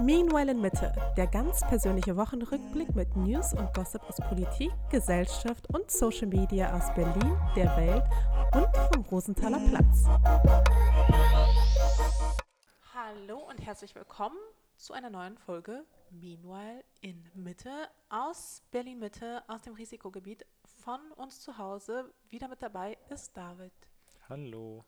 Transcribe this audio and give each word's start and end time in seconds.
Meanwhile 0.00 0.52
in 0.52 0.60
Mitte, 0.60 0.92
der 1.16 1.26
ganz 1.26 1.60
persönliche 1.60 2.16
Wochenrückblick 2.16 2.94
mit 2.94 3.16
News 3.16 3.52
und 3.52 3.74
Gossip 3.74 4.02
aus 4.04 4.16
Politik, 4.28 4.70
Gesellschaft 4.90 5.68
und 5.74 5.90
Social 5.90 6.28
Media 6.28 6.76
aus 6.76 6.94
Berlin, 6.94 7.36
der 7.56 7.76
Welt 7.76 8.04
und 8.54 8.76
vom 8.92 9.04
Rosenthaler 9.10 9.58
Platz. 9.68 10.06
Hallo 12.94 13.38
und 13.48 13.58
herzlich 13.58 13.94
willkommen 13.96 14.38
zu 14.76 14.92
einer 14.92 15.10
neuen 15.10 15.36
Folge 15.38 15.84
Meanwhile 16.10 16.84
in 17.00 17.28
Mitte 17.34 17.88
aus 18.08 18.62
Berlin 18.70 19.00
Mitte, 19.00 19.42
aus 19.48 19.62
dem 19.62 19.74
Risikogebiet 19.74 20.46
von 20.82 21.00
uns 21.16 21.40
zu 21.40 21.58
Hause. 21.58 22.12
Wieder 22.28 22.46
mit 22.46 22.62
dabei 22.62 22.96
ist 23.08 23.36
David. 23.36 23.72
Hallo. 24.28 24.84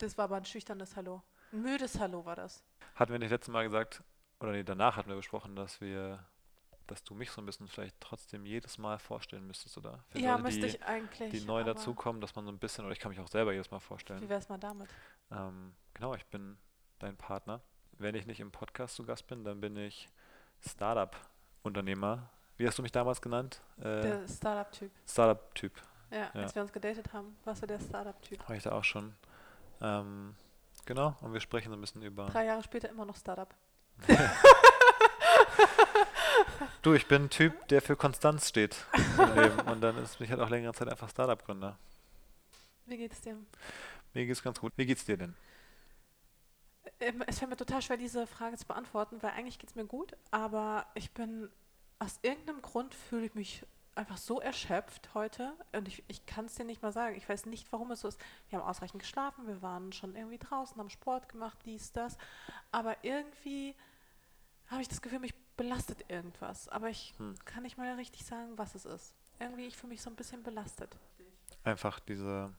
Das 0.00 0.16
war 0.16 0.24
aber 0.24 0.36
ein 0.36 0.46
schüchternes 0.46 0.96
Hallo. 0.96 1.22
Ein 1.52 1.60
müdes 1.60 2.00
Hallo 2.00 2.24
war 2.24 2.34
das. 2.34 2.64
Hatten 2.94 3.12
wir 3.12 3.18
nicht 3.18 3.30
letztes 3.30 3.52
Mal 3.52 3.64
gesagt, 3.64 4.02
oder 4.40 4.52
nee, 4.52 4.64
danach 4.64 4.96
hatten 4.96 5.10
wir 5.10 5.16
besprochen, 5.16 5.54
dass 5.54 5.82
wir, 5.82 6.24
dass 6.86 7.04
du 7.04 7.14
mich 7.14 7.30
so 7.30 7.42
ein 7.42 7.46
bisschen 7.46 7.68
vielleicht 7.68 8.00
trotzdem 8.00 8.46
jedes 8.46 8.78
Mal 8.78 8.98
vorstellen 8.98 9.46
müsstest, 9.46 9.76
oder? 9.76 10.02
Für 10.08 10.18
ja, 10.18 10.32
Leute, 10.32 10.42
müsste 10.44 10.60
die, 10.62 10.66
ich 10.68 10.82
eigentlich. 10.84 11.30
Die 11.32 11.42
neu 11.42 11.64
dazukommen, 11.64 12.22
dass 12.22 12.34
man 12.34 12.46
so 12.46 12.50
ein 12.50 12.58
bisschen, 12.58 12.86
oder 12.86 12.92
ich 12.92 12.98
kann 12.98 13.10
mich 13.10 13.20
auch 13.20 13.28
selber 13.28 13.52
jedes 13.52 13.70
Mal 13.70 13.80
vorstellen. 13.80 14.22
Wie 14.22 14.28
wär's 14.30 14.48
mal 14.48 14.56
damit? 14.56 14.88
Ähm, 15.30 15.74
genau, 15.92 16.14
ich 16.14 16.24
bin 16.26 16.56
dein 16.98 17.18
Partner. 17.18 17.60
Wenn 17.98 18.14
ich 18.14 18.24
nicht 18.24 18.40
im 18.40 18.50
Podcast 18.50 18.94
zu 18.96 19.04
Gast 19.04 19.26
bin, 19.26 19.44
dann 19.44 19.60
bin 19.60 19.76
ich 19.76 20.08
Startup-Unternehmer. 20.66 22.30
Wie 22.56 22.66
hast 22.66 22.78
du 22.78 22.82
mich 22.82 22.92
damals 22.92 23.20
genannt? 23.20 23.60
Äh, 23.76 24.00
der 24.00 24.28
Startup-Typ. 24.28 24.90
Startup-Typ. 25.06 25.72
Ja, 26.10 26.18
ja, 26.18 26.30
als 26.32 26.54
wir 26.54 26.62
uns 26.62 26.72
gedatet 26.72 27.12
haben, 27.12 27.36
warst 27.44 27.62
du 27.62 27.66
der 27.66 27.78
Startup-Typ. 27.78 28.48
War 28.48 28.56
ich 28.56 28.62
da 28.62 28.72
auch 28.72 28.84
schon. 28.84 29.14
Ähm, 29.80 30.34
genau, 30.84 31.16
und 31.20 31.32
wir 31.32 31.40
sprechen 31.40 31.70
so 31.70 31.76
ein 31.76 31.80
bisschen 31.80 32.02
über. 32.02 32.26
Drei 32.26 32.44
Jahre 32.46 32.62
später 32.62 32.88
immer 32.88 33.04
noch 33.04 33.16
Startup. 33.16 33.54
du, 36.82 36.94
ich 36.94 37.06
bin 37.06 37.24
ein 37.24 37.30
Typ, 37.30 37.68
der 37.68 37.82
für 37.82 37.96
Konstanz 37.96 38.48
steht 38.48 38.84
im 39.18 39.34
Leben. 39.34 39.60
Und 39.60 39.80
dann 39.80 39.96
ist 39.98 40.20
mich 40.20 40.30
halt 40.30 40.40
auch 40.40 40.48
längere 40.48 40.72
Zeit 40.74 40.88
einfach 40.88 41.08
Startup-Gründer. 41.10 41.78
Wie 42.86 42.96
geht's 42.96 43.20
dir? 43.20 43.36
Mir 44.14 44.26
geht's 44.26 44.42
ganz 44.42 44.58
gut. 44.60 44.72
Wie 44.76 44.86
geht's 44.86 45.04
dir 45.04 45.16
denn? 45.16 45.34
Ähm, 46.98 47.22
es 47.26 47.38
fällt 47.38 47.50
mir 47.50 47.56
total 47.56 47.82
schwer, 47.82 47.96
diese 47.96 48.26
Frage 48.26 48.56
zu 48.56 48.66
beantworten, 48.66 49.22
weil 49.22 49.30
eigentlich 49.30 49.58
geht 49.58 49.70
es 49.70 49.76
mir 49.76 49.84
gut, 49.84 50.16
aber 50.30 50.86
ich 50.94 51.12
bin, 51.12 51.48
aus 51.98 52.18
irgendeinem 52.22 52.62
Grund 52.62 52.94
fühle 52.94 53.26
ich 53.26 53.34
mich 53.34 53.64
einfach 53.94 54.16
so 54.16 54.40
erschöpft 54.40 55.14
heute 55.14 55.52
und 55.72 55.88
ich, 55.88 56.02
ich 56.08 56.24
kann 56.26 56.46
es 56.46 56.54
dir 56.54 56.64
nicht 56.64 56.82
mal 56.82 56.92
sagen. 56.92 57.16
Ich 57.16 57.28
weiß 57.28 57.46
nicht, 57.46 57.70
warum 57.72 57.90
es 57.90 58.00
so 58.00 58.08
ist. 58.08 58.20
Wir 58.48 58.58
haben 58.58 58.66
ausreichend 58.66 59.02
geschlafen, 59.02 59.46
wir 59.46 59.62
waren 59.62 59.92
schon 59.92 60.16
irgendwie 60.16 60.38
draußen, 60.38 60.76
haben 60.78 60.90
Sport 60.90 61.28
gemacht, 61.28 61.58
dies, 61.64 61.92
das, 61.92 62.16
aber 62.72 62.96
irgendwie 63.02 63.74
habe 64.68 64.82
ich 64.82 64.88
das 64.88 65.02
Gefühl, 65.02 65.18
mich 65.18 65.34
belastet 65.56 66.04
irgendwas, 66.08 66.68
aber 66.68 66.88
ich 66.88 67.12
hm. 67.18 67.34
kann 67.44 67.64
nicht 67.64 67.76
mal 67.76 67.92
richtig 67.94 68.24
sagen, 68.24 68.56
was 68.56 68.74
es 68.74 68.84
ist. 68.84 69.14
Irgendwie, 69.38 69.66
ich 69.66 69.76
fühle 69.76 69.90
mich 69.90 70.02
so 70.02 70.10
ein 70.10 70.16
bisschen 70.16 70.42
belastet. 70.42 70.96
Einfach 71.64 71.98
diese 72.00 72.52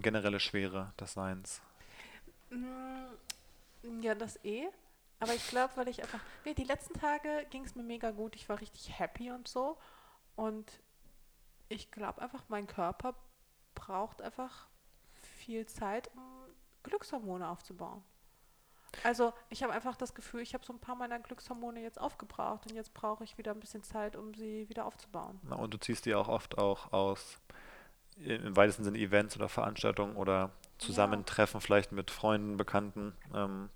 generelle 0.00 0.40
Schwere 0.40 0.92
des 0.98 1.12
Seins. 1.12 1.60
Mm, 2.50 4.00
ja, 4.00 4.14
das 4.14 4.42
eh. 4.44 4.68
Aber 5.20 5.34
ich 5.34 5.46
glaube, 5.48 5.76
weil 5.76 5.88
ich 5.88 6.02
einfach. 6.02 6.20
Nee, 6.44 6.54
die 6.54 6.64
letzten 6.64 6.94
Tage 6.94 7.46
ging 7.50 7.64
es 7.64 7.74
mir 7.74 7.82
mega 7.82 8.10
gut. 8.10 8.36
Ich 8.36 8.48
war 8.48 8.60
richtig 8.60 8.98
happy 8.98 9.30
und 9.30 9.48
so. 9.48 9.76
Und 10.36 10.80
ich 11.68 11.90
glaube 11.90 12.22
einfach, 12.22 12.44
mein 12.48 12.66
Körper 12.66 13.14
braucht 13.74 14.22
einfach 14.22 14.68
viel 15.22 15.66
Zeit, 15.66 16.10
um 16.14 16.22
Glückshormone 16.82 17.48
aufzubauen. 17.48 18.02
Also 19.02 19.32
ich 19.48 19.62
habe 19.62 19.72
einfach 19.72 19.96
das 19.96 20.14
Gefühl, 20.14 20.40
ich 20.42 20.54
habe 20.54 20.64
so 20.64 20.72
ein 20.72 20.78
paar 20.78 20.94
meiner 20.94 21.18
Glückshormone 21.18 21.82
jetzt 21.82 22.00
aufgebraucht 22.00 22.66
und 22.66 22.76
jetzt 22.76 22.94
brauche 22.94 23.24
ich 23.24 23.36
wieder 23.38 23.50
ein 23.50 23.60
bisschen 23.60 23.82
Zeit, 23.82 24.14
um 24.14 24.34
sie 24.34 24.68
wieder 24.68 24.86
aufzubauen. 24.86 25.40
Na, 25.42 25.56
und 25.56 25.74
du 25.74 25.78
ziehst 25.78 26.06
die 26.06 26.14
auch 26.14 26.28
oft 26.28 26.58
auch 26.58 26.92
aus 26.92 27.40
im 28.16 28.54
weitesten 28.54 28.84
Sinne 28.84 28.98
Events 28.98 29.34
oder 29.36 29.48
Veranstaltungen 29.48 30.14
oder 30.14 30.52
Zusammentreffen 30.78 31.60
ja. 31.60 31.64
vielleicht 31.64 31.90
mit 31.90 32.12
Freunden, 32.12 32.56
Bekannten, 32.56 33.12
ähm, 33.34 33.70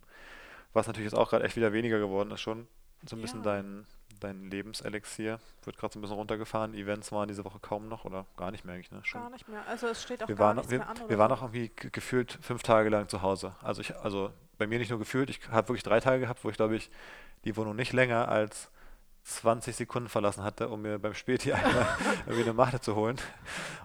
was 0.72 0.86
natürlich 0.86 1.10
jetzt 1.10 1.18
auch 1.18 1.30
gerade 1.30 1.44
echt 1.44 1.56
wieder 1.56 1.72
weniger 1.72 1.98
geworden 1.98 2.30
ist 2.30 2.40
schon. 2.40 2.68
So 3.04 3.16
ein 3.16 3.18
ja. 3.18 3.22
bisschen 3.22 3.42
dein, 3.42 3.86
dein 4.20 4.50
Lebenselixier 4.50 5.38
wird 5.64 5.78
gerade 5.78 5.92
so 5.92 5.98
ein 5.98 6.02
bisschen 6.02 6.16
runtergefahren. 6.16 6.74
Events 6.74 7.12
waren 7.12 7.28
diese 7.28 7.44
Woche 7.44 7.58
kaum 7.60 7.88
noch 7.88 8.04
oder 8.04 8.26
gar 8.36 8.50
nicht 8.50 8.64
mehr 8.64 8.74
eigentlich, 8.74 8.90
ne? 8.90 9.00
Schon. 9.02 9.20
Gar 9.20 9.30
nicht 9.30 9.48
mehr. 9.48 9.66
Also 9.68 9.86
es 9.88 10.02
steht 10.02 10.22
auch 10.22 10.28
wir 10.28 10.36
gar 10.36 10.48
waren, 10.48 10.56
nichts 10.56 10.70
wir, 10.70 10.78
mehr 10.78 10.88
an. 10.88 10.96
wir 11.08 11.18
waren 11.18 11.32
auch 11.32 11.42
irgendwie 11.42 11.70
gefühlt 11.76 12.38
fünf 12.40 12.62
Tage 12.62 12.88
lang 12.88 13.08
zu 13.08 13.22
Hause. 13.22 13.54
Also 13.62 13.80
ich, 13.80 13.96
also 13.96 14.30
bei 14.58 14.66
mir 14.66 14.78
nicht 14.78 14.90
nur 14.90 14.98
gefühlt, 14.98 15.30
ich 15.30 15.40
habe 15.50 15.68
wirklich 15.68 15.82
drei 15.82 16.00
Tage 16.00 16.20
gehabt, 16.20 16.44
wo 16.44 16.50
ich 16.50 16.56
glaube 16.56 16.76
ich 16.76 16.90
die 17.44 17.56
Wohnung 17.56 17.76
nicht 17.76 17.92
länger 17.92 18.28
als 18.28 18.70
20 19.24 19.76
Sekunden 19.76 20.08
verlassen 20.08 20.42
hatte, 20.42 20.68
um 20.68 20.82
mir 20.82 20.98
beim 20.98 21.14
Späti 21.14 21.52
einmal 21.54 21.86
irgendwie 22.26 22.44
eine 22.44 22.54
Machte 22.54 22.80
zu 22.80 22.94
holen. 22.96 23.16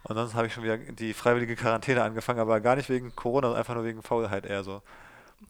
Und 0.04 0.16
sonst 0.16 0.36
habe 0.36 0.48
ich 0.48 0.54
schon 0.54 0.64
wieder 0.64 0.78
die 0.78 1.14
freiwillige 1.14 1.56
Quarantäne 1.56 2.04
angefangen, 2.04 2.40
aber 2.40 2.60
gar 2.62 2.76
nicht 2.76 2.90
wegen 2.90 3.16
Corona, 3.16 3.48
sondern 3.48 3.60
einfach 3.60 3.76
nur 3.76 3.84
wegen 3.84 4.02
Faulheit 4.02 4.46
eher 4.46 4.64
so. 4.64 4.82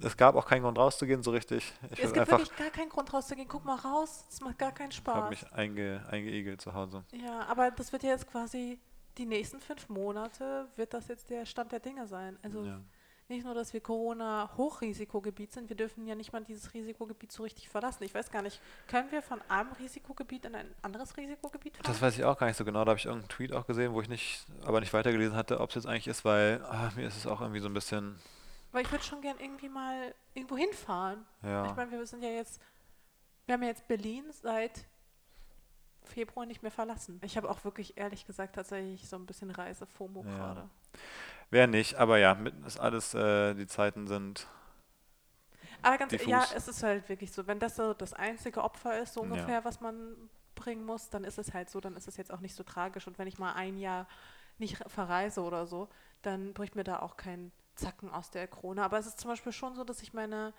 Es 0.02 0.18
gab 0.18 0.36
auch 0.36 0.46
keinen 0.46 0.64
Grund 0.64 0.78
rauszugehen, 0.78 1.24
so 1.24 1.32
richtig. 1.32 1.74
Ich 1.92 2.04
es 2.04 2.14
gibt 2.14 2.30
wirklich 2.30 2.56
gar 2.56 2.70
keinen 2.70 2.90
Grund 2.90 3.14
rauszugehen. 3.14 3.48
Guck 3.48 3.66
mal 3.66 3.76
raus, 3.76 4.26
es 4.30 4.42
macht 4.42 4.58
gar 4.60 4.72
keinen 4.72 4.92
Spaß. 4.92 5.16
Ich 5.16 5.22
habe 5.22 5.30
mich 5.30 5.54
einge, 5.54 6.06
eingeigelt 6.10 6.62
zu 6.62 6.74
Hause. 6.74 7.04
Ja, 7.12 7.46
aber 7.48 7.72
das 7.72 7.92
wird 7.92 8.04
ja 8.04 8.10
jetzt 8.10 8.30
quasi 8.30 8.80
die 9.18 9.26
nächsten 9.26 9.60
fünf 9.60 9.90
Monate, 9.90 10.68
wird 10.76 10.94
das 10.94 11.08
jetzt 11.08 11.30
der 11.30 11.46
Stand 11.46 11.72
der 11.72 11.80
Dinge 11.80 12.08
sein. 12.08 12.38
Also 12.42 12.64
ja 12.64 12.80
nicht 13.30 13.46
nur, 13.46 13.56
dass 13.56 13.74
wir 13.74 13.82
Corona-Hochrisikogebiet 13.82 15.52
sind, 15.52 15.70
wir 15.70 15.76
dürfen 15.78 16.06
ja 16.06 16.16
nicht 16.16 16.34
mal 16.34 16.44
dieses 16.44 16.74
Risikogebiet 16.74 17.32
so 17.32 17.44
richtig 17.44 17.70
verlassen. 17.70 18.04
Ich 18.04 18.14
weiß 18.14 18.32
gar 18.32 18.42
nicht, 18.42 18.60
können 18.88 19.12
wir 19.12 19.22
von 19.22 19.42
einem 19.50 19.72
Risikogebiet 19.74 20.46
in 20.46 20.56
ein 20.56 20.68
anderes 20.82 21.16
Risikogebiet 21.16 21.78
fahren? 21.78 21.86
Das 21.86 22.02
weiß 22.02 22.18
ich 22.18 22.24
auch 22.24 22.38
gar 22.38 22.48
nicht 22.48 22.58
so 22.58 22.66
genau. 22.66 22.84
Da 22.84 22.90
habe 22.90 23.00
ich 23.00 23.06
irgendeinen 23.06 23.30
Tweet 23.30 23.54
auch 23.54 23.66
gesehen, 23.66 23.94
wo 23.94 24.02
ich 24.02 24.10
nicht, 24.10 24.46
aber 24.66 24.80
nicht 24.80 24.94
weitergelesen 24.94 25.36
hatte, 25.36 25.60
ob 25.60 25.70
es 25.70 25.76
jetzt 25.76 25.88
eigentlich 25.88 26.08
ist, 26.08 26.26
weil 26.26 26.64
ach, 26.70 26.96
mir 26.96 27.08
ist 27.08 27.18
es 27.18 27.28
auch 27.28 27.42
irgendwie 27.42 27.60
so 27.60 27.68
ein 27.68 27.74
bisschen. 27.74 28.20
Weil 28.74 28.84
ich 28.84 28.92
würde 28.92 29.04
schon 29.04 29.22
gern 29.22 29.38
irgendwie 29.40 29.70
mal 29.70 30.14
irgendwo 30.34 30.58
hinfahren. 30.58 31.26
Ja. 31.44 31.66
Ich 31.68 31.76
meine, 31.76 31.92
wir 31.92 32.06
sind 32.06 32.24
ja 32.24 32.30
jetzt, 32.30 32.60
wir 33.46 33.54
haben 33.54 33.62
ja 33.62 33.70
jetzt 33.70 33.88
Berlin 33.88 34.26
seit 34.32 34.86
Februar 36.02 36.46
nicht 36.48 36.64
mehr 36.64 36.72
verlassen. 36.72 37.22
Ich 37.24 37.38
habe 37.38 37.50
auch 37.50 37.64
wirklich 37.64 37.98
ehrlich 37.98 38.26
gesagt 38.26 38.56
tatsächlich 38.56 39.08
so 39.08 39.16
ein 39.16 39.28
bisschen 39.28 39.52
Reise-FOMO 39.52 40.26
ja. 40.26 40.36
gerade. 40.36 40.70
Wer 41.52 41.68
nicht, 41.68 41.96
aber 41.96 42.18
ja, 42.18 42.34
ist 42.66 42.80
alles, 42.80 43.14
äh, 43.14 43.54
die 43.54 43.68
Zeiten 43.68 44.08
sind. 44.08 44.48
Aber 45.84 45.98
ganz 46.00 46.10
diffus. 46.10 46.28
ja, 46.28 46.44
es 46.56 46.68
ist 46.68 46.82
halt 46.82 47.08
wirklich 47.10 47.32
so, 47.32 47.46
wenn 47.46 47.60
das 47.60 47.76
so 47.76 47.94
das 47.94 48.14
einzige 48.14 48.64
Opfer 48.64 49.00
ist, 49.00 49.14
so 49.14 49.22
ungefähr, 49.22 49.60
ja. 49.60 49.66
was 49.66 49.82
man 49.82 50.16
bringen 50.56 50.84
muss, 50.84 51.10
dann 51.10 51.24
ist 51.24 51.38
es 51.38 51.54
halt 51.54 51.70
so, 51.70 51.80
dann 51.80 51.96
ist 51.96 52.08
es 52.08 52.18
jetzt 52.18 52.34
auch 52.34 52.40
nicht 52.40 52.56
so 52.56 52.64
tragisch. 52.64 53.06
Und 53.06 53.20
wenn 53.20 53.28
ich 53.28 53.38
mal 53.38 53.54
ein 53.54 53.78
Jahr 53.78 54.08
nicht 54.58 54.78
verreise 54.88 55.42
oder 55.44 55.68
so, 55.68 55.90
dann 56.24 56.54
bricht 56.54 56.76
mir 56.76 56.84
da 56.84 57.00
auch 57.00 57.18
kein 57.18 57.52
Zacken 57.76 58.10
aus 58.10 58.30
der 58.32 58.48
Krone. 58.48 58.84
Aber 58.84 58.98
es 58.98 59.06
ist 59.06 59.20
zum 59.20 59.30
Beispiel 59.30 59.52
schon 59.52 59.76
so, 59.76 59.84
dass 59.84 60.02
ich 60.02 60.14
meine 60.14 60.54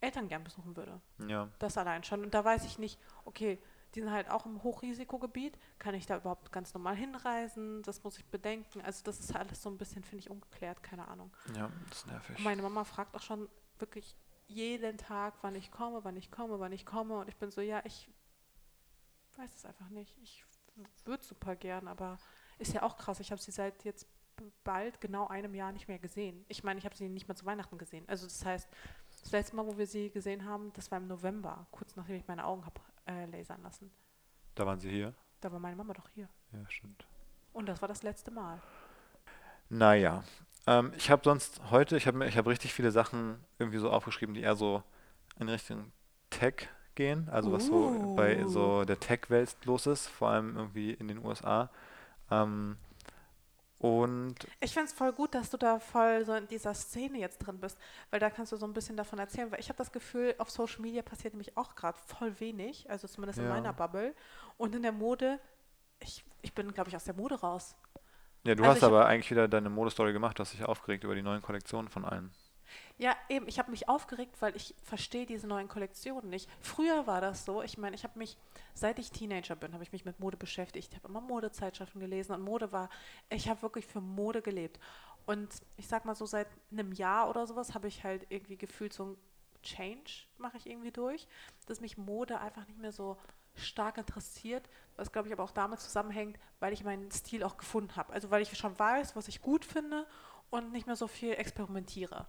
Eltern 0.00 0.28
gern 0.28 0.44
besuchen 0.44 0.76
würde. 0.76 1.00
Ja. 1.26 1.48
Das 1.58 1.76
allein 1.76 2.04
schon. 2.04 2.22
Und 2.22 2.34
da 2.34 2.44
weiß 2.44 2.64
ich 2.64 2.78
nicht, 2.78 3.00
okay, 3.24 3.58
die 3.94 4.00
sind 4.00 4.10
halt 4.10 4.30
auch 4.30 4.46
im 4.46 4.62
Hochrisikogebiet. 4.62 5.58
Kann 5.78 5.94
ich 5.94 6.06
da 6.06 6.16
überhaupt 6.16 6.52
ganz 6.52 6.74
normal 6.74 6.94
hinreisen? 6.94 7.82
Das 7.82 8.04
muss 8.04 8.18
ich 8.18 8.26
bedenken. 8.26 8.80
Also 8.82 9.02
das 9.04 9.18
ist 9.18 9.34
alles 9.34 9.62
so 9.62 9.70
ein 9.70 9.78
bisschen, 9.78 10.04
finde 10.04 10.24
ich, 10.24 10.30
ungeklärt. 10.30 10.82
Keine 10.82 11.08
Ahnung. 11.08 11.32
Ja, 11.56 11.70
das 11.88 11.98
ist 11.98 12.06
nervig. 12.06 12.38
Und 12.38 12.44
meine 12.44 12.62
Mama 12.62 12.84
fragt 12.84 13.14
auch 13.16 13.22
schon 13.22 13.48
wirklich 13.78 14.16
jeden 14.46 14.98
Tag, 14.98 15.34
wann 15.42 15.54
ich 15.54 15.70
komme, 15.70 16.04
wann 16.04 16.16
ich 16.16 16.30
komme, 16.30 16.58
wann 16.60 16.72
ich 16.72 16.86
komme. 16.86 17.18
Und 17.18 17.28
ich 17.28 17.36
bin 17.36 17.50
so, 17.50 17.60
ja, 17.60 17.82
ich 17.84 18.10
weiß 19.36 19.54
es 19.54 19.64
einfach 19.64 19.88
nicht. 19.90 20.16
Ich 20.22 20.44
würde 21.04 21.24
super 21.24 21.56
gern, 21.56 21.88
aber 21.88 22.18
ist 22.58 22.72
ja 22.72 22.82
auch 22.82 22.96
krass. 22.96 23.20
Ich 23.20 23.30
habe 23.30 23.40
sie 23.40 23.50
seit 23.50 23.84
jetzt 23.84 24.06
bald 24.64 25.00
genau 25.00 25.26
einem 25.28 25.54
Jahr 25.54 25.72
nicht 25.72 25.88
mehr 25.88 25.98
gesehen. 25.98 26.44
Ich 26.48 26.64
meine, 26.64 26.78
ich 26.78 26.84
habe 26.84 26.96
sie 26.96 27.08
nicht 27.08 27.28
mehr 27.28 27.36
zu 27.36 27.46
Weihnachten 27.46 27.78
gesehen. 27.78 28.04
Also 28.08 28.26
das 28.26 28.44
heißt, 28.44 28.68
das 29.22 29.32
letzte 29.32 29.56
Mal, 29.56 29.66
wo 29.66 29.76
wir 29.78 29.86
sie 29.86 30.10
gesehen 30.10 30.44
haben, 30.44 30.72
das 30.74 30.90
war 30.90 30.98
im 30.98 31.06
November, 31.06 31.66
kurz 31.70 31.96
nachdem 31.96 32.16
ich 32.16 32.26
meine 32.26 32.44
Augen 32.44 32.64
habe 32.64 32.80
äh, 33.06 33.26
lasern 33.26 33.62
lassen. 33.62 33.90
Da 34.54 34.66
waren 34.66 34.80
Sie 34.80 34.90
hier? 34.90 35.14
Da 35.40 35.52
war 35.52 35.58
meine 35.58 35.76
Mama 35.76 35.92
doch 35.92 36.08
hier. 36.14 36.28
Ja, 36.52 36.58
stimmt. 36.68 37.06
Und 37.52 37.66
das 37.66 37.80
war 37.80 37.88
das 37.88 38.02
letzte 38.02 38.30
Mal. 38.30 38.60
Naja. 39.68 40.24
Ähm, 40.66 40.92
ich 40.96 41.10
habe 41.10 41.22
sonst 41.24 41.60
heute, 41.70 41.96
ich 41.96 42.06
habe 42.06 42.26
ich 42.26 42.36
hab 42.36 42.46
richtig 42.46 42.74
viele 42.74 42.90
Sachen 42.90 43.44
irgendwie 43.58 43.78
so 43.78 43.90
aufgeschrieben, 43.90 44.34
die 44.34 44.42
eher 44.42 44.56
so 44.56 44.82
in 45.38 45.48
Richtung 45.48 45.92
Tech 46.30 46.68
gehen. 46.94 47.28
Also 47.30 47.52
was 47.52 47.66
so 47.66 48.14
bei 48.16 48.44
so 48.46 48.84
der 48.84 48.98
Tech-Welt 48.98 49.56
los 49.64 49.86
ist, 49.86 50.08
vor 50.08 50.30
allem 50.30 50.56
irgendwie 50.56 50.92
in 50.92 51.08
den 51.08 51.24
USA. 51.24 51.70
Ähm, 52.30 52.76
und 53.78 54.34
ich 54.60 54.72
finde 54.72 54.88
es 54.88 54.92
voll 54.92 55.12
gut, 55.12 55.34
dass 55.34 55.50
du 55.50 55.56
da 55.56 55.78
voll 55.78 56.24
so 56.24 56.34
in 56.34 56.48
dieser 56.48 56.74
Szene 56.74 57.18
jetzt 57.18 57.38
drin 57.38 57.60
bist, 57.60 57.78
weil 58.10 58.18
da 58.18 58.28
kannst 58.28 58.50
du 58.50 58.56
so 58.56 58.66
ein 58.66 58.72
bisschen 58.72 58.96
davon 58.96 59.20
erzählen, 59.20 59.50
weil 59.52 59.60
ich 59.60 59.68
habe 59.68 59.76
das 59.78 59.92
Gefühl, 59.92 60.34
auf 60.38 60.50
Social 60.50 60.80
Media 60.80 61.02
passiert 61.02 61.34
nämlich 61.34 61.56
auch 61.56 61.76
gerade 61.76 61.96
voll 62.06 62.38
wenig, 62.40 62.90
also 62.90 63.06
zumindest 63.06 63.38
ja. 63.38 63.44
in 63.44 63.50
meiner 63.50 63.72
Bubble. 63.72 64.14
Und 64.56 64.74
in 64.74 64.82
der 64.82 64.92
Mode, 64.92 65.38
ich, 66.00 66.24
ich 66.42 66.54
bin, 66.54 66.72
glaube 66.72 66.90
ich, 66.90 66.96
aus 66.96 67.04
der 67.04 67.14
Mode 67.14 67.36
raus. 67.36 67.76
Ja, 68.42 68.56
du 68.56 68.64
Also 68.64 68.74
hast 68.74 68.82
aber 68.82 69.06
eigentlich 69.06 69.30
wieder 69.30 69.46
deine 69.46 69.70
Modestory 69.70 70.12
gemacht, 70.12 70.38
du 70.38 70.42
hast 70.42 70.54
dich 70.54 70.64
aufgeregt 70.64 71.04
über 71.04 71.14
die 71.14 71.22
neuen 71.22 71.42
Kollektionen 71.42 71.88
von 71.88 72.04
allen. 72.04 72.32
Ja, 72.98 73.16
eben, 73.28 73.46
ich 73.46 73.60
habe 73.60 73.70
mich 73.70 73.88
aufgeregt, 73.88 74.42
weil 74.42 74.56
ich 74.56 74.74
verstehe 74.82 75.24
diese 75.24 75.46
neuen 75.46 75.68
Kollektionen 75.68 76.28
nicht. 76.28 76.50
Früher 76.60 77.06
war 77.06 77.20
das 77.20 77.44
so, 77.44 77.62
ich 77.62 77.78
meine, 77.78 77.94
ich 77.94 78.02
habe 78.02 78.18
mich, 78.18 78.36
seit 78.74 78.98
ich 78.98 79.12
Teenager 79.12 79.54
bin, 79.54 79.72
habe 79.72 79.84
ich 79.84 79.92
mich 79.92 80.04
mit 80.04 80.18
Mode 80.18 80.36
beschäftigt. 80.36 80.88
Ich 80.90 80.96
habe 80.96 81.08
immer 81.08 81.20
Modezeitschriften 81.20 82.00
gelesen 82.00 82.32
und 82.32 82.42
Mode 82.42 82.72
war, 82.72 82.90
ich 83.30 83.48
habe 83.48 83.62
wirklich 83.62 83.86
für 83.86 84.00
Mode 84.00 84.42
gelebt. 84.42 84.80
Und 85.26 85.48
ich 85.76 85.86
sag 85.86 86.06
mal 86.06 86.16
so, 86.16 86.26
seit 86.26 86.48
einem 86.72 86.92
Jahr 86.92 87.30
oder 87.30 87.46
sowas 87.46 87.72
habe 87.74 87.86
ich 87.86 88.02
halt 88.02 88.26
irgendwie 88.30 88.56
gefühlt 88.56 88.92
so 88.92 89.04
ein 89.04 89.16
Change, 89.62 90.26
mache 90.36 90.56
ich 90.56 90.66
irgendwie 90.66 90.90
durch, 90.90 91.28
dass 91.66 91.80
mich 91.80 91.98
Mode 91.98 92.40
einfach 92.40 92.66
nicht 92.66 92.80
mehr 92.80 92.92
so 92.92 93.16
stark 93.54 93.98
interessiert, 93.98 94.68
was 94.96 95.12
glaube 95.12 95.28
ich 95.28 95.34
aber 95.34 95.44
auch 95.44 95.50
damit 95.50 95.80
zusammenhängt, 95.80 96.38
weil 96.60 96.72
ich 96.72 96.84
meinen 96.84 97.10
Stil 97.10 97.42
auch 97.44 97.58
gefunden 97.58 97.94
habe. 97.96 98.12
Also 98.12 98.30
weil 98.30 98.42
ich 98.42 98.56
schon 98.56 98.76
weiß, 98.76 99.14
was 99.14 99.28
ich 99.28 99.40
gut 99.40 99.64
finde 99.64 100.06
und 100.50 100.72
nicht 100.72 100.86
mehr 100.86 100.96
so 100.96 101.06
viel 101.06 101.34
experimentiere. 101.34 102.26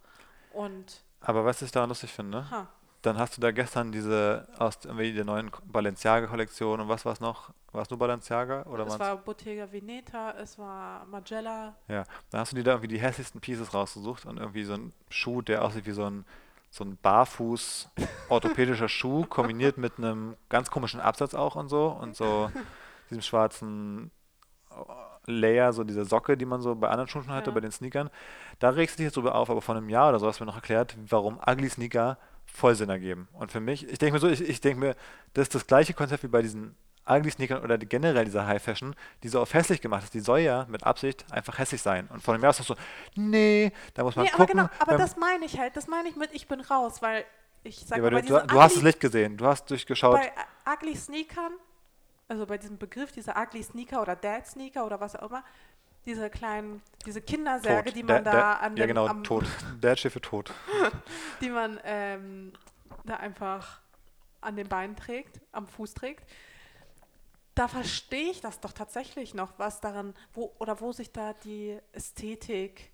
Und 0.59 1.05
Aber 1.21 1.45
was 1.45 1.61
ich 1.61 1.71
daran 1.71 1.87
lustig 1.87 2.11
finde, 2.11 2.49
Ha. 2.51 2.67
dann 3.01 3.17
hast 3.17 3.37
du 3.37 3.41
da 3.41 3.51
gestern 3.51 3.93
diese 3.93 4.45
aus 4.57 4.77
irgendwie 4.83 5.13
der 5.13 5.23
neuen 5.23 5.51
Balenciaga-Kollektion 5.63 6.81
und 6.81 6.89
was 6.89 7.05
war 7.05 7.13
es 7.13 7.21
noch? 7.21 7.51
War 7.71 7.83
es 7.83 7.89
nur 7.89 7.97
Balenciaga 7.97 8.63
oder 8.63 8.85
es 8.85 8.99
war 8.99 9.15
Bottega 9.15 9.71
Veneta, 9.71 10.31
es 10.31 10.57
war 10.57 11.05
Magella. 11.05 11.75
Ja, 11.87 12.03
dann 12.29 12.41
hast 12.41 12.51
du 12.51 12.57
dir 12.57 12.63
da 12.63 12.71
irgendwie 12.71 12.89
die 12.89 12.99
hässlichsten 12.99 13.39
Pieces 13.39 13.73
rausgesucht 13.73 14.25
und 14.25 14.37
irgendwie 14.37 14.65
so 14.65 14.73
ein 14.73 14.91
Schuh, 15.09 15.41
der 15.41 15.63
aussieht 15.63 15.85
wie 15.85 15.91
so 15.91 16.03
ein, 16.03 16.25
so 16.71 16.83
ein 16.83 16.97
barfuß 16.97 17.87
orthopädischer 18.29 18.89
Schuh, 18.89 19.25
kombiniert 19.27 19.77
mit 19.77 19.97
einem 19.97 20.35
ganz 20.49 20.69
komischen 20.69 20.99
Absatz 20.99 21.33
auch 21.35 21.55
und 21.55 21.69
so 21.69 21.87
und 21.87 22.17
so 22.17 22.51
diesem 23.09 23.21
schwarzen 23.21 24.11
Layer, 25.31 25.73
so 25.73 25.83
diese 25.83 26.05
Socke, 26.05 26.35
die 26.37 26.45
man 26.45 26.61
so 26.61 26.75
bei 26.75 26.89
anderen 26.89 27.07
Schuhen 27.09 27.23
schon 27.23 27.33
hatte, 27.33 27.49
Ja. 27.49 27.53
bei 27.53 27.61
den 27.61 27.71
Sneakern. 27.71 28.09
Da 28.59 28.69
regst 28.69 28.95
du 28.95 28.97
dich 28.97 29.05
jetzt 29.07 29.15
drüber 29.17 29.35
auf, 29.35 29.49
aber 29.49 29.61
vor 29.61 29.75
einem 29.75 29.89
Jahr 29.89 30.09
oder 30.09 30.19
so 30.19 30.27
hast 30.27 30.39
du 30.39 30.43
mir 30.43 30.47
noch 30.49 30.55
erklärt, 30.55 30.95
warum 31.07 31.39
ugly 31.47 31.69
Sneaker 31.69 32.17
voll 32.45 32.75
Sinn 32.75 32.89
ergeben. 32.89 33.27
Und 33.33 33.51
für 33.51 33.59
mich, 33.59 33.87
ich 33.87 33.99
denke 33.99 34.13
mir 34.13 34.19
so, 34.19 34.27
ich, 34.27 34.41
ich 34.41 34.59
denke 34.61 34.79
mir, 34.79 34.95
das 35.33 35.43
ist 35.43 35.55
das 35.55 35.67
gleiche 35.67 35.93
Konzept 35.93 36.23
wie 36.23 36.27
bei 36.27 36.41
diesen 36.41 36.75
ugly 37.07 37.31
Sneakern 37.31 37.63
oder 37.63 37.77
generell 37.77 38.25
dieser 38.25 38.45
High 38.45 38.61
Fashion, 38.61 38.95
die 39.23 39.29
so 39.29 39.39
auf 39.41 39.53
hässlich 39.53 39.81
gemacht 39.81 40.03
ist. 40.03 40.13
Die 40.13 40.19
soll 40.19 40.39
ja 40.39 40.65
mit 40.69 40.83
Absicht 40.83 41.25
einfach 41.31 41.57
hässlich 41.57 41.81
sein. 41.81 42.07
Und 42.11 42.21
vor 42.21 42.33
einem 42.33 42.43
Jahr 42.43 42.51
ist 42.51 42.59
das 42.59 42.67
so, 42.67 42.75
nee, 43.15 43.71
da 43.93 44.03
muss 44.03 44.15
man 44.15 44.25
Nee, 44.25 44.31
aber 44.33 44.45
gucken. 44.45 44.57
genau, 44.61 44.69
aber 44.79 44.97
das 44.97 45.17
meine 45.17 45.45
ich 45.45 45.57
halt, 45.59 45.75
das 45.77 45.87
meine 45.87 46.09
ich 46.09 46.15
mit 46.15 46.29
ich 46.33 46.47
bin 46.47 46.61
raus, 46.61 47.01
weil 47.01 47.23
ich 47.63 47.77
sag 47.85 47.97
ja, 47.97 48.03
mal, 48.03 48.07
aber 48.13 48.21
du, 48.21 48.39
du, 48.39 48.47
du 48.47 48.61
hast 48.61 48.75
das 48.77 48.83
Licht 48.83 48.99
gesehen, 48.99 49.37
du 49.37 49.45
hast 49.45 49.69
durchgeschaut. 49.69 50.19
bei 50.19 50.31
ugly 50.73 50.95
Sneakern, 50.95 51.53
also 52.29 52.45
bei 52.45 52.57
diesem 52.57 52.77
Begriff 52.77 53.11
dieser 53.11 53.35
ugly 53.35 53.61
Sneaker 53.63 54.01
oder 54.01 54.15
Dad 54.15 54.47
Sneaker 54.47 54.85
oder 54.85 54.99
was 55.01 55.15
auch 55.15 55.29
immer, 55.29 55.43
diese 56.05 56.29
kleinen, 56.29 56.81
diese 57.05 57.21
Kindersärge, 57.21 57.89
tot. 57.89 57.95
die 57.97 58.03
man 58.03 58.23
da 58.23 58.31
der- 58.31 58.61
an 58.61 58.77
Ja, 58.77 58.85
dem, 58.85 58.87
genau, 58.89 59.07
am, 59.07 59.23
tot. 59.23 59.45
Steht 59.95 60.13
für 60.13 60.21
tot. 60.21 60.53
die 61.41 61.49
man 61.49 61.79
ähm, 61.83 62.53
da 63.03 63.15
einfach 63.17 63.81
an 64.41 64.55
den 64.55 64.69
Beinen 64.69 64.95
trägt, 64.95 65.41
am 65.51 65.67
Fuß 65.67 65.93
trägt. 65.95 66.23
Da 67.55 67.67
verstehe 67.67 68.31
ich 68.31 68.39
das 68.39 68.61
doch 68.61 68.71
tatsächlich 68.71 69.33
noch, 69.33 69.51
was 69.57 69.81
daran, 69.81 70.13
wo 70.33 70.53
oder 70.59 70.79
wo 70.79 70.93
sich 70.93 71.11
da 71.11 71.33
die 71.33 71.77
Ästhetik 71.91 72.91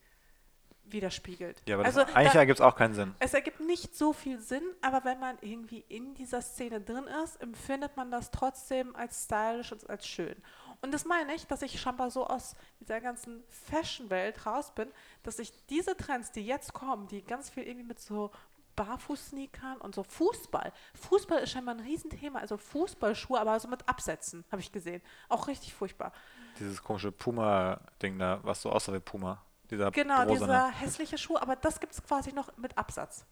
widerspiegelt. 0.91 1.61
Ja, 1.67 1.75
aber 1.75 1.83
das, 1.83 1.97
also 1.97 2.13
eigentlich 2.13 2.33
da, 2.33 2.39
ergibt 2.39 2.59
es 2.59 2.65
auch 2.65 2.75
keinen 2.75 2.93
Sinn. 2.93 3.15
es 3.19 3.33
ergibt 3.33 3.59
nicht 3.59 3.95
so 3.95 4.13
viel 4.13 4.39
Sinn, 4.39 4.63
aber 4.81 5.03
wenn 5.03 5.19
man 5.19 5.37
irgendwie 5.41 5.83
in 5.89 6.13
dieser 6.15 6.41
Szene 6.41 6.81
drin 6.81 7.05
ist, 7.23 7.41
empfindet 7.41 7.97
man 7.97 8.11
das 8.11 8.31
trotzdem 8.31 8.95
als 8.95 9.25
stylisch 9.25 9.71
und 9.71 9.89
als 9.89 10.07
schön. 10.07 10.35
Und 10.81 10.93
das 10.93 11.05
meine 11.05 11.33
ich, 11.33 11.47
dass 11.47 11.61
ich 11.61 11.79
scheinbar 11.79 12.11
so 12.11 12.27
aus 12.27 12.55
dieser 12.79 13.01
ganzen 13.01 13.43
Fashion-Welt 13.49 14.45
raus 14.45 14.71
bin, 14.75 14.89
dass 15.23 15.39
ich 15.39 15.51
diese 15.67 15.97
Trends, 15.97 16.31
die 16.31 16.45
jetzt 16.45 16.73
kommen, 16.73 17.07
die 17.07 17.23
ganz 17.23 17.49
viel 17.49 17.63
irgendwie 17.63 17.87
mit 17.87 17.99
so 17.99 18.31
Barfuß-Sneakern 18.75 19.77
und 19.77 19.95
so 19.95 20.03
Fußball. 20.03 20.71
Fußball 20.93 21.39
ist 21.39 21.51
scheinbar 21.51 21.75
ein 21.75 21.81
Riesenthema, 21.81 22.39
also 22.39 22.57
Fußballschuhe, 22.57 23.39
aber 23.39 23.59
so 23.59 23.67
mit 23.67 23.87
Absätzen, 23.87 24.43
habe 24.51 24.61
ich 24.61 24.71
gesehen. 24.71 25.01
Auch 25.29 25.47
richtig 25.47 25.73
furchtbar. 25.73 26.11
Dieses 26.59 26.81
komische 26.83 27.11
Puma-Ding 27.11 28.19
da, 28.19 28.39
was 28.43 28.61
so 28.61 28.71
aussah 28.71 28.93
wie 28.93 28.99
Puma. 28.99 29.41
Dieser 29.69 29.91
Genau, 29.91 30.23
rosane. 30.23 30.33
dieser 30.39 30.67
hässliche 30.69 31.17
Schuh, 31.17 31.37
aber 31.37 31.55
das 31.55 31.79
gibt 31.79 31.93
es 31.93 32.03
quasi 32.03 32.33
noch 32.33 32.55
mit 32.57 32.77
Absatz. 32.77 33.25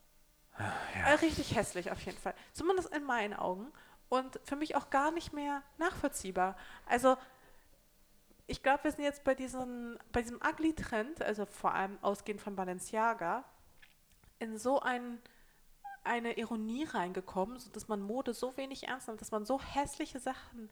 Äh, 0.57 1.13
richtig 1.21 1.55
hässlich 1.55 1.91
auf 1.91 1.99
jeden 2.01 2.17
Fall. 2.17 2.35
Zumindest 2.53 2.93
in 2.95 3.03
meinen 3.03 3.33
Augen. 3.33 3.71
Und 4.09 4.39
für 4.43 4.55
mich 4.55 4.75
auch 4.75 4.89
gar 4.91 5.11
nicht 5.11 5.33
mehr 5.33 5.63
nachvollziehbar. 5.77 6.55
Also, 6.85 7.17
ich 8.45 8.61
glaube, 8.61 8.83
wir 8.83 8.91
sind 8.91 9.03
jetzt 9.03 9.23
bei, 9.23 9.33
diesen, 9.33 9.97
bei 10.11 10.21
diesem 10.21 10.37
Ugly-Trend, 10.37 11.23
also 11.23 11.45
vor 11.45 11.73
allem 11.73 11.97
ausgehend 12.03 12.41
von 12.41 12.55
Balenciaga, 12.55 13.43
in 14.37 14.57
so 14.59 14.81
ein, 14.81 15.19
eine 16.03 16.33
Ironie 16.37 16.83
reingekommen, 16.83 17.57
so 17.59 17.71
dass 17.71 17.87
man 17.87 18.01
Mode 18.01 18.33
so 18.33 18.55
wenig 18.57 18.87
ernst 18.87 19.07
nimmt, 19.07 19.21
dass 19.21 19.31
man 19.31 19.45
so 19.45 19.59
hässliche 19.59 20.19
Sachen 20.19 20.69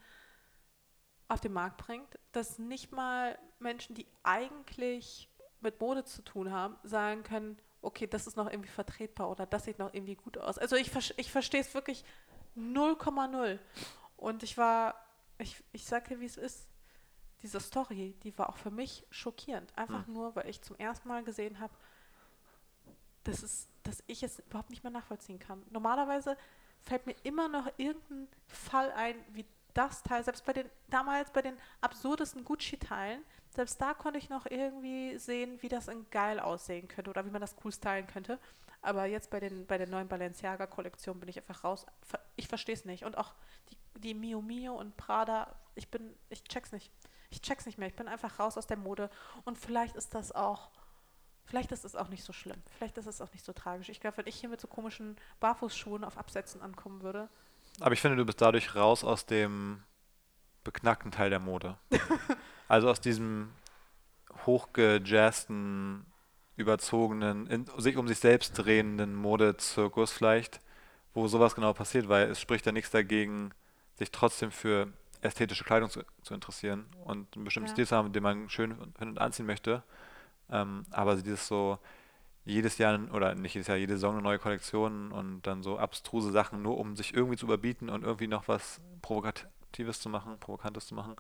auf 1.28 1.40
den 1.40 1.54
Markt 1.54 1.78
bringt, 1.78 2.20
dass 2.34 2.60
nicht 2.60 2.92
mal 2.92 3.40
Menschen, 3.58 3.96
die 3.96 4.06
eigentlich 4.22 5.30
mit 5.62 5.80
Mode 5.80 6.04
zu 6.04 6.22
tun 6.24 6.52
haben, 6.52 6.76
sagen 6.84 7.24
können, 7.24 7.58
okay, 7.82 8.08
das 8.08 8.28
ist 8.28 8.38
noch 8.38 8.50
irgendwie 8.50 8.70
vertretbar 8.70 9.30
oder 9.30 9.46
das 9.46 9.66
sieht 9.66 9.80
noch 9.80 9.94
irgendwie 9.94 10.16
gut 10.16 10.38
aus. 10.38 10.58
Also 10.58 10.76
ich, 10.76 10.92
ich 11.18 11.32
verstehe 11.32 11.62
es 11.62 11.74
wirklich 11.74 12.04
0,0. 12.58 13.60
Und 14.18 14.44
ich 14.44 14.58
war, 14.58 14.96
ich, 15.38 15.64
ich 15.72 15.86
sage 15.86 16.10
dir, 16.10 16.20
wie 16.20 16.26
es 16.26 16.38
ist, 16.38 16.68
diese 17.42 17.60
Story, 17.60 18.16
die 18.24 18.38
war 18.38 18.50
auch 18.50 18.58
für 18.58 18.70
mich 18.70 19.06
schockierend. 19.10 19.76
Einfach 19.76 20.06
nur, 20.06 20.36
weil 20.36 20.48
ich 20.48 20.62
zum 20.62 20.76
ersten 20.78 21.08
Mal 21.08 21.24
gesehen 21.24 21.60
habe, 21.60 21.74
das 23.24 23.42
ist, 23.42 23.70
dass 23.84 24.04
ich 24.08 24.22
es 24.22 24.40
überhaupt 24.40 24.70
nicht 24.70 24.84
mehr 24.84 24.92
nachvollziehen 24.92 25.40
kann. 25.40 25.64
Normalerweise 25.72 26.38
fällt 26.82 27.08
mir 27.08 27.16
immer 27.24 27.48
noch 27.48 27.68
irgendein 27.78 28.28
Fall 28.48 28.92
ein, 28.92 29.16
wie 29.34 29.46
das 29.74 30.04
Teil, 30.04 30.24
selbst 30.24 30.46
bei 30.46 30.54
den, 30.54 30.70
damals 30.90 31.32
bei 31.32 31.42
den 31.42 31.58
absurdesten 31.80 32.44
Gucci-Teilen, 32.44 33.24
selbst 33.54 33.82
da 33.82 33.94
konnte 33.94 34.18
ich 34.18 34.30
noch 34.30 34.46
irgendwie 34.46 35.18
sehen, 35.18 35.62
wie 35.62 35.68
das 35.68 35.88
in 35.88 36.10
geil 36.10 36.40
aussehen 36.40 36.88
könnte 36.88 37.10
oder 37.10 37.26
wie 37.26 37.32
man 37.32 37.42
das 37.42 37.56
cool 37.64 37.72
stylen 37.72 38.08
könnte. 38.08 38.40
Aber 38.82 39.06
jetzt 39.06 39.30
bei 39.30 39.40
den, 39.40 39.68
bei 39.68 39.78
der 39.78 39.88
neuen 39.88 40.08
Balenciaga-Kollektion 40.08 41.20
bin 41.20 41.30
ich 41.30 41.38
einfach 41.38 41.64
raus. 41.64 41.86
Ich 42.36 42.48
verstehe 42.48 42.74
es 42.74 42.86
nicht. 42.86 43.04
Und 43.04 43.18
auch 43.18 43.34
die, 43.70 43.78
die 44.00 44.14
Mio 44.14 44.42
Mio 44.42 44.74
und 44.74 44.98
Prada, 44.98 45.56
ich 45.76 45.90
bin, 45.90 46.16
ich 46.30 46.44
check's 46.46 46.72
nicht. 46.72 46.92
Ich 47.30 47.42
check's 47.42 47.66
nicht 47.66 47.78
mehr. 47.78 47.88
Ich 47.88 47.96
bin 47.96 48.08
einfach 48.08 48.40
raus 48.40 48.58
aus 48.58 48.68
der 48.68 48.78
Mode. 48.78 49.10
Und 49.46 49.58
vielleicht 49.58 49.96
ist 49.96 50.16
das 50.16 50.32
auch, 50.32 50.72
vielleicht 51.46 51.72
ist 51.72 51.86
es 51.86 51.96
auch 51.96 52.08
nicht 52.08 52.24
so 52.24 52.34
schlimm. 52.34 52.62
Vielleicht 52.78 52.98
ist 52.98 53.06
es 53.06 53.22
auch 53.22 53.32
nicht 53.34 53.46
so 53.46 53.54
tragisch. 53.54 53.90
Ich 53.90 54.00
glaube, 54.00 54.18
wenn 54.18 54.28
ich 54.28 54.36
hier 54.36 54.50
mit 54.50 54.60
so 54.60 54.68
komischen 54.68 55.16
Barfußschuhen 55.40 56.04
auf 56.04 56.18
Absätzen 56.18 56.62
ankommen 56.62 57.02
würde, 57.04 57.30
Aber 57.80 57.94
ich 57.94 58.02
finde, 58.02 58.18
du 58.18 58.26
bist 58.26 58.42
dadurch 58.42 58.76
raus 58.76 59.04
aus 59.04 59.26
dem 59.26 59.84
beknackten 60.64 61.12
Teil 61.12 61.30
der 61.30 61.40
Mode. 61.40 61.78
also 62.68 62.90
aus 62.90 63.02
diesem 63.02 63.50
hochgejazzten, 64.46 66.06
überzogenen, 66.58 67.48
in, 67.48 67.66
sich 67.78 67.98
um 67.98 68.08
sich 68.08 68.20
selbst 68.20 68.54
drehenden 68.54 69.16
Modezirkus 69.16 70.12
vielleicht, 70.12 70.62
wo 71.14 71.28
sowas 71.28 71.56
genau 71.56 71.74
passiert, 71.74 72.08
weil 72.10 72.30
es 72.30 72.40
spricht 72.40 72.66
ja 72.66 72.72
nichts 72.72 72.92
dagegen, 72.92 73.52
sich 73.98 74.12
trotzdem 74.12 74.52
für 74.52 74.88
ästhetische 75.22 75.64
Kleidung 75.64 75.90
zu, 75.90 76.02
zu 76.24 76.34
interessieren 76.34 76.86
und 77.06 77.36
einen 77.36 77.46
bestimmten 77.46 77.68
Ja. 77.68 77.74
Stil 77.74 77.88
zu 77.88 77.96
haben, 77.96 78.14
den 78.14 78.24
man 78.24 78.50
schön 78.50 78.76
findet 78.76 79.02
und 79.02 79.20
anziehen 79.20 79.46
möchte. 79.46 79.84
Ähm, 80.50 80.86
aber 80.92 81.16
dieses 81.16 81.48
so 81.48 81.80
jedes 82.44 82.78
Jahr 82.78 83.00
oder 83.14 83.36
nicht 83.36 83.54
jedes 83.54 83.68
Jahr, 83.68 83.78
jede 83.78 83.94
Saison 83.94 84.14
eine 84.14 84.24
neue 84.24 84.40
Kollektion 84.40 85.12
und 85.12 85.44
dann 85.44 85.62
so 85.62 85.78
abstruse 85.78 86.32
Sachen, 86.32 86.62
nur 86.62 86.78
um 86.78 86.96
sich 86.96 87.14
irgendwie 87.14 87.38
zu 87.38 87.46
überbieten 87.46 87.90
und 87.90 88.04
irgendwie 88.04 88.28
noch 88.28 88.48
was 88.48 88.82
Provokatives 89.72 90.02
zu 90.02 90.10
machen, 90.10 90.40
Provokantes 90.40 90.88
zu 90.88 90.96
machen. 90.96 91.16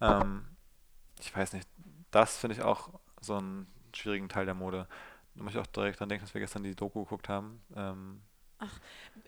Ähm, 0.00 0.44
ich 1.18 1.34
weiß 1.34 1.52
nicht, 1.52 1.68
das 2.10 2.36
finde 2.36 2.56
ich 2.56 2.62
auch 2.62 2.90
so 3.20 3.36
einen 3.36 3.66
schwierigen 3.94 4.28
Teil 4.28 4.46
der 4.46 4.54
Mode. 4.54 4.86
Da 5.34 5.42
muss 5.42 5.52
ich 5.52 5.58
auch 5.58 5.66
direkt 5.66 6.00
dran 6.00 6.08
denken, 6.08 6.24
dass 6.24 6.34
wir 6.34 6.40
gestern 6.40 6.62
die 6.62 6.74
Doku 6.74 7.04
geguckt 7.04 7.28
haben. 7.28 7.62
Ähm, 7.74 8.22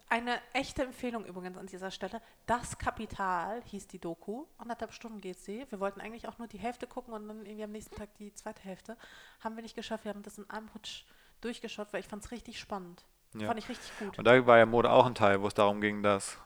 Eine 0.09 0.41
echte 0.53 0.83
Empfehlung 0.83 1.25
übrigens 1.25 1.57
an 1.57 1.67
dieser 1.67 1.91
Stelle. 1.91 2.21
Das 2.47 2.79
Kapital 2.79 3.63
hieß 3.65 3.89
die 3.89 3.99
Doku. 3.99 4.47
Anderthalb 4.59 4.93
Stunden 4.93 5.21
geht 5.21 5.39
sie. 5.39 5.67
Wir 5.71 5.81
wollten 5.81 6.01
eigentlich 6.01 6.29
auch 6.29 6.39
nur 6.39 6.49
die 6.49 6.59
Hälfte 6.59 6.87
gucken 6.87 7.15
und 7.15 7.29
dann 7.29 7.47
irgendwie 7.47 7.65
am 7.65 7.73
nächsten 7.73 7.97
Tag 7.97 8.15
die 8.17 8.33
zweite 8.35 8.63
Hälfte. 8.63 8.97
Haben 9.41 9.57
wir 9.57 9.63
nicht 9.63 9.77
geschafft. 9.77 10.05
Wir 10.05 10.11
haben 10.11 10.23
das 10.23 10.39
in 10.39 10.49
einem 10.51 10.69
Rutsch 10.69 11.05
durchgeschaut, 11.41 11.93
weil 11.93 12.01
ich 12.01 12.09
fand 12.09 12.25
es 12.25 12.31
richtig 12.31 12.61
spannend. 12.61 13.05
Ja. 13.35 13.47
Fand 13.47 13.59
ich 13.59 13.69
richtig 13.69 13.99
gut. 13.99 14.19
Und 14.19 14.25
da 14.25 14.47
war 14.47 14.59
ja 14.59 14.67
Mode 14.67 14.91
auch 14.91 15.07
ein 15.07 15.15
Teil, 15.15 15.41
wo 15.41 15.47
es 15.47 15.55
darum 15.55 15.81
ging, 15.81 16.03
dass, 16.03 16.39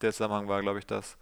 der 0.00 0.12
Zusammenhang 0.12 0.48
war, 0.48 0.60
glaube 0.62 0.78
ich, 0.78 0.86
dass 0.86 1.16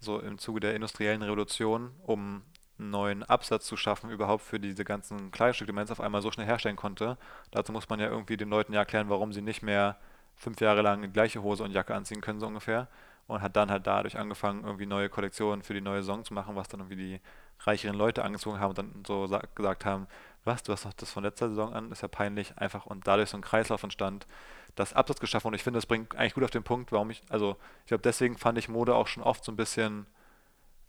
so 0.00 0.20
im 0.20 0.38
Zuge 0.38 0.60
der 0.60 0.74
industriellen 0.74 1.22
Revolution, 1.22 1.92
um 2.04 2.42
einen 2.78 2.90
neuen 2.90 3.22
Absatz 3.24 3.66
zu 3.66 3.76
schaffen, 3.76 4.10
überhaupt 4.10 4.44
für 4.44 4.60
diese 4.60 4.84
ganzen 4.84 5.30
Kleidungsstücke, 5.30 5.66
die 5.66 5.74
man 5.74 5.82
jetzt 5.82 5.90
auf 5.90 6.00
einmal 6.00 6.22
so 6.22 6.30
schnell 6.30 6.46
herstellen 6.46 6.76
konnte, 6.76 7.18
dazu 7.50 7.72
muss 7.72 7.88
man 7.88 7.98
ja 7.98 8.08
irgendwie 8.08 8.36
den 8.36 8.48
Leuten 8.48 8.72
ja 8.72 8.80
erklären, 8.80 9.08
warum 9.08 9.32
sie 9.32 9.42
nicht 9.42 9.62
mehr 9.62 9.96
fünf 10.36 10.60
Jahre 10.60 10.82
lang 10.82 11.02
die 11.02 11.08
gleiche 11.08 11.42
Hose 11.42 11.64
und 11.64 11.72
Jacke 11.72 11.94
anziehen 11.94 12.20
können, 12.20 12.38
so 12.38 12.46
ungefähr. 12.46 12.88
Und 13.26 13.42
hat 13.42 13.56
dann 13.56 13.70
halt 13.70 13.86
dadurch 13.86 14.16
angefangen, 14.16 14.64
irgendwie 14.64 14.86
neue 14.86 15.10
Kollektionen 15.10 15.62
für 15.62 15.74
die 15.74 15.82
neue 15.82 16.00
Saison 16.00 16.24
zu 16.24 16.32
machen, 16.32 16.56
was 16.56 16.68
dann 16.68 16.80
irgendwie 16.80 16.96
die 16.96 17.20
reicheren 17.60 17.94
Leute 17.94 18.24
angezogen 18.24 18.58
haben 18.58 18.70
und 18.70 18.78
dann 18.78 19.02
so 19.06 19.28
gesagt 19.54 19.84
haben, 19.84 20.06
was, 20.44 20.62
du 20.62 20.72
hast 20.72 20.84
noch 20.84 20.92
das 20.94 21.10
von 21.10 21.24
letzter 21.24 21.48
Saison 21.48 21.72
an, 21.72 21.92
ist 21.92 22.02
ja 22.02 22.08
peinlich, 22.08 22.56
einfach 22.56 22.86
und 22.86 23.06
dadurch 23.06 23.30
so 23.30 23.36
ein 23.36 23.42
Kreislauf 23.42 23.82
entstand, 23.82 24.26
das 24.74 24.92
Absatz 24.92 25.20
geschaffen 25.20 25.48
und 25.48 25.54
ich 25.54 25.62
finde, 25.62 25.78
das 25.78 25.86
bringt 25.86 26.14
eigentlich 26.16 26.34
gut 26.34 26.44
auf 26.44 26.50
den 26.50 26.62
Punkt, 26.62 26.92
warum 26.92 27.10
ich, 27.10 27.22
also 27.28 27.56
ich 27.82 27.88
glaube, 27.88 28.02
deswegen 28.02 28.38
fand 28.38 28.58
ich 28.58 28.68
Mode 28.68 28.94
auch 28.94 29.06
schon 29.06 29.22
oft 29.22 29.44
so 29.44 29.52
ein 29.52 29.56
bisschen 29.56 30.06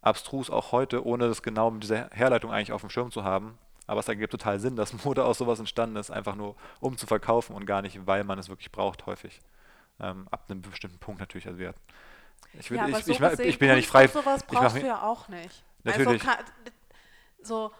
abstrus, 0.01 0.49
auch 0.49 0.71
heute, 0.71 1.05
ohne 1.05 1.27
das 1.27 1.41
genau 1.41 1.71
mit 1.71 1.83
dieser 1.83 2.09
Herleitung 2.11 2.51
eigentlich 2.51 2.71
auf 2.71 2.81
dem 2.81 2.89
Schirm 2.89 3.11
zu 3.11 3.23
haben. 3.23 3.57
Aber 3.87 3.99
es 3.99 4.07
ergibt 4.07 4.31
total 4.31 4.59
Sinn, 4.59 4.75
dass 4.75 4.93
Mode 5.03 5.25
aus 5.25 5.39
sowas 5.39 5.59
entstanden 5.59 5.95
ist, 5.95 6.11
einfach 6.11 6.35
nur 6.35 6.55
um 6.79 6.97
zu 6.97 7.07
verkaufen 7.07 7.55
und 7.55 7.65
gar 7.65 7.81
nicht, 7.81 8.05
weil 8.05 8.23
man 8.23 8.39
es 8.39 8.49
wirklich 8.49 8.71
braucht, 8.71 9.05
häufig. 9.05 9.41
Ähm, 9.99 10.27
ab 10.31 10.45
einem 10.47 10.61
bestimmten 10.61 10.99
Punkt 10.99 11.19
natürlich. 11.19 11.47
Also 11.47 11.59
wir, 11.59 11.73
ich, 12.53 12.71
will, 12.71 12.77
ja, 12.77 12.87
ich, 12.87 13.07
ich, 13.07 13.19
ich, 13.19 13.39
ich, 13.39 13.59
bin 13.59 13.67
ja 13.67 13.75
nicht 13.75 13.89
frei. 13.89 14.07
Sowas 14.07 14.43
brauchst 14.43 14.77
ich 14.77 14.83
du 14.83 14.87
ja 14.87 15.01
auch 15.01 15.27
nicht. 15.27 15.63
Natürlich. 15.83 16.23
Also, 16.25 16.43
so, 17.41 17.71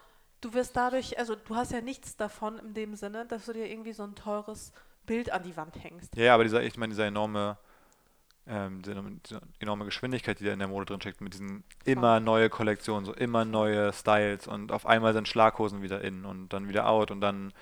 du 0.41 0.53
wirst 0.53 0.75
dadurch, 0.75 1.17
also 1.17 1.35
du 1.35 1.55
hast 1.55 1.71
ja 1.71 1.81
nichts 1.81 2.15
davon 2.15 2.59
in 2.59 2.73
dem 2.73 2.95
Sinne, 2.95 3.25
dass 3.25 3.45
du 3.45 3.53
dir 3.53 3.65
irgendwie 3.65 3.93
so 3.93 4.03
ein 4.03 4.15
teures 4.15 4.71
Bild 5.05 5.31
an 5.31 5.43
die 5.43 5.55
Wand 5.57 5.81
hängst. 5.83 6.15
Ja, 6.15 6.33
aber 6.33 6.43
dieser, 6.43 6.61
ich 6.61 6.77
meine, 6.77 6.91
dieser 6.91 7.05
enorme, 7.05 7.57
ähm, 8.47 8.81
diese, 8.81 9.01
diese 9.25 9.41
enorme 9.59 9.85
Geschwindigkeit, 9.85 10.39
die 10.39 10.45
da 10.45 10.53
in 10.53 10.59
der 10.59 10.67
Mode 10.67 10.85
drin 10.85 11.01
steckt, 11.01 11.21
mit 11.21 11.33
diesen 11.33 11.63
immer 11.83 12.19
neue 12.19 12.49
Kollektionen, 12.49 13.05
so 13.05 13.13
immer 13.13 13.45
neue 13.45 13.91
Styles 13.93 14.47
und 14.47 14.71
auf 14.71 14.85
einmal 14.85 15.13
sind 15.13 15.27
Schlaghosen 15.27 15.81
wieder 15.81 16.01
in 16.01 16.25
und 16.25 16.49
dann 16.49 16.67
wieder 16.69 16.87
out 16.87 17.11
und 17.11 17.21
dann 17.21 17.53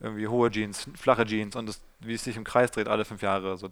irgendwie 0.00 0.28
hohe 0.28 0.50
Jeans, 0.50 0.88
flache 0.94 1.26
Jeans 1.26 1.56
und 1.56 1.68
das, 1.68 1.82
wie 2.00 2.14
es 2.14 2.24
sich 2.24 2.36
im 2.36 2.44
Kreis 2.44 2.70
dreht 2.70 2.88
alle 2.88 3.04
fünf 3.04 3.22
Jahre. 3.22 3.56
So 3.58 3.68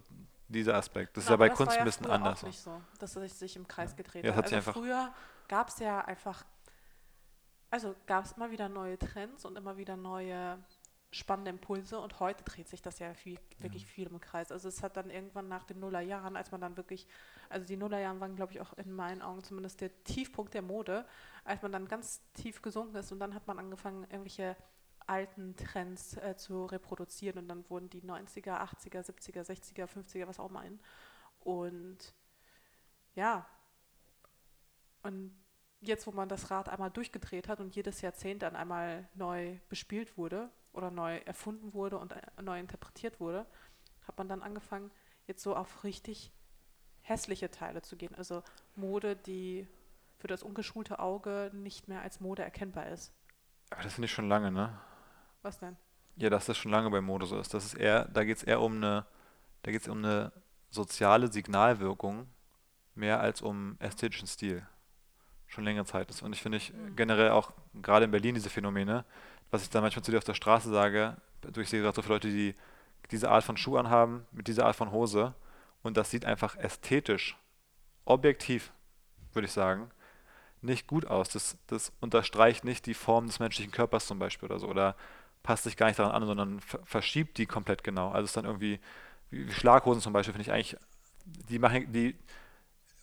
dieser 0.49 0.75
Aspekt. 0.75 1.15
Das 1.15 1.25
genau, 1.25 1.35
ist 1.35 1.39
ja 1.41 1.47
bei 1.47 1.55
Kunst 1.55 1.73
ja 1.73 1.79
ein 1.79 1.85
bisschen 1.85 2.07
anders. 2.07 2.43
Auch 2.43 2.47
nicht 2.47 2.59
so, 2.59 2.81
dass 2.99 3.15
es 3.15 3.39
sich 3.39 3.55
im 3.55 3.67
Kreis 3.67 3.95
gedreht 3.95 4.25
ja, 4.25 4.35
hat. 4.35 4.51
Also 4.51 4.71
früher 4.71 5.11
gab 5.47 5.69
es 5.69 5.79
ja 5.79 6.01
einfach, 6.01 6.43
also 7.69 7.95
gab 8.07 8.25
es 8.25 8.33
immer 8.33 8.51
wieder 8.51 8.69
neue 8.69 8.97
Trends 8.97 9.45
und 9.45 9.57
immer 9.57 9.77
wieder 9.77 9.95
neue 9.95 10.57
spannende 11.11 11.49
Impulse 11.49 11.99
und 11.99 12.19
heute 12.19 12.43
dreht 12.43 12.67
sich 12.67 12.81
das 12.81 12.99
ja 12.99 13.13
viel, 13.13 13.39
wirklich 13.57 13.83
ja. 13.83 13.87
viel 13.89 14.07
im 14.07 14.19
Kreis. 14.19 14.51
Also 14.51 14.67
es 14.67 14.83
hat 14.83 14.95
dann 14.95 15.09
irgendwann 15.09 15.47
nach 15.47 15.63
den 15.63 15.79
Nullerjahren, 15.79 16.35
als 16.35 16.51
man 16.51 16.61
dann 16.61 16.77
wirklich, 16.77 17.07
also 17.49 17.65
die 17.65 17.77
Nullerjahren 17.77 18.19
waren, 18.19 18.35
glaube 18.35 18.53
ich, 18.53 18.61
auch 18.61 18.73
in 18.73 18.91
meinen 18.91 19.21
Augen 19.21 19.43
zumindest 19.43 19.81
der 19.81 20.03
Tiefpunkt 20.03 20.53
der 20.53 20.61
Mode, 20.61 21.05
als 21.43 21.61
man 21.63 21.71
dann 21.71 21.87
ganz 21.87 22.21
tief 22.33 22.61
gesunken 22.61 22.95
ist 22.95 23.11
und 23.11 23.19
dann 23.19 23.33
hat 23.33 23.47
man 23.47 23.57
angefangen, 23.57 24.03
irgendwelche 24.03 24.55
alten 25.07 25.55
Trends 25.55 26.15
äh, 26.17 26.35
zu 26.37 26.65
reproduzieren 26.67 27.39
und 27.39 27.47
dann 27.47 27.67
wurden 27.69 27.89
die 27.89 28.03
90er, 28.03 28.61
80er, 28.61 29.01
70er, 29.01 29.43
60er, 29.43 29.87
50er, 29.87 30.27
was 30.27 30.39
auch 30.39 30.49
immer 30.49 30.59
ein. 30.59 30.79
Und 31.39 32.13
ja, 33.15 33.47
und 35.01 35.35
jetzt, 35.81 36.07
wo 36.07 36.11
man 36.11 36.29
das 36.29 36.51
Rad 36.51 36.69
einmal 36.69 36.91
durchgedreht 36.91 37.47
hat 37.47 37.59
und 37.59 37.75
jedes 37.75 38.01
Jahrzehnt 38.01 38.41
dann 38.41 38.55
einmal 38.55 39.07
neu 39.13 39.57
bespielt 39.69 40.17
wurde 40.17 40.49
oder 40.73 40.91
neu 40.91 41.17
erfunden 41.19 41.73
wurde 41.73 41.97
und 41.97 42.13
äh, 42.13 42.41
neu 42.41 42.59
interpretiert 42.59 43.19
wurde, 43.19 43.45
hat 44.07 44.17
man 44.17 44.27
dann 44.27 44.41
angefangen, 44.41 44.91
jetzt 45.27 45.43
so 45.43 45.55
auf 45.55 45.83
richtig 45.83 46.31
hässliche 47.01 47.49
Teile 47.49 47.81
zu 47.81 47.95
gehen. 47.95 48.13
Also 48.15 48.43
Mode, 48.75 49.15
die 49.15 49.67
für 50.17 50.27
das 50.27 50.43
ungeschulte 50.43 50.99
Auge 50.99 51.51
nicht 51.53 51.87
mehr 51.87 52.01
als 52.01 52.19
Mode 52.19 52.43
erkennbar 52.43 52.87
ist. 52.87 53.13
Aber 53.69 53.83
das 53.83 53.93
finde 53.93 54.05
ich 54.05 54.11
schon 54.11 54.27
lange, 54.27 54.51
ne? 54.51 54.77
Was 55.41 55.59
denn? 55.59 55.77
Ja, 56.17 56.29
dass 56.29 56.47
das 56.47 56.57
schon 56.57 56.71
lange 56.71 56.89
bei 56.89 56.99
Mode 56.99 57.25
so 57.25 57.39
ist. 57.39 57.53
Das 57.53 57.65
ist 57.65 57.75
eher, 57.75 58.05
da 58.05 58.25
geht 58.25 58.37
es 58.37 58.43
eher 58.43 58.59
um 58.59 58.75
eine, 58.75 59.05
da 59.63 59.71
geht 59.71 59.87
um 59.87 59.99
eine 59.99 60.33
soziale 60.69 61.31
Signalwirkung 61.31 62.27
mehr 62.95 63.21
als 63.21 63.41
um 63.41 63.77
ästhetischen 63.79 64.27
Stil. 64.27 64.67
Schon 65.49 65.65
längere 65.65 65.85
Zeit 65.85 66.09
ist. 66.09 66.21
Und 66.21 66.33
ich 66.33 66.41
finde 66.41 66.57
ich 66.57 66.71
mhm. 66.71 66.95
generell 66.95 67.31
auch 67.31 67.51
gerade 67.81 68.05
in 68.05 68.11
Berlin 68.11 68.35
diese 68.35 68.49
Phänomene, 68.49 69.03
was 69.51 69.63
ich 69.63 69.69
da 69.69 69.81
manchmal 69.81 70.03
zu 70.03 70.11
dir 70.11 70.17
auf 70.17 70.23
der 70.23 70.33
Straße 70.35 70.69
sage, 70.69 71.17
ich 71.57 71.69
sehe 71.69 71.81
gerade 71.81 71.95
so 71.95 72.01
viele 72.01 72.15
Leute, 72.15 72.29
die 72.29 72.55
diese 73.11 73.29
Art 73.29 73.43
von 73.43 73.57
Schuh 73.57 73.77
anhaben, 73.77 74.25
mit 74.31 74.47
dieser 74.47 74.65
Art 74.65 74.75
von 74.75 74.91
Hose 74.91 75.33
und 75.81 75.97
das 75.97 76.11
sieht 76.11 76.25
einfach 76.25 76.55
ästhetisch, 76.55 77.37
objektiv, 78.05 78.71
würde 79.33 79.47
ich 79.47 79.51
sagen, 79.51 79.89
nicht 80.61 80.87
gut 80.87 81.05
aus. 81.05 81.29
Das, 81.29 81.57
das 81.67 81.91
unterstreicht 82.01 82.63
nicht 82.63 82.85
die 82.85 82.93
Form 82.93 83.27
des 83.27 83.39
menschlichen 83.39 83.71
Körpers 83.71 84.07
zum 84.07 84.19
Beispiel 84.19 84.47
oder 84.47 84.59
so 84.59 84.67
oder 84.67 84.95
passt 85.41 85.63
sich 85.63 85.77
gar 85.77 85.87
nicht 85.87 85.99
daran 85.99 86.11
an, 86.11 86.25
sondern 86.25 86.59
verschiebt 86.59 87.37
die 87.37 87.45
komplett 87.45 87.83
genau. 87.83 88.09
Also 88.09 88.25
es 88.25 88.29
ist 88.31 88.37
dann 88.37 88.45
irgendwie, 88.45 88.79
wie 89.31 89.51
Schlaghosen 89.51 90.01
zum 90.01 90.13
Beispiel, 90.13 90.33
finde 90.33 90.43
ich 90.43 90.51
eigentlich, 90.51 90.77
die 91.25 91.59
machen, 91.59 91.91
die 91.91 92.15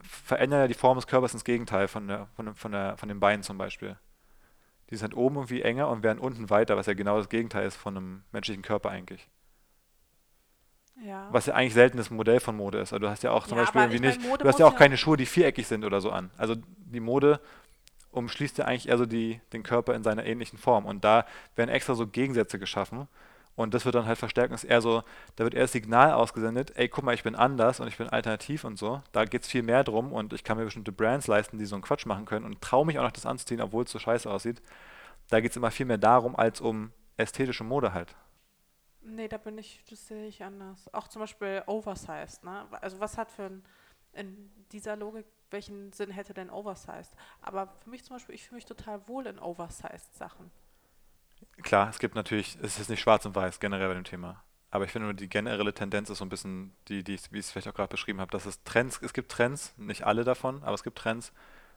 verändern 0.03 0.61
ja 0.61 0.69
die 0.69 0.75
Form 0.75 0.97
des 0.97 1.07
Körpers 1.07 1.33
ins 1.33 1.45
Gegenteil 1.45 1.89
von, 1.89 2.09
der, 2.09 2.29
von, 2.37 2.55
von, 2.55 2.73
der, 2.73 2.97
von 2.97 3.09
den 3.09 3.21
Beinen 3.21 3.43
zum 3.43 3.59
Beispiel. 3.59 3.97
Die 4.91 4.97
sind 4.97 5.17
oben 5.17 5.37
irgendwie 5.37 5.63
enger 5.63 5.89
und 5.89 6.03
werden 6.03 6.19
unten 6.19 6.49
weiter, 6.51 6.77
was 6.77 6.87
ja 6.87 6.95
genau 6.95 7.19
das 7.19 7.29
Gegenteil 7.29 7.67
ist 7.67 7.77
von 7.77 7.97
einem 7.97 8.23
menschlichen 8.33 8.63
Körper 8.63 8.91
eigentlich. 8.91 9.29
Ja. 11.05 11.29
Was 11.31 11.47
ja 11.47 11.55
eigentlich 11.55 11.75
seltenes 11.75 12.11
Modell 12.11 12.41
von 12.41 12.57
Mode 12.57 12.79
ist. 12.79 12.93
Also 12.93 13.01
du 13.01 13.11
hast 13.11 13.23
ja 13.23 13.31
auch 13.31 13.47
zum 13.47 13.59
ja, 13.59 13.65
Beispiel 13.65 13.83
irgendwie 13.83 14.07
nicht, 14.07 14.21
du 14.41 14.49
hast 14.49 14.59
ja 14.59 14.67
auch 14.67 14.77
keine 14.77 14.97
Schuhe, 14.97 15.17
die 15.17 15.27
viereckig 15.27 15.67
sind 15.67 15.85
oder 15.85 16.01
so 16.01 16.11
an. 16.11 16.31
Also 16.39 16.55
die 16.57 17.01
Mode 17.01 17.41
umschließt 18.13 18.59
ja 18.59 18.65
eigentlich 18.65 18.89
eher 18.89 18.97
so 18.97 19.05
die, 19.05 19.41
den 19.53 19.63
Körper 19.63 19.95
in 19.95 20.03
seiner 20.03 20.25
ähnlichen 20.25 20.59
Form. 20.59 20.87
Und 20.87 21.05
da 21.05 21.27
werden 21.55 21.69
extra 21.69 21.95
so 21.95 22.07
Gegensätze 22.07 22.59
geschaffen. 22.59 23.09
Und 23.57 23.73
das 23.73 23.85
wird 23.85 23.95
dann 23.95 24.07
halt 24.07 24.19
verstärkt. 24.19 24.53
ist 24.53 24.65
eher 24.65 24.83
so, 24.83 25.03
da 25.37 25.45
wird 25.45 25.55
eher 25.55 25.63
das 25.63 25.73
Signal 25.73 26.13
ausgesendet, 26.13 26.73
ey, 26.77 26.89
guck 26.89 27.05
mal, 27.05 27.15
ich 27.15 27.23
bin 27.23 27.35
anders 27.35 27.81
und 27.81 27.89
ich 27.89 27.97
bin 27.97 28.09
alternativ 28.09 28.65
und 28.65 28.79
so. 28.79 29.03
Da 29.13 29.25
geht 29.25 29.43
es 29.43 29.49
viel 29.49 29.63
mehr 29.63 29.83
drum 29.83 30.13
und 30.13 30.33
ich 30.35 30.45
kann 30.45 30.59
mir 30.59 30.65
bestimmte 30.65 30.93
Brands 30.93 31.27
leisten, 31.27 31.59
die 31.59 31.65
so 31.65 31.75
einen 31.75 31.83
Quatsch 31.83 32.07
machen 32.07 32.27
können 32.27 32.45
und 32.45 32.61
traue 32.61 32.85
mich 32.85 32.99
auch 32.99 33.03
noch 33.03 33.13
das 33.13 33.27
anzuziehen, 33.27 33.63
obwohl 33.63 33.85
es 33.85 33.91
so 33.91 33.99
scheiße 33.99 34.31
aussieht. 34.31 34.63
Da 35.31 35.41
geht 35.41 35.53
es 35.53 35.57
immer 35.57 35.71
viel 35.71 35.87
mehr 35.87 35.99
darum, 35.99 36.37
als 36.37 36.61
um 36.61 36.93
ästhetische 37.17 37.65
Mode 37.65 37.95
halt. 37.95 38.15
Nee, 39.01 39.29
da 39.29 39.39
bin 39.39 39.57
ich, 39.57 39.83
das 39.89 40.07
sehe 40.07 40.27
ich 40.27 40.45
anders. 40.45 40.93
Auch 40.93 41.09
zum 41.09 41.21
Beispiel 41.21 41.63
Oversized, 41.67 42.45
ne? 42.45 42.67
Also 42.81 43.01
was 43.01 43.17
hat 43.17 43.31
für 43.31 43.45
ein, 43.45 43.63
in 44.13 44.51
dieser 44.73 44.97
Logik 44.97 45.25
welchen 45.51 45.93
Sinn 45.93 46.11
hätte 46.11 46.35
denn 46.35 46.51
Oversized? 46.51 47.15
Aber 47.41 47.69
für 47.69 47.91
mich 47.91 48.05
zum 48.05 48.17
Beispiel, 48.17 48.35
ich 48.35 48.45
fühle 48.45 48.57
mich 48.57 48.67
total 48.67 49.07
wohl 49.09 49.27
in 49.27 49.39
Oversized-Sachen. 49.39 50.51
Klar, 51.63 51.89
es 51.91 51.99
gibt 51.99 52.15
natürlich, 52.15 52.59
es 52.63 52.79
ist 52.79 52.91
nicht 52.91 53.01
schwarz 53.01 53.25
und 53.27 53.35
weiß 53.35 53.61
generell 53.61 53.89
bei 53.89 53.95
dem 53.95 54.05
Thema. 54.05 54.43
Aber 54.71 54.85
ich 54.85 54.91
finde 54.91 55.07
nur, 55.07 55.15
die 55.15 55.29
generelle 55.29 55.73
Tendenz 55.73 56.11
ist 56.11 56.19
so 56.19 56.25
ein 56.25 56.29
bisschen, 56.29 56.75
die, 56.89 57.03
die 57.03 57.19
wie 57.31 57.39
ich 57.39 57.47
es 57.47 57.51
vielleicht 57.51 57.69
auch 57.69 57.75
gerade 57.75 57.89
beschrieben 57.89 58.21
habe, 58.21 58.31
dass 58.31 58.47
es 58.47 58.63
Trends, 58.65 59.01
es 59.01 59.13
gibt 59.13 59.31
Trends, 59.33 59.75
nicht 59.77 60.05
alle 60.05 60.25
davon, 60.25 60.63
aber 60.63 60.75
es 60.75 60.83
gibt 60.83 60.99
Trends, 60.99 61.33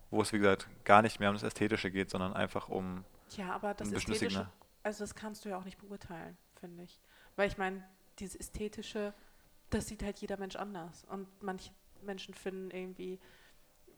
wo 0.10 0.22
es, 0.22 0.34
wie 0.34 0.40
gesagt, 0.40 0.68
gar 0.84 1.02
nicht 1.02 1.20
mehr 1.20 1.30
um 1.30 1.36
das 1.36 1.44
Ästhetische 1.44 1.92
geht, 1.92 2.10
sondern 2.10 2.34
einfach 2.34 2.68
um 2.68 3.06
Ja, 3.38 3.52
aber 3.54 3.74
das 3.74 3.92
Ästhetische, 3.92 4.30
Signal. 4.30 4.50
also 4.84 5.04
das 5.04 5.16
kannst 5.16 5.46
du 5.46 5.50
ja 5.50 5.58
auch 5.58 5.66
nicht 5.66 5.78
beurteilen, 5.78 6.38
finde 6.60 6.84
ich. 6.84 7.00
Weil 7.36 7.48
ich 7.48 7.58
meine, 7.58 7.84
dieses 8.18 8.36
Ästhetische, 8.36 9.14
das 9.70 9.88
sieht 9.88 10.04
halt 10.04 10.20
jeder 10.20 10.38
Mensch 10.38 10.56
anders. 10.56 11.06
Und 11.06 11.28
manche 11.42 11.72
Menschen 12.02 12.34
finden 12.34 12.72
irgendwie 12.72 13.20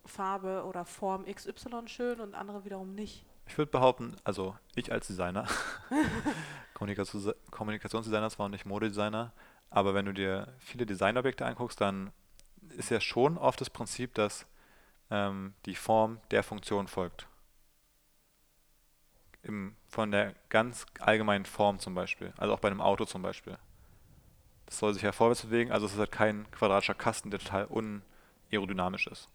Farbe 0.05 0.63
oder 0.65 0.85
Form 0.85 1.25
XY 1.25 1.87
schön 1.87 2.19
und 2.19 2.35
andere 2.35 2.65
wiederum 2.65 2.93
nicht. 2.93 3.25
Ich 3.47 3.57
würde 3.57 3.71
behaupten, 3.71 4.15
also 4.23 4.55
ich 4.75 4.91
als 4.91 5.07
Designer, 5.07 5.47
Kommunikationsdesigner 6.73 8.29
zwar 8.29 8.49
nicht 8.49 8.65
Modedesigner, 8.65 9.33
aber 9.69 9.93
wenn 9.93 10.05
du 10.05 10.13
dir 10.13 10.53
viele 10.59 10.85
Designobjekte 10.85 11.45
anguckst, 11.45 11.79
dann 11.79 12.11
ist 12.77 12.89
ja 12.89 12.99
schon 12.99 13.37
oft 13.37 13.59
das 13.61 13.69
Prinzip, 13.69 14.13
dass 14.13 14.45
ähm, 15.09 15.53
die 15.65 15.75
Form 15.75 16.19
der 16.31 16.43
Funktion 16.43 16.87
folgt. 16.87 17.27
Im, 19.43 19.75
von 19.87 20.11
der 20.11 20.35
ganz 20.49 20.85
allgemeinen 20.99 21.45
Form 21.45 21.79
zum 21.79 21.95
Beispiel, 21.95 22.33
also 22.37 22.53
auch 22.53 22.59
bei 22.59 22.69
einem 22.69 22.81
Auto 22.81 23.05
zum 23.05 23.21
Beispiel. 23.21 23.57
Das 24.65 24.77
soll 24.77 24.93
sich 24.93 25.03
ja 25.03 25.11
vorwärts 25.11 25.41
bewegen, 25.41 25.71
also 25.71 25.85
es 25.85 25.93
ist 25.93 25.99
halt 25.99 26.11
kein 26.11 26.49
quadratischer 26.51 26.93
Kasten, 26.93 27.31
der 27.31 27.39
total 27.39 27.65
unaerodynamisch 27.65 29.07
ist. 29.07 29.29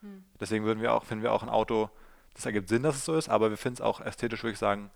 Hm. 0.00 0.24
Deswegen 0.40 0.64
würden 0.64 0.82
wir 0.82 0.92
auch, 0.92 1.04
finden 1.04 1.22
wir 1.22 1.32
auch 1.32 1.42
ein 1.42 1.48
Auto, 1.48 1.90
das 2.36 2.44
ergibt 2.44 2.68
Sinn, 2.68 2.82
dass 2.82 2.96
es 2.96 3.04
so 3.06 3.14
ist, 3.14 3.30
aber 3.30 3.48
wir 3.48 3.56
finden 3.56 3.76
es 3.76 3.80
auch 3.80 4.00
ästhetisch, 4.00 4.42
würde 4.42 4.52
ich 4.52 4.58
sagen, 4.58 4.90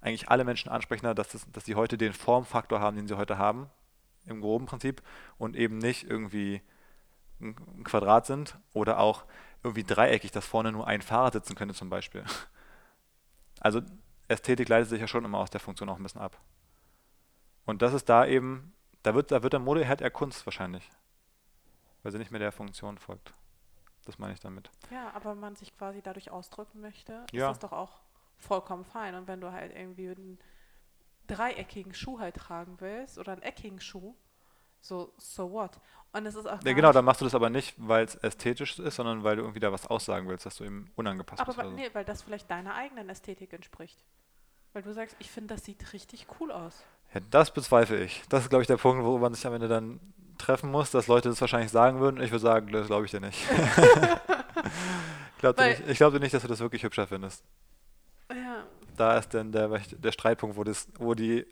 eigentlich 0.00 0.30
alle 0.30 0.44
Menschen 0.44 0.70
ansprechender, 0.70 1.14
dass, 1.14 1.28
das, 1.28 1.46
dass 1.52 1.64
die 1.64 1.74
heute 1.74 1.98
den 1.98 2.14
Formfaktor 2.14 2.80
haben, 2.80 2.96
den 2.96 3.06
sie 3.06 3.18
heute 3.18 3.36
haben, 3.36 3.68
im 4.24 4.40
groben 4.40 4.64
Prinzip, 4.64 5.02
und 5.36 5.54
eben 5.54 5.76
nicht 5.76 6.04
irgendwie 6.08 6.62
ein, 7.40 7.84
Quadrat 7.84 8.24
sind 8.24 8.58
oder 8.72 9.00
auch 9.00 9.24
irgendwie 9.62 9.84
dreieckig, 9.84 10.30
dass 10.30 10.46
vorne 10.46 10.72
nur 10.72 10.86
ein 10.86 11.02
Fahrer 11.02 11.30
sitzen 11.30 11.54
könnte 11.54 11.74
zum 11.74 11.90
Beispiel. 11.90 12.24
Also 13.60 13.82
Ästhetik 14.28 14.68
leitet 14.68 14.88
sich 14.88 15.00
ja 15.00 15.08
schon 15.08 15.24
immer 15.24 15.38
aus 15.38 15.50
der 15.50 15.58
Funktion 15.58 15.88
auch 15.88 15.96
ein 15.96 16.02
bisschen 16.04 16.20
ab. 16.20 16.40
Und 17.64 17.82
das 17.82 17.92
ist 17.92 18.08
da 18.08 18.24
eben, 18.24 18.72
da 19.02 19.16
wird, 19.16 19.32
da 19.32 19.42
wird 19.42 19.52
der 19.52 19.58
Modeherd 19.58 20.00
eher 20.00 20.12
Kunst 20.12 20.46
wahrscheinlich, 20.46 20.88
weil 22.04 22.12
sie 22.12 22.18
nicht 22.18 22.30
mehr 22.30 22.38
der 22.38 22.52
Funktion 22.52 22.98
folgt. 22.98 23.34
Das 24.08 24.18
meine 24.18 24.32
ich 24.32 24.40
damit. 24.40 24.70
Ja, 24.90 25.12
aber 25.14 25.32
wenn 25.32 25.40
man 25.40 25.54
sich 25.54 25.76
quasi 25.76 26.00
dadurch 26.00 26.30
ausdrücken 26.30 26.80
möchte, 26.80 27.26
ja. 27.30 27.50
ist 27.50 27.60
das 27.62 27.70
doch 27.70 27.76
auch 27.76 28.00
vollkommen 28.38 28.84
fein. 28.86 29.14
Und 29.14 29.28
wenn 29.28 29.40
du 29.40 29.52
halt 29.52 29.70
irgendwie 29.76 30.08
einen 30.08 30.38
dreieckigen 31.26 31.92
Schuh 31.94 32.18
halt 32.18 32.36
tragen 32.36 32.76
willst 32.80 33.18
oder 33.18 33.32
einen 33.32 33.42
eckigen 33.42 33.80
Schuh, 33.80 34.14
So, 34.80 35.12
so 35.18 35.50
what? 35.52 35.78
Und 36.12 36.24
es 36.26 36.34
ist 36.36 36.46
auch 36.46 36.62
Ja, 36.62 36.72
genau, 36.72 36.92
dann 36.92 37.04
machst 37.04 37.20
du 37.20 37.26
das 37.26 37.34
aber 37.34 37.50
nicht, 37.50 37.74
weil 37.76 38.04
es 38.04 38.14
ästhetisch 38.14 38.78
ist, 38.78 38.96
sondern 38.96 39.24
weil 39.24 39.36
du 39.36 39.42
irgendwie 39.42 39.60
da 39.60 39.72
was 39.72 39.86
aussagen 39.86 40.28
willst, 40.28 40.46
dass 40.46 40.56
du 40.56 40.64
ihm 40.64 40.90
unangepasst 40.96 41.40
Aber 41.42 41.48
bist. 41.48 41.58
weil, 41.58 41.66
Oder 41.66 41.76
so. 41.76 41.76
nee, 41.76 41.90
weil 41.92 42.04
das 42.04 42.22
vielleicht 42.22 42.50
deiner 42.50 42.74
eigenen 42.74 43.08
Ästhetik 43.10 43.52
entspricht. 43.52 44.02
Weil 44.72 44.82
du 44.82 44.92
sagst, 44.94 45.16
ich 45.18 45.30
finde, 45.30 45.54
das 45.54 45.64
sieht 45.64 45.92
richtig 45.92 46.26
cool 46.40 46.52
aus. 46.52 46.86
Ja, 47.12 47.20
das 47.30 47.52
bezweifle 47.52 48.02
ich. 48.02 48.22
Das 48.28 48.44
ist, 48.44 48.50
glaube 48.50 48.62
ich, 48.62 48.66
der 48.68 48.76
Punkt, 48.76 49.04
wo 49.04 49.18
man 49.18 49.34
sich 49.34 49.46
am 49.46 49.54
Ende 49.54 49.68
dann 49.68 50.00
treffen 50.38 50.70
muss, 50.70 50.90
dass 50.90 51.06
Leute 51.06 51.28
das 51.28 51.40
wahrscheinlich 51.40 51.70
sagen 51.70 52.00
würden. 52.00 52.22
Ich 52.22 52.30
würde 52.30 52.42
sagen, 52.42 52.72
das 52.72 52.86
glaube 52.86 53.04
ich 53.04 53.10
dir 53.10 53.20
nicht. 53.20 53.38
ich 55.34 55.38
glaube 55.38 55.58
Weil- 55.58 55.70
nicht, 55.70 55.88
ich 55.88 55.98
glaub 55.98 56.12
dir 56.12 56.20
nicht, 56.20 56.34
dass 56.34 56.42
du 56.42 56.48
das 56.48 56.60
wirklich 56.60 56.82
hübscher 56.82 57.06
findest. 57.06 57.44
Ja, 58.30 58.64
Da 58.96 59.18
ist 59.18 59.32
dann 59.34 59.52
der, 59.52 59.68
der 59.68 60.12
Streitpunkt, 60.12 60.56
wo, 60.56 60.64
das, 60.64 60.88
wo 60.98 61.14
die 61.14 61.46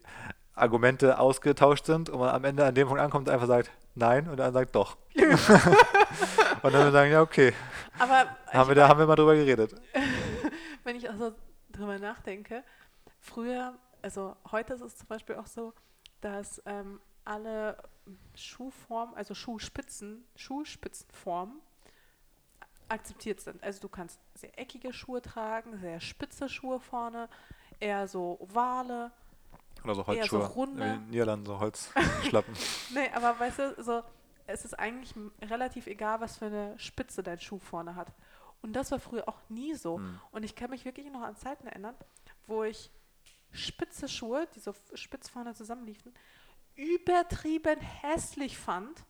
Argumente 0.55 1.19
ausgetauscht 1.19 1.87
sind 1.87 2.09
und 2.11 2.19
man 2.21 2.31
am 2.31 2.45
Ende 2.45 2.65
an 2.65 2.75
dem 2.75 2.89
Punkt 2.89 3.01
ankommt 3.03 3.29
und 3.29 3.35
einfach 3.35 3.47
sagt, 3.47 3.71
nein, 3.95 4.29
und 4.29 4.37
dann 4.39 4.53
sagt 4.53 4.75
doch. 4.75 4.97
und 6.63 6.73
dann 6.73 6.93
sagen, 6.93 7.13
ja, 7.13 7.23
okay, 7.23 7.53
aber 7.99 8.27
haben 8.53 8.69
wir, 8.69 8.75
da 8.75 8.89
haben 8.89 8.99
wir 8.99 9.07
mal 9.07 9.17
drüber 9.17 9.35
geredet. 9.35 9.75
wenn 10.85 10.97
ich 10.97 11.09
also 11.09 11.33
drüber 11.71 11.99
nachdenke, 11.99 12.63
früher, 13.21 13.75
also 14.03 14.37
heute 14.51 14.75
ist 14.75 14.83
es 14.83 14.97
zum 14.97 15.09
Beispiel 15.09 15.37
auch 15.37 15.47
so, 15.47 15.73
dass 16.21 16.63
ähm, 16.67 17.01
alle 17.25 17.77
Schuhformen, 18.35 19.15
also 19.17 19.35
Schuhspitzen, 19.35 20.25
Schuhspitzenformen 20.37 21.61
akzeptiert 22.89 23.41
sind. 23.41 23.63
Also 23.63 23.81
du 23.81 23.89
kannst 23.89 24.21
sehr 24.35 24.59
eckige 24.59 24.93
Schuhe 24.93 25.21
tragen, 25.23 25.79
sehr 25.79 26.01
spitze 26.01 26.49
Schuhe 26.49 26.81
vorne, 26.81 27.29
eher 27.81 28.07
so 28.09 28.37
ovale. 28.41 29.11
Oder 29.85 29.95
so 29.95 30.01
Eher 30.13 30.25
so 30.27 30.39
Holzschuhe. 30.39 30.47
runde. 30.47 30.85
In 30.85 31.11
Niederlanden 31.11 31.47
so 31.47 31.61
Holzschlappen. 31.61 32.55
Nee, 32.95 33.11
aber 33.15 33.39
weißt 33.39 33.59
du, 33.59 33.83
so, 33.83 34.03
es 34.47 34.65
ist 34.65 34.79
eigentlich 34.79 35.15
relativ 35.43 35.87
egal, 35.87 36.21
was 36.21 36.39
für 36.39 36.47
eine 36.47 36.79
Spitze 36.79 37.23
dein 37.23 37.41
Schuh 37.41 37.59
vorne 37.59 37.95
hat. 37.95 38.13
Und 38.63 38.73
das 38.73 38.91
war 38.91 38.99
früher 38.99 39.29
auch 39.29 39.39
nie 39.49 39.75
so. 39.75 39.99
Hm. 39.99 40.21
Und 40.33 40.45
ich 40.45 40.55
kann 40.57 40.71
mich 40.71 40.85
wirklich 40.85 41.11
noch 41.11 41.23
an 41.23 41.37
Zeiten 41.37 41.67
erinnern, 41.67 41.95
wo 42.47 42.65
ich 42.65 42.91
spitze 43.53 44.09
Schuhe, 44.09 44.49
die 44.55 44.61
so 44.61 44.75
spitz 44.95 45.29
vorne 45.29 45.55
zusammenliefen, 45.55 46.13
übertrieben 46.77 47.81
hässlich 47.81 48.59
fand. 48.59 49.05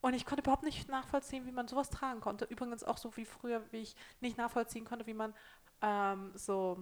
Und 0.00 0.14
ich 0.14 0.24
konnte 0.24 0.42
überhaupt 0.42 0.62
nicht 0.62 0.88
nachvollziehen, 0.88 1.46
wie 1.46 1.52
man 1.52 1.66
sowas 1.66 1.90
tragen 1.90 2.20
konnte. 2.20 2.44
Übrigens 2.44 2.84
auch 2.84 2.98
so 2.98 3.16
wie 3.16 3.24
früher, 3.24 3.62
wie 3.72 3.78
ich 3.78 3.96
nicht 4.20 4.38
nachvollziehen 4.38 4.84
konnte, 4.84 5.06
wie 5.06 5.14
man 5.14 5.34
ähm, 5.82 6.32
so 6.34 6.78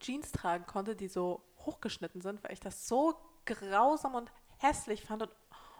Jeans 0.00 0.32
tragen 0.32 0.66
konnte, 0.66 0.96
die 0.96 1.08
so 1.08 1.42
hochgeschnitten 1.58 2.22
sind, 2.22 2.42
weil 2.42 2.52
ich 2.52 2.60
das 2.60 2.88
so 2.88 3.14
grausam 3.44 4.14
und 4.14 4.32
hässlich 4.58 5.04
fand 5.04 5.22
und, 5.22 5.30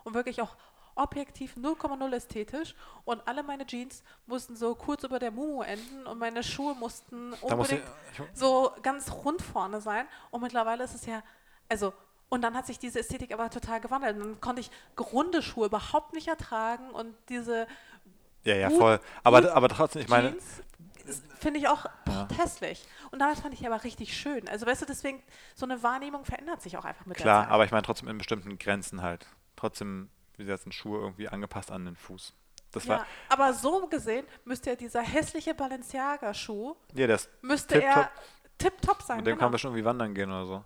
und 0.04 0.14
wirklich 0.14 0.40
auch 0.42 0.56
objektiv 0.94 1.56
0,0 1.56 2.14
ästhetisch. 2.14 2.74
Und 3.04 3.26
alle 3.26 3.42
meine 3.42 3.66
Jeans 3.66 4.02
mussten 4.26 4.56
so 4.56 4.74
kurz 4.74 5.02
über 5.04 5.18
der 5.18 5.30
Mumu 5.30 5.62
enden 5.62 6.06
und 6.06 6.18
meine 6.18 6.42
Schuhe 6.42 6.74
mussten 6.74 7.32
Da 7.46 7.56
muss 7.56 7.72
ich, 7.72 7.80
unbedingt 7.80 8.30
ich, 8.32 8.38
so 8.38 8.72
ganz 8.82 9.10
rund 9.10 9.42
vorne 9.42 9.80
sein. 9.80 10.06
Und 10.30 10.42
mittlerweile 10.42 10.84
ist 10.84 10.94
es 10.94 11.06
ja, 11.06 11.22
also, 11.68 11.92
und 12.30 12.40
dann 12.42 12.54
hat 12.56 12.66
sich 12.66 12.78
diese 12.78 13.00
Ästhetik 13.00 13.32
aber 13.32 13.50
total 13.50 13.80
gewandelt. 13.80 14.16
Und 14.16 14.20
dann 14.22 14.40
konnte 14.40 14.62
ich 14.62 14.70
runde 14.98 15.42
Schuhe 15.42 15.66
überhaupt 15.66 16.14
nicht 16.14 16.28
ertragen 16.28 16.90
und 16.90 17.14
diese 17.28 17.66
ja, 18.44 18.54
ja, 18.54 18.68
gut- 18.68 18.78
voll. 18.78 19.00
Aber, 19.22 19.42
gut 19.42 19.50
aber 19.50 19.68
trotzdem, 19.68 20.00
ich 20.00 20.08
meine, 20.08 20.34
finde 21.38 21.60
ich 21.60 21.68
auch 21.68 21.84
Ja. 22.06 22.28
hässlich. 22.38 22.86
Und 23.10 23.18
damals 23.18 23.40
fand 23.40 23.52
ich 23.52 23.66
aber 23.66 23.84
richtig 23.84 24.16
schön. 24.16 24.48
Also, 24.48 24.64
weißt 24.64 24.80
du, 24.82 24.86
deswegen, 24.86 25.22
so 25.54 25.66
eine 25.66 25.82
Wahrnehmung 25.82 26.24
verändert 26.24 26.62
sich 26.62 26.78
auch 26.78 26.84
einfach 26.84 27.04
mit 27.04 27.18
klar, 27.18 27.40
der 27.40 27.44
Zeit. 27.46 27.52
aber 27.52 27.64
ich 27.64 27.70
meine 27.70 27.82
trotzdem 27.82 28.08
in 28.08 28.16
bestimmten 28.16 28.58
Grenzen 28.58 29.02
halt. 29.02 29.26
Trotzdem, 29.56 30.08
wie 30.36 30.44
gesagt, 30.44 30.62
sind 30.62 30.72
Schuhe 30.72 31.00
irgendwie 31.00 31.28
angepasst 31.28 31.70
an 31.70 31.84
den 31.84 31.96
Fuß. 31.96 32.32
Das 32.72 32.84
ja, 32.84 32.98
war, 32.98 33.06
aber 33.28 33.52
so 33.52 33.88
gesehen 33.88 34.24
müsste 34.44 34.70
ja 34.70 34.76
dieser 34.76 35.02
hässliche 35.02 35.54
Balenciaga-Schuh, 35.54 36.76
ja, 36.94 37.08
das, 37.08 37.28
müsste 37.42 37.74
Tipptopp. 37.74 37.96
er 37.96 38.10
tipptopp 38.58 39.02
sein. 39.02 39.16
mit 39.18 39.26
dem 39.26 39.32
genau. 39.32 39.40
kann 39.40 39.50
man 39.50 39.58
schon 39.58 39.70
irgendwie 39.72 39.84
wandern 39.84 40.14
gehen 40.14 40.30
oder 40.30 40.46
so. 40.46 40.64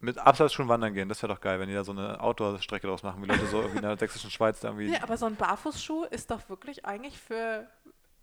Mit 0.00 0.16
Absatzschuhen 0.18 0.68
wandern 0.68 0.94
gehen, 0.94 1.08
das 1.08 1.20
wäre 1.22 1.34
doch 1.34 1.40
geil, 1.40 1.58
wenn 1.58 1.68
die 1.68 1.74
da 1.74 1.82
so 1.82 1.90
eine 1.92 2.20
Outdoor-Strecke 2.20 2.86
draus 2.86 3.02
machen, 3.02 3.20
wie 3.22 3.26
Leute 3.26 3.46
so 3.46 3.58
irgendwie 3.58 3.78
in 3.78 3.82
der 3.82 3.98
sächsischen 3.98 4.30
Schweiz 4.30 4.60
da 4.60 4.68
irgendwie. 4.68 4.92
Ja, 4.92 5.02
aber 5.02 5.16
so 5.16 5.26
ein 5.26 5.34
Barfußschuh 5.34 6.04
ist 6.04 6.30
doch 6.30 6.48
wirklich 6.48 6.86
eigentlich 6.86 7.18
für, 7.18 7.66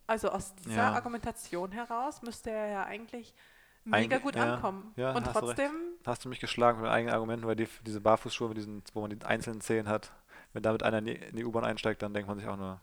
also 0.08 0.30
aus 0.30 0.56
dieser 0.56 0.76
Ja. 0.78 0.94
Argumentation 0.94 1.72
heraus 1.74 2.22
müsste 2.22 2.52
er 2.52 2.68
ja 2.68 2.84
eigentlich 2.86 3.34
mega 3.84 3.98
Eigentlich- 3.98 4.22
gut 4.24 4.36
ja, 4.38 4.54
ankommen. 4.56 4.94
ja, 4.96 5.12
Und 5.12 5.26
hast 5.26 5.36
du 5.36 5.40
trotzdem, 5.42 5.72
Hast 6.06 6.24
du 6.24 6.30
mich 6.30 6.40
geschlagen 6.40 6.82
mit 6.82 6.90
eigenen 6.90 7.14
Argumenten, 7.14 7.46
weil 7.46 7.56
die, 7.58 7.68
diese 7.86 8.00
Barfußschuhe, 8.00 8.48
mit 8.50 8.58
diesen, 8.58 8.82
wo 8.94 9.02
man 9.02 9.10
die 9.10 9.26
einzelnen 9.26 9.60
Zehen 9.60 9.90
hat, 9.90 10.12
wenn 10.54 10.64
damit 10.64 10.82
einer 10.84 11.00
in 11.00 11.06
die, 11.06 11.14
in 11.16 11.36
die 11.36 11.44
U-Bahn 11.44 11.66
einsteigt, 11.66 12.02
dann 12.02 12.14
denkt 12.14 12.30
man 12.30 12.38
sich 12.40 12.48
auch 12.48 12.56
nur, 12.58 12.80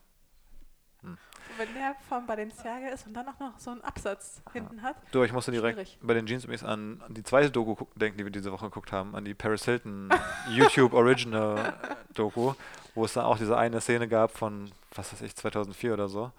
wenn 1.59 1.75
der 1.75 1.95
von 2.09 2.27
Balenciaga 2.27 2.88
ist 2.88 3.07
und 3.07 3.15
dann 3.15 3.29
auch 3.29 3.38
noch 3.38 3.59
so 3.59 3.71
einen 3.73 3.83
Absatz 3.83 4.41
hinten 4.53 4.83
hat, 4.83 4.97
Du, 5.11 5.23
ich 5.23 5.33
musste 5.33 5.51
direkt 5.53 5.75
Schwierig. 5.77 5.99
bei 6.01 6.15
den 6.15 6.27
Jeans 6.27 6.45
übrigens 6.45 6.65
an, 6.65 7.03
die 7.09 7.23
zweite 7.23 7.51
Doku 7.51 7.85
denken, 7.95 8.17
die 8.19 8.25
wir 8.25 8.31
diese 8.33 8.51
Woche 8.53 8.67
geguckt 8.67 8.91
haben, 8.93 9.15
an 9.15 9.25
die 9.25 9.35
Paris 9.35 9.65
Hilton 9.65 10.09
YouTube 10.51 10.95
Original 10.95 11.75
Doku, 12.15 12.55
wo 12.95 13.05
es 13.05 13.12
da 13.12 13.25
auch 13.25 13.37
diese 13.37 13.57
eine 13.59 13.81
Szene 13.81 14.09
gab 14.09 14.31
von, 14.37 14.71
was 14.95 15.12
weiß 15.12 15.21
ich, 15.23 15.37
2004 15.37 15.93
oder 15.93 16.09
so, 16.09 16.33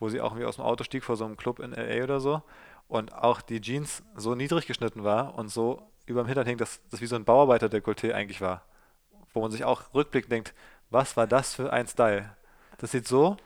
wo 0.00 0.08
sie 0.08 0.20
auch 0.20 0.32
irgendwie 0.32 0.46
aus 0.46 0.56
dem 0.56 0.64
Auto 0.64 0.84
stieg 0.84 1.02
vor 1.02 1.16
so 1.16 1.24
einem 1.24 1.36
Club 1.36 1.60
in 1.60 1.72
LA 1.72 2.04
oder 2.04 2.20
so 2.20 2.42
und 2.88 3.14
auch 3.14 3.40
die 3.40 3.60
Jeans 3.60 4.02
so 4.16 4.34
niedrig 4.34 4.66
geschnitten 4.66 5.02
war 5.02 5.34
und 5.36 5.48
so 5.48 5.82
über 6.06 6.22
dem 6.22 6.26
Hintern 6.26 6.46
hing, 6.46 6.58
dass 6.58 6.80
das 6.90 7.00
wie 7.00 7.06
so 7.06 7.16
ein 7.16 7.24
Bauarbeiter-Dekolleté 7.24 8.12
eigentlich 8.12 8.40
war. 8.40 8.62
Wo 9.34 9.40
man 9.40 9.50
sich 9.50 9.64
auch 9.64 9.94
rückblickend 9.94 10.32
denkt, 10.32 10.54
was 10.90 11.16
war 11.16 11.26
das 11.26 11.54
für 11.54 11.72
ein 11.72 11.86
Style? 11.86 12.34
Das 12.78 12.92
sieht 12.92 13.06
so, 13.06 13.36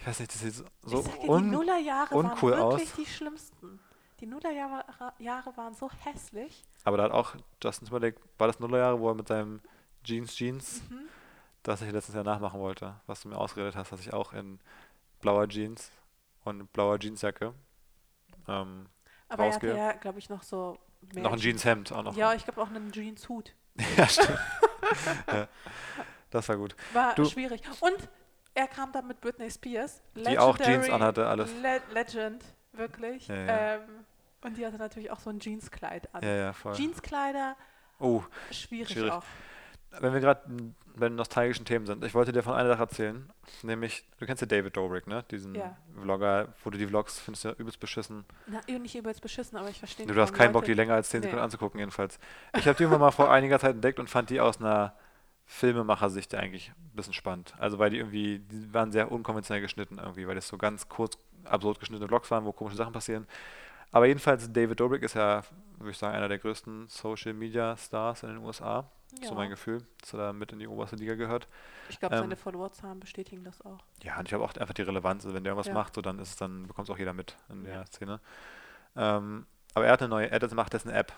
ich 0.00 0.06
weiß 0.06 0.18
nicht, 0.20 0.32
das 0.34 0.40
sieht 0.40 0.54
so, 0.54 0.64
ich 1.00 1.04
sag 1.04 1.14
dir, 1.14 1.20
die 1.22 1.28
un 1.28 1.50
Nullerjahre 1.50 2.14
uncool 2.14 2.52
waren 2.52 2.70
wirklich 2.72 2.90
aus. 2.90 2.96
die 2.96 3.06
schlimmsten. 3.06 3.80
Die 4.20 4.26
Nullerjahre 4.26 4.84
Jahre 5.18 5.56
waren 5.56 5.74
so 5.74 5.90
hässlich. 6.04 6.62
Aber 6.84 6.96
da 6.98 7.04
hat 7.04 7.12
auch 7.12 7.34
Justin 7.62 7.86
Timberlake, 7.86 8.20
war 8.38 8.46
das 8.48 8.58
Nullerjahre, 8.60 8.98
wo 9.00 9.08
er 9.08 9.14
mit 9.14 9.28
seinem 9.28 9.60
Jeans 10.04 10.34
Jeans, 10.34 10.82
Mhm. 10.90 11.08
das 11.62 11.80
ich 11.82 11.90
letztes 11.92 12.14
Jahr 12.14 12.24
nachmachen 12.24 12.60
wollte, 12.60 13.00
was 13.06 13.20
du 13.22 13.28
mir 13.28 13.36
ausgeredet 13.38 13.76
hast, 13.76 13.92
dass 13.92 14.00
ich 14.00 14.12
auch 14.12 14.32
in 14.32 14.58
blauer 15.20 15.48
Jeans 15.48 15.90
und 16.44 16.72
blauer 16.72 16.98
Jeansjacke, 16.98 17.54
ähm, 18.48 18.86
Aber 19.28 19.44
er 19.44 19.50
Rausgehe. 19.52 19.70
hatte 19.70 19.78
ja, 19.78 19.92
glaube 19.92 20.18
ich, 20.18 20.28
noch 20.30 20.42
so 20.42 20.78
noch 21.14 21.32
ein 21.32 21.38
Jeanshemd 21.38 21.92
auch 21.92 22.02
noch. 22.02 22.16
Ja, 22.16 22.34
ich 22.34 22.44
glaube 22.44 22.60
auch 22.62 22.68
einen 22.68 22.90
Jeanshut. 22.92 23.54
ja 23.96 24.06
stimmt. 24.08 24.38
das 26.30 26.48
war 26.48 26.56
gut. 26.56 26.74
War 26.92 27.14
Du- 27.14 27.24
schwierig. 27.24 27.62
Und 27.80 28.08
er 28.54 28.66
kam 28.68 28.92
dann 28.92 29.06
mit 29.06 29.20
Britney 29.20 29.50
Spears. 29.50 30.02
Die 30.14 30.38
auch 30.38 30.56
Jeans 30.56 30.66
Legendary 30.68 30.92
anhatte, 30.92 31.26
alles. 31.26 31.50
Le 31.62 31.80
Legend, 31.92 32.44
wirklich. 32.72 33.28
Ja, 33.28 33.34
ja. 33.36 33.74
Ähm, 33.74 33.80
und 34.42 34.56
die 34.56 34.64
hatte 34.66 34.78
natürlich 34.78 35.10
auch 35.10 35.20
so 35.20 35.30
ein 35.30 35.38
Jeanskleid 35.40 36.08
an. 36.14 36.22
Ja, 36.22 36.34
ja, 36.36 36.52
voll. 36.52 36.74
Jeanskleider, 36.74 37.56
Oh, 37.98 38.22
schwierig, 38.50 38.90
Schwierig. 38.94 39.12
auch. 39.12 39.22
wenn 40.00 40.14
wir 40.14 40.20
gerade 40.20 40.40
bei 40.96 41.08
den 41.08 41.16
nostalgischen 41.16 41.64
Themen 41.66 41.84
sind, 41.84 42.02
ich 42.04 42.14
wollte 42.14 42.32
dir 42.32 42.42
von 42.42 42.54
einer 42.54 42.68
Sache 42.70 42.80
erzählen, 42.82 43.30
nämlich, 43.62 44.08
du 44.18 44.24
kennst 44.26 44.40
ja 44.40 44.46
David 44.46 44.74
Dobrik, 44.76 45.06
ne? 45.06 45.22
Diesen 45.30 45.54
Ja. 45.54 45.76
Vlogger, 46.00 46.48
wo 46.64 46.70
du 46.70 46.78
die 46.78 46.86
Vlogs 46.86 47.18
findest 47.18 47.44
ja 47.44 47.52
übelst 47.52 47.78
beschissen. 47.80 48.24
Na, 48.46 48.60
eh, 48.68 48.78
nicht 48.78 48.94
übelst 48.96 49.20
beschissen, 49.20 49.58
aber 49.58 49.68
ich 49.68 49.78
verstehe 49.78 50.06
Du 50.06 50.12
nicht, 50.14 50.20
hast 50.22 50.30
warum 50.30 50.38
keinen 50.38 50.52
Bock, 50.52 50.64
die 50.64 50.70
Leute- 50.70 50.82
länger 50.82 50.94
als 50.94 51.10
10 51.10 51.20
Nee. 51.20 51.26
Sekunden 51.26 51.44
anzugucken, 51.44 51.78
jedenfalls. 51.80 52.18
Ich 52.56 52.66
habe 52.66 52.76
die 52.76 52.84
irgendwann 52.84 53.00
mal 53.00 53.10
vor 53.10 53.30
einiger 53.30 53.58
Zeit 53.58 53.74
entdeckt 53.74 53.98
und 53.98 54.08
fand 54.08 54.30
die 54.30 54.40
aus 54.40 54.58
einer 54.60 54.94
Filmemacher-Sicht 55.52 56.32
eigentlich 56.36 56.68
ein 56.70 56.96
bisschen 56.96 57.12
spannend. 57.12 57.54
Also 57.58 57.78
weil 57.80 57.90
die 57.90 57.98
irgendwie, 57.98 58.38
die 58.38 58.72
waren 58.72 58.92
sehr 58.92 59.10
unkonventionell 59.10 59.60
geschnitten 59.60 59.98
irgendwie, 59.98 60.26
weil 60.28 60.36
das 60.36 60.46
so 60.46 60.56
ganz 60.56 60.88
kurz 60.88 61.18
absurd 61.44 61.80
geschnittene 61.80 62.06
Vlogs 62.06 62.30
waren, 62.30 62.44
wo 62.44 62.52
komische 62.52 62.76
Sachen 62.76 62.92
passieren. 62.92 63.26
Aber 63.90 64.06
jedenfalls, 64.06 64.50
David 64.52 64.78
Dobrik 64.78 65.02
ist 65.02 65.14
ja, 65.14 65.42
würde 65.78 65.90
ich 65.90 65.98
sagen, 65.98 66.14
einer 66.14 66.28
der 66.28 66.38
größten 66.38 66.88
Social-Media-Stars 66.88 68.22
in 68.22 68.28
den 68.28 68.38
USA. 68.38 68.88
So 69.22 69.30
Ja. 69.30 69.34
mein 69.34 69.50
Gefühl, 69.50 69.84
dass 70.00 70.12
er 70.14 70.18
da 70.20 70.32
mit 70.32 70.52
in 70.52 70.60
die 70.60 70.68
oberste 70.68 70.94
Liga 70.94 71.16
gehört. 71.16 71.48
Ich 71.88 71.98
glaube, 71.98 72.14
Ähm, 72.14 72.20
seine 72.22 72.36
Followerzahlen 72.36 73.00
bestätigen 73.00 73.42
das 73.42 73.60
auch. 73.62 73.80
Ja, 74.04 74.20
und 74.20 74.28
ich 74.28 74.32
habe 74.34 74.44
auch 74.44 74.54
einfach 74.54 74.72
die 74.74 74.82
Relevanz. 74.82 75.24
Also 75.24 75.34
wenn 75.34 75.42
der 75.42 75.50
irgendwas 75.50 75.66
Ja. 75.66 75.74
macht, 75.74 75.96
so 75.96 76.00
dann 76.00 76.20
ist 76.20 76.28
es 76.28 76.36
dann 76.36 76.68
bekommt 76.68 76.88
es 76.88 76.94
auch 76.94 76.98
jeder 76.98 77.12
mit 77.12 77.36
in 77.48 77.64
der 77.64 77.74
Ja. 77.74 77.86
Szene. 77.86 78.20
Ähm, 78.96 79.46
aber 79.74 79.86
er 79.86 79.92
hat 79.92 80.00
eine 80.02 80.08
neue, 80.10 80.30
er 80.30 80.54
macht 80.54 80.72
jetzt 80.74 80.86
eine 80.86 80.96
App. 80.96 81.12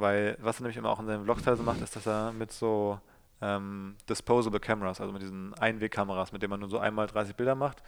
Weil, 0.00 0.36
was 0.40 0.58
er 0.60 0.62
nämlich 0.62 0.76
immer 0.76 0.90
auch 0.90 1.00
in 1.00 1.06
seinen 1.06 1.24
Vlogs 1.24 1.42
teilweise 1.42 1.62
macht, 1.62 1.80
ist, 1.80 1.94
dass 1.96 2.06
er 2.06 2.32
mit 2.32 2.52
so 2.52 3.00
ähm, 3.40 3.96
Disposable 4.08 4.60
Cameras, 4.60 5.00
also 5.00 5.12
mit 5.12 5.22
diesen 5.22 5.54
Einwegkameras, 5.54 6.32
mit 6.32 6.42
denen 6.42 6.50
man 6.50 6.60
nur 6.60 6.68
so 6.68 6.78
einmal 6.78 7.06
30 7.06 7.34
Bilder 7.36 7.54
macht, 7.54 7.82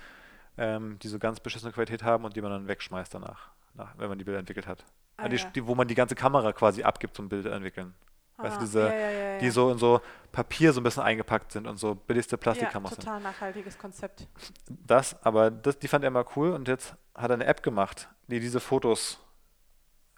ähm, 0.59 0.99
die 1.01 1.09
so 1.09 1.19
ganz 1.19 1.41
beschissene 1.41 1.73
Qualität 1.73 2.03
haben 2.03 2.25
und 2.25 2.37
die 2.37 2.43
man 2.43 2.51
dann 2.51 2.69
wegschmeißt 2.69 3.13
danach, 3.15 3.51
nach, 3.75 3.97
wenn 3.99 4.09
man 4.09 4.19
die 4.19 4.25
Bilder 4.25 4.41
entwickelt 4.41 4.67
hat. 4.67 4.85
Ah, 5.17 5.29
die, 5.29 5.37
ja. 5.37 5.45
die, 5.55 5.67
wo 5.67 5.75
man 5.75 5.87
die 5.89 5.95
ganze 5.95 6.15
Kamera 6.15 6.53
quasi 6.53 6.83
abgibt 6.83 7.15
zum 7.17 7.29
Bilder 7.29 7.53
entwickeln. 7.53 7.95
weißt 8.39 8.57
du, 8.57 8.59
Ah, 8.59 8.61
diese- 8.63 8.81
ja, 8.81 8.95
ja, 8.95 9.11
ja, 9.11 9.39
Die 9.39 9.47
ja. 9.47 9.53
so 9.53 9.71
in 9.71 9.79
so 9.79 10.01
Papier 10.33 10.73
so 10.73 10.81
ein 10.81 10.85
bisschen 10.85 11.03
eingepackt 11.03 11.53
sind 11.53 11.67
und 11.67 11.77
so 11.77 11.95
billigste 11.95 12.37
ja, 12.37 12.39
Plastikkameras 12.39 12.95
sind. 12.95 13.05
total 13.05 13.21
nachhaltiges 13.21 13.77
Konzept. 13.79 14.27
Das, 14.69 15.21
aber 15.25 15.51
das, 15.51 15.79
die 15.79 15.89
fand 15.89 16.05
er 16.05 16.09
immer 16.09 16.25
cool 16.37 16.51
und 16.53 16.67
jetzt 16.69 16.95
hat 17.15 17.31
er 17.31 17.35
eine 17.35 17.45
App 17.45 17.63
gemacht, 17.63 18.09
die 18.29 18.41
diese 18.41 18.61
Fotos, 18.61 19.19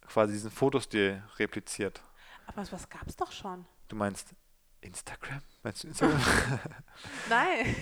quasi 0.06 0.32
diesen 0.34 0.50
Fotostil 0.50 1.22
repliziert. 1.38 2.02
Aber 2.46 2.64
sowas 2.64 2.88
gab 2.88 3.06
es 3.06 3.16
doch 3.16 3.32
schon. 3.32 3.64
Du 3.88 3.96
meinst 3.96 4.34
Instagram? 4.80 5.40
Meinst 5.62 5.84
du 5.84 5.88
Instagram? 5.88 6.18
Nein. 7.28 7.76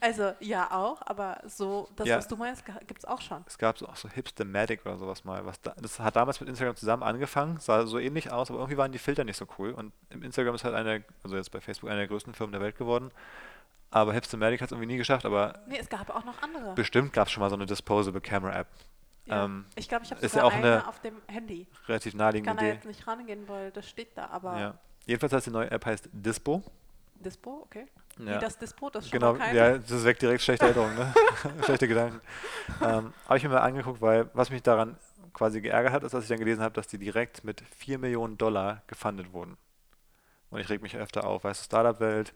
Also 0.00 0.32
ja 0.40 0.70
auch, 0.70 1.02
aber 1.04 1.40
so, 1.46 1.88
das, 1.96 2.06
Ja. 2.06 2.16
was 2.18 2.28
du 2.28 2.36
meinst, 2.36 2.64
gibt 2.86 2.98
es 3.00 3.04
auch 3.04 3.20
schon. 3.20 3.42
es 3.46 3.58
gab 3.58 3.76
so 3.76 3.88
auch 3.88 3.96
so 3.96 4.08
Hipstamatic 4.08 4.86
oder 4.86 4.96
sowas 4.98 5.24
mal. 5.24 5.44
Was 5.44 5.60
da, 5.60 5.74
das 5.76 5.98
hat 5.98 6.14
damals 6.16 6.38
mit 6.40 6.48
Instagram 6.48 6.76
zusammen 6.76 7.02
angefangen, 7.02 7.58
sah 7.58 7.86
so 7.86 7.98
ähnlich 7.98 8.30
aus, 8.30 8.50
aber 8.50 8.60
irgendwie 8.60 8.76
waren 8.78 8.92
die 8.92 8.98
Filter 8.98 9.24
nicht 9.24 9.36
so 9.36 9.46
cool. 9.58 9.72
Und 9.72 9.92
im 10.10 10.22
Instagram 10.22 10.54
ist 10.54 10.62
halt 10.64 10.74
eine, 10.76 11.04
also 11.24 11.36
jetzt 11.36 11.50
bei 11.50 11.60
Facebook 11.60 11.90
eine 11.90 11.98
der 12.00 12.08
größten 12.08 12.34
Firmen 12.34 12.52
der 12.52 12.60
Welt 12.60 12.76
geworden. 12.78 13.10
Aber 13.90 14.12
Hipstamatic 14.12 14.60
hat 14.60 14.68
es 14.68 14.72
irgendwie 14.72 14.86
nie 14.92 14.98
geschafft, 14.98 15.24
aber 15.24 15.58
Nee, 15.66 15.78
es 15.78 15.88
gab 15.88 16.10
auch 16.14 16.24
noch 16.24 16.40
andere. 16.42 16.74
bestimmt 16.74 17.12
gab 17.14 17.26
es 17.26 17.32
schon 17.32 17.40
mal 17.40 17.48
so 17.50 17.56
eine 17.56 17.66
Disposable 17.66 18.20
Camera 18.20 18.54
App. 18.60 18.68
Ja. 19.28 19.44
ähm, 19.44 19.64
ich 19.76 19.88
glaube, 19.88 20.04
ich 20.04 20.10
habe 20.10 20.26
sogar 20.26 20.44
ja 20.44 20.48
auch 20.50 20.52
eine, 20.54 20.72
eine- 20.78 20.88
auf 20.88 21.00
dem 21.00 21.16
Handy. 21.26 21.66
Relativ 21.86 22.12
Ich 22.12 22.18
naheliegende 22.18 22.48
kann 22.50 22.56
da 22.56 22.62
Idee. 22.64 22.74
jetzt 22.74 22.86
nicht 22.86 23.06
rangehen, 23.06 23.48
weil 23.48 23.70
das 23.70 23.88
steht 23.88 24.16
da, 24.16 24.26
aber 24.28 24.58
Ja. 24.58 24.74
Jedenfalls 25.06 25.32
heißt 25.32 25.46
die 25.46 25.50
neue 25.50 25.70
App 25.70 25.86
heißt 25.86 26.08
Dispo. 26.12 26.62
Dispo, 27.14 27.62
okay. 27.64 27.86
Ja. 28.18 28.36
Wie 28.36 28.38
das 28.40 28.58
Dispo, 28.58 28.90
das 28.90 29.04
ist 29.04 29.10
schon 29.10 29.20
Genau, 29.20 29.32
mal 29.32 29.38
keine. 29.38 29.56
ja, 29.58 29.78
das 29.78 30.04
weckt 30.04 30.22
direkt 30.22 30.42
schlechte 30.42 30.66
Erinnerungen, 30.66 30.96
ne? 30.98 31.14
schlechte 31.64 31.88
Gedanken. 31.88 32.20
Ähm, 32.82 33.12
habe 33.26 33.36
ich 33.38 33.42
mir 33.44 33.48
mal 33.50 33.58
angeguckt, 33.60 34.00
weil 34.00 34.28
was 34.34 34.50
mich 34.50 34.62
daran 34.62 34.96
quasi 35.32 35.60
geärgert 35.60 35.92
hat, 35.92 36.02
ist, 36.04 36.12
dass 36.14 36.24
ich 36.24 36.28
dann 36.28 36.38
gelesen 36.38 36.62
habe, 36.62 36.74
dass 36.74 36.86
die 36.88 36.98
direkt 36.98 37.42
mit 37.44 37.60
4 37.76 37.98
Millionen 37.98 38.36
Dollar 38.38 38.82
gefundet 38.86 39.32
wurden. 39.32 39.56
Und 40.50 40.60
ich 40.60 40.68
reg 40.68 40.82
mich 40.82 40.96
öfter 40.96 41.24
auf, 41.26 41.44
weißt 41.44 41.60
du, 41.60 41.64
Startup-Welt, 41.64 42.32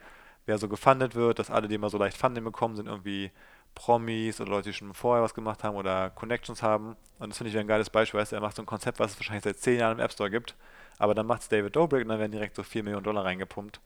wer 0.47 0.59
so 0.59 0.69
gefundet 0.69 1.15
wird, 1.15 1.39
dass 1.39 1.51
alle, 1.51 1.69
die 1.69 1.75
immer 1.75 1.91
so 1.91 1.99
leicht 1.99 2.17
Funding 2.17 2.45
bekommen, 2.45 2.77
sind 2.77 2.87
irgendwie 2.87 3.31
Promis 3.75 4.41
oder 4.41 4.51
Leute, 4.51 4.71
die 4.71 4.75
schon 4.75 4.93
vorher 4.95 5.23
was 5.23 5.35
gemacht 5.35 5.65
haben 5.65 5.77
oder 5.77 6.11
Connections 6.11 6.63
haben. 6.63 6.97
Und 7.19 7.31
das 7.31 7.39
finde 7.39 7.49
ich 7.49 7.55
wieder 7.55 7.63
ein 7.65 7.69
geiles 7.69 7.91
Beispiel, 7.91 8.21
weißt 8.21 8.33
er 8.33 8.41
macht 8.41 8.57
so 8.57 8.63
ein 8.63 8.67
Konzept, 8.67 8.99
was 8.99 9.13
es 9.13 9.19
wahrscheinlich 9.19 9.45
seit 9.45 9.59
10 9.59 9.79
Jahren 9.79 9.99
im 9.99 10.05
App 10.05 10.13
Store 10.13 10.31
gibt, 10.31 10.55
aber 10.99 11.15
dann 11.15 11.27
macht 11.27 11.43
es 11.43 11.49
David 11.49 11.75
Dobrik 11.77 12.03
und 12.03 12.09
dann 12.09 12.19
werden 12.19 12.33
direkt 12.33 12.57
so 12.57 12.63
4 12.63 12.83
Millionen 12.83 13.05
Dollar 13.05 13.25
reingepumpt. 13.25 13.81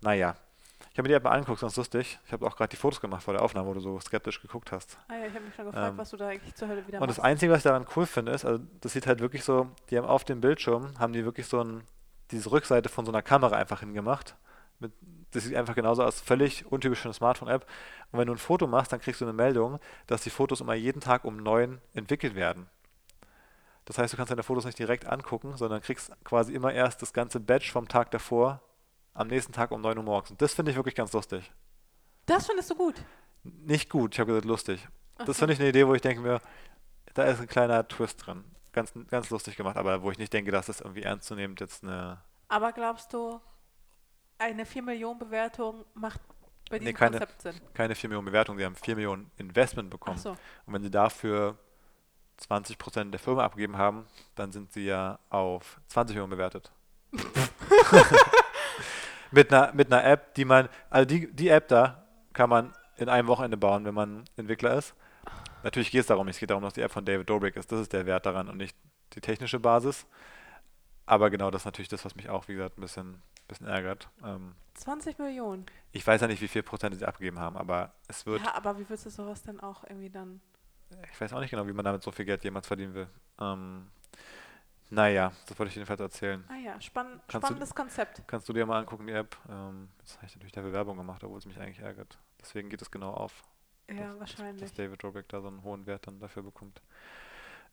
Naja, 0.00 0.36
ich 0.92 0.98
habe 0.98 1.02
mir 1.02 1.08
die 1.10 1.14
App 1.14 1.24
mal 1.24 1.30
angeguckt, 1.30 1.60
sonst 1.60 1.76
lustig. 1.76 2.18
Ich 2.26 2.32
habe 2.32 2.46
auch 2.46 2.56
gerade 2.56 2.70
die 2.70 2.76
Fotos 2.76 3.00
gemacht 3.00 3.22
vor 3.22 3.34
der 3.34 3.42
Aufnahme, 3.42 3.68
wo 3.68 3.74
du 3.74 3.80
so 3.80 4.00
skeptisch 4.00 4.40
geguckt 4.40 4.72
hast. 4.72 4.98
Ah 5.08 5.14
ja, 5.16 5.26
ich 5.26 5.34
habe 5.34 5.44
mich 5.44 5.54
schon 5.54 5.66
gefragt, 5.66 5.92
Ähm, 5.92 5.98
was 5.98 6.10
du 6.10 6.16
da 6.16 6.28
eigentlich 6.28 6.54
zur 6.54 6.68
Hölle 6.68 6.86
wieder 6.86 7.00
Und 7.00 7.08
das 7.08 7.18
machst. 7.18 7.26
Einzige, 7.30 7.52
was 7.52 7.58
ich 7.58 7.64
daran 7.64 7.86
cool 7.96 8.06
finde, 8.06 8.32
ist, 8.32 8.44
also 8.44 8.62
das 8.80 8.92
sieht 8.92 9.06
halt 9.06 9.20
wirklich 9.20 9.44
so, 9.44 9.68
die 9.90 9.98
haben 9.98 10.06
auf 10.06 10.24
dem 10.24 10.40
Bildschirm, 10.40 10.98
haben 10.98 11.12
die 11.12 11.24
wirklich 11.24 11.46
so 11.46 11.62
ein, 11.62 11.82
diese 12.30 12.50
Rückseite 12.50 12.88
von 12.88 13.04
so 13.04 13.12
einer 13.12 13.22
Kamera 13.22 13.56
einfach 13.56 13.80
hingemacht. 13.80 14.36
Mit, 14.78 14.92
das 15.36 15.44
sieht 15.44 15.56
einfach 15.56 15.74
genauso 15.74 16.02
aus, 16.02 16.20
völlig 16.20 16.66
untypisch 16.66 17.00
für 17.00 17.08
eine 17.08 17.14
Smartphone-App. 17.14 17.66
Und 18.10 18.18
wenn 18.18 18.26
du 18.26 18.34
ein 18.34 18.38
Foto 18.38 18.66
machst, 18.66 18.92
dann 18.92 19.00
kriegst 19.00 19.20
du 19.20 19.24
eine 19.24 19.32
Meldung, 19.32 19.78
dass 20.06 20.22
die 20.22 20.30
Fotos 20.30 20.60
immer 20.60 20.74
jeden 20.74 21.00
Tag 21.00 21.24
um 21.24 21.36
neun 21.36 21.80
entwickelt 21.92 22.34
werden. 22.34 22.68
Das 23.84 23.98
heißt, 23.98 24.12
du 24.12 24.16
kannst 24.16 24.32
deine 24.32 24.42
Fotos 24.42 24.64
nicht 24.64 24.78
direkt 24.78 25.06
angucken, 25.06 25.56
sondern 25.56 25.80
kriegst 25.80 26.10
quasi 26.24 26.52
immer 26.54 26.72
erst 26.72 27.02
das 27.02 27.12
ganze 27.12 27.38
Batch 27.38 27.70
vom 27.70 27.86
Tag 27.86 28.10
davor 28.10 28.60
am 29.14 29.28
nächsten 29.28 29.52
Tag 29.52 29.70
um 29.70 29.80
9 29.80 29.96
Uhr 29.96 30.04
morgens. 30.04 30.30
Und 30.30 30.42
das 30.42 30.54
finde 30.54 30.72
ich 30.72 30.76
wirklich 30.76 30.94
ganz 30.94 31.12
lustig. 31.12 31.52
Das 32.26 32.46
findest 32.46 32.70
du 32.70 32.74
gut. 32.74 32.94
Nicht 33.44 33.88
gut, 33.88 34.14
ich 34.14 34.20
habe 34.20 34.28
gesagt 34.28 34.44
lustig. 34.44 34.88
Das 35.18 35.22
Ach 35.22 35.26
so. 35.26 35.32
finde 35.34 35.54
ich 35.54 35.60
eine 35.60 35.68
Idee, 35.68 35.86
wo 35.86 35.94
ich 35.94 36.02
denke 36.02 36.20
mir, 36.20 36.40
da 37.14 37.24
ist 37.24 37.40
ein 37.40 37.46
kleiner 37.46 37.86
Twist 37.86 38.26
drin. 38.26 38.44
Ganz, 38.72 38.92
ganz 39.08 39.30
lustig 39.30 39.56
gemacht, 39.56 39.76
aber 39.76 40.02
wo 40.02 40.10
ich 40.10 40.18
nicht 40.18 40.32
denke, 40.32 40.50
dass 40.50 40.66
das 40.66 40.80
irgendwie 40.80 41.02
ernstzunehmend 41.02 41.60
jetzt 41.60 41.84
eine. 41.84 42.18
Aber 42.48 42.72
glaubst 42.72 43.12
du, 43.12 43.40
eine 44.38 44.66
4 44.66 44.82
Millionen 44.82 45.18
Bewertung 45.18 45.84
macht 45.94 46.20
bei 46.70 46.78
Nee, 46.78 46.86
diesem 46.86 46.96
keine- 46.96 47.18
Konzept 47.18 47.42
Sinn? 47.42 47.60
keine 47.74 47.94
4 47.94 48.08
Millionen 48.10 48.26
Bewertung, 48.26 48.56
die 48.58 48.64
haben 48.64 48.74
4 48.76 48.96
Millionen 48.96 49.30
Investment 49.38 49.90
bekommen. 49.90 50.18
so. 50.18 50.30
Und 50.30 50.72
wenn 50.74 50.82
sie 50.82 50.90
dafür 50.90 51.56
20% 52.38 53.10
der 53.12 53.20
Firma 53.20 53.44
abgegeben 53.44 53.78
haben, 53.78 54.06
dann 54.34 54.52
sind 54.52 54.72
sie 54.72 54.84
ja 54.86 55.18
auf 55.30 55.80
20 55.88 56.14
Millionen 56.16 56.30
bewertet. 56.30 56.70
mit, 59.30 59.52
einer, 59.52 59.72
mit 59.72 59.92
einer 59.92 60.04
App, 60.04 60.34
die 60.34 60.44
man, 60.44 60.68
also 60.90 61.06
die, 61.06 61.32
die 61.32 61.48
App 61.48 61.68
da 61.68 62.04
kann 62.32 62.50
man 62.50 62.72
in 62.96 63.08
einem 63.08 63.28
Wochenende 63.28 63.56
bauen, 63.56 63.84
wenn 63.84 63.94
man 63.94 64.24
Entwickler 64.36 64.74
ist. 64.76 64.94
Natürlich 65.62 65.90
geht 65.90 66.02
es 66.02 66.06
darum 66.06 66.26
nicht, 66.26 66.36
es 66.36 66.40
geht 66.40 66.50
darum, 66.50 66.62
dass 66.62 66.74
die 66.74 66.80
App 66.82 66.92
von 66.92 67.04
David 67.04 67.28
Dobrik 67.28 67.56
ist. 67.56 67.70
Das 67.72 67.80
ist 67.80 67.92
der 67.92 68.06
Wert 68.06 68.26
daran 68.26 68.48
und 68.48 68.56
nicht 68.56 68.76
die 69.14 69.20
technische 69.20 69.58
Basis. 69.58 70.06
Aber 71.06 71.30
genau 71.30 71.50
das 71.50 71.62
ist 71.62 71.66
natürlich 71.66 71.88
das, 71.88 72.04
was 72.04 72.14
mich 72.16 72.28
auch, 72.28 72.48
wie 72.48 72.54
gesagt, 72.54 72.78
ein 72.78 72.80
bisschen, 72.80 73.22
bisschen 73.48 73.66
ärgert. 73.66 74.08
Ähm, 74.24 74.54
20 74.74 75.18
Millionen. 75.18 75.64
ich 75.92 76.06
weiß 76.06 76.20
ja 76.20 76.26
nicht, 76.26 76.40
wie 76.42 76.48
viel 76.48 76.62
Prozent 76.62 76.94
sie 76.96 77.06
abgegeben 77.06 77.38
haben, 77.38 77.56
aber 77.56 77.94
es 78.08 78.26
wird 78.26 78.42
Ja, 78.44 78.54
aber 78.54 78.78
wie 78.78 78.88
willst 78.88 79.06
du 79.06 79.10
sowas 79.10 79.42
denn 79.42 79.58
auch 79.60 79.84
irgendwie 79.84 80.10
dann? 80.10 80.40
Ich 81.12 81.20
weiß 81.20 81.32
auch 81.32 81.40
nicht 81.40 81.50
genau, 81.50 81.66
wie 81.66 81.72
man 81.72 81.84
damit 81.84 82.02
so 82.02 82.10
viel 82.12 82.24
Geld 82.24 82.44
jemals 82.44 82.66
verdienen 82.66 82.94
will. 82.94 83.08
Ähm, 83.40 83.88
naja, 84.90 85.32
das 85.46 85.58
wollte 85.58 85.68
ich 85.70 85.74
jedenfalls 85.74 86.00
erzählen. 86.00 86.44
Ah 86.48 86.56
ja, 86.56 86.80
spann 86.80 87.20
du- 87.26 87.38
spannendes 87.38 87.74
Konzept. 87.74 88.22
Kannst 88.28 88.48
du 88.48 88.52
dir 88.52 88.64
mal 88.66 88.78
angucken, 88.78 89.06
die 89.06 89.12
App. 89.14 89.36
Ähm, 89.48 89.88
jetzt 89.98 90.16
habe 90.16 90.26
ich 90.26 90.34
natürlich 90.36 90.52
dafür 90.52 90.72
Werbung 90.72 90.96
gemacht, 90.96 91.24
obwohl 91.24 91.38
es 91.38 91.46
mich 91.46 91.58
eigentlich 91.58 91.80
ärgert. 91.80 92.18
Deswegen 92.40 92.68
geht 92.68 92.82
es 92.82 92.90
genau 92.90 93.10
auf, 93.12 93.42
Ja, 93.90 94.08
dass, 94.10 94.20
wahrscheinlich. 94.20 94.60
dass 94.62 94.74
David 94.74 95.02
Robeck 95.02 95.28
da 95.28 95.40
so 95.40 95.48
einen 95.48 95.62
hohen 95.64 95.86
Wert 95.86 96.06
dann 96.06 96.20
dafür 96.20 96.42
bekommt. 96.44 96.80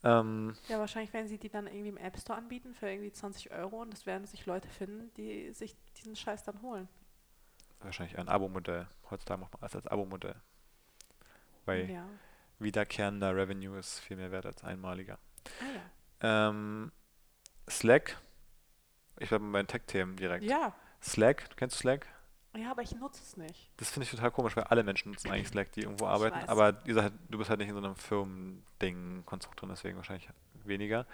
Ähm, 0.04 0.56
Ja, 0.68 0.80
wahrscheinlich 0.80 1.14
werden 1.14 1.28
sie 1.28 1.38
die 1.38 1.50
dann 1.50 1.68
irgendwie 1.68 1.90
im 1.90 1.98
App 1.98 2.18
Store 2.18 2.38
anbieten 2.38 2.74
für 2.74 2.90
irgendwie 2.90 3.12
20 3.12 3.52
Euro 3.52 3.82
und 3.82 3.92
das 3.94 4.06
werden 4.06 4.26
sich 4.28 4.46
Leute 4.46 4.68
finden, 4.68 5.14
die 5.16 5.52
sich 5.54 5.76
diesen 5.98 6.16
Scheiß 6.16 6.44
dann 6.44 6.62
holen. 6.62 6.88
wahrscheinlich 7.80 8.18
ein 8.18 8.30
Abo-Modell. 8.30 8.88
Heutzutage 9.10 9.42
macht 9.42 9.52
man 9.54 9.62
alles 9.64 9.76
als 9.76 9.88
Abo-Modell. 9.88 10.36
Weil 11.66 11.90
Ja. 11.90 12.08
wiederkehrender 12.60 13.36
Revenue 13.36 13.78
ist 13.78 14.00
viel 14.00 14.16
mehr 14.18 14.32
wert 14.32 14.46
als 14.46 14.64
einmaliger. 14.64 15.20
Ah 15.62 15.66
ja. 16.22 16.50
Ähm, 16.50 16.92
Slack. 17.70 18.18
Ich 19.20 19.30
bleibe 19.30 19.50
bei 19.52 19.62
den 19.62 19.68
Tech-Themen 19.68 20.16
direkt. 20.16 20.44
Ja. 20.46 20.74
Slack, 21.02 21.50
du 21.50 21.56
kennst 21.58 21.78
Slack? 21.78 22.08
Ja, 22.56 22.72
aber 22.72 22.82
ich 22.84 22.94
nutze 22.96 23.22
es 23.24 23.36
nicht. 23.38 23.72
Das 23.78 23.90
finde 23.90 24.06
ich 24.06 24.12
total 24.12 24.30
komisch, 24.32 24.56
weil 24.56 24.66
alle 24.66 24.84
Menschen 24.84 25.12
nutzen 25.12 25.32
eigentlich 25.32 25.48
Slack, 25.48 25.72
die 25.72 25.82
irgendwo 25.82 26.06
arbeiten. 26.06 26.38
Aber 26.48 26.76
ihr 26.86 26.94
seid, 26.94 27.14
du 27.30 27.38
bist 27.40 27.50
halt 27.50 27.60
nicht 27.60 27.70
in 27.70 27.76
so 27.76 27.82
einem 27.84 27.96
Firmending-Konstrukt 27.96 29.62
drin, 29.62 29.70
deswegen 29.70 29.98
wahrscheinlich 29.98 30.30
weniger. 30.64 31.06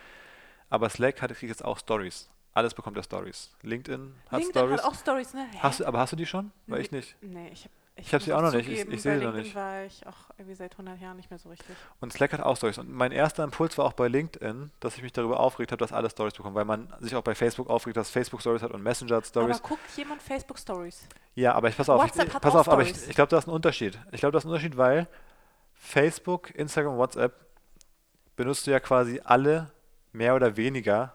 Aber 0.69 0.89
Slack 0.89 1.21
hat 1.21 1.29
kriegt 1.31 1.49
jetzt 1.49 1.63
auch 1.63 1.77
Stories. 1.79 2.29
Alles 2.53 2.73
bekommt 2.73 2.97
ja 2.97 3.03
Stories. 3.03 3.51
LinkedIn 3.61 4.15
hat 4.29 4.39
LinkedIn 4.41 4.51
Stories. 4.61 4.81
hat 4.83 4.85
auch 4.91 4.95
Stories, 4.95 5.33
ne? 5.33 5.47
Hä? 5.51 5.57
Hast 5.61 5.79
du, 5.79 5.85
aber 5.85 5.99
hast 5.99 6.11
du 6.11 6.15
die 6.17 6.25
schon? 6.25 6.51
Weil 6.67 6.79
Nee. 6.79 6.85
ich 6.85 6.91
nicht. 6.91 7.15
Nee, 7.21 7.49
ich 7.53 7.63
hab 7.65 7.71
Ich 8.07 8.13
hab 8.13 8.21
muss 8.21 8.25
sie 8.25 8.33
auch 8.33 8.41
noch 8.41 8.51
nicht. 8.53 8.67
Ich- 8.69 8.77
zugeben, 8.79 8.91
ich 8.93 9.01
seh 9.01 9.09
bei 9.11 9.19
sie 9.19 9.25
noch 9.25 9.33
nicht. 9.33 9.55
war 9.55 9.83
ich 9.83 10.05
auch 10.07 10.15
irgendwie 10.37 10.55
seit 10.55 10.73
100 10.77 10.99
Jahren 10.99 11.17
nicht 11.17 11.29
mehr 11.29 11.39
so 11.39 11.49
richtig. 11.49 11.75
Und 11.99 12.13
Slack 12.13 12.33
hat 12.33 12.41
auch 12.41 12.55
Stories. 12.57 12.77
Und 12.77 12.91
mein 12.91 13.11
erster 13.11 13.43
Impuls 13.43 13.77
war 13.77 13.85
auch 13.85 13.93
bei 13.93 14.07
LinkedIn, 14.07 14.71
dass 14.79 14.95
ich 14.97 15.03
mich 15.03 15.11
darüber 15.13 15.39
aufgeregt 15.39 15.71
habe, 15.71 15.79
dass 15.79 15.91
alle 15.93 16.09
Stories 16.09 16.33
bekommen, 16.33 16.55
weil 16.55 16.65
man 16.65 16.93
sich 16.99 17.15
auch 17.15 17.21
bei 17.23 17.35
Facebook 17.35 17.69
aufregt, 17.69 17.97
dass 17.97 18.09
Facebook 18.09 18.41
Stories 18.41 18.61
hat 18.63 18.71
und 18.71 18.81
Messenger 18.83 19.17
hat 19.17 19.25
Stories. 19.27 19.59
Aber 19.59 19.67
guckt 19.69 19.81
jemand 19.97 20.21
Facebook 20.21 20.59
Stories? 20.59 21.07
Ja, 21.35 21.53
aber 21.53 21.69
ich 21.69 21.77
pass 21.77 21.89
auf, 21.89 22.01
WhatsApp 22.01 22.27
ich, 22.27 22.33
hat 22.33 22.41
pass 22.41 22.55
auch 22.55 22.59
auf, 22.61 22.69
aber 22.69 22.81
ich, 22.81 22.89
Stories. 22.89 23.07
ich 23.09 23.15
glaube, 23.15 23.29
da 23.29 23.37
ist 23.37 23.47
ein 23.47 23.51
Unterschied. 23.51 23.97
Ich 24.11 24.19
glaube, 24.19 24.31
da 24.33 24.37
ist 24.39 24.45
ein 24.45 24.49
Unterschied, 24.49 24.77
weil 24.77 25.07
Facebook, 25.73 26.53
Instagram, 26.55 26.97
WhatsApp 26.97 27.33
benutzt 28.35 28.67
du 28.67 28.71
ja 28.71 28.79
quasi 28.79 29.21
alle 29.23 29.71
mehr 30.11 30.35
oder 30.35 30.57
weniger 30.57 31.13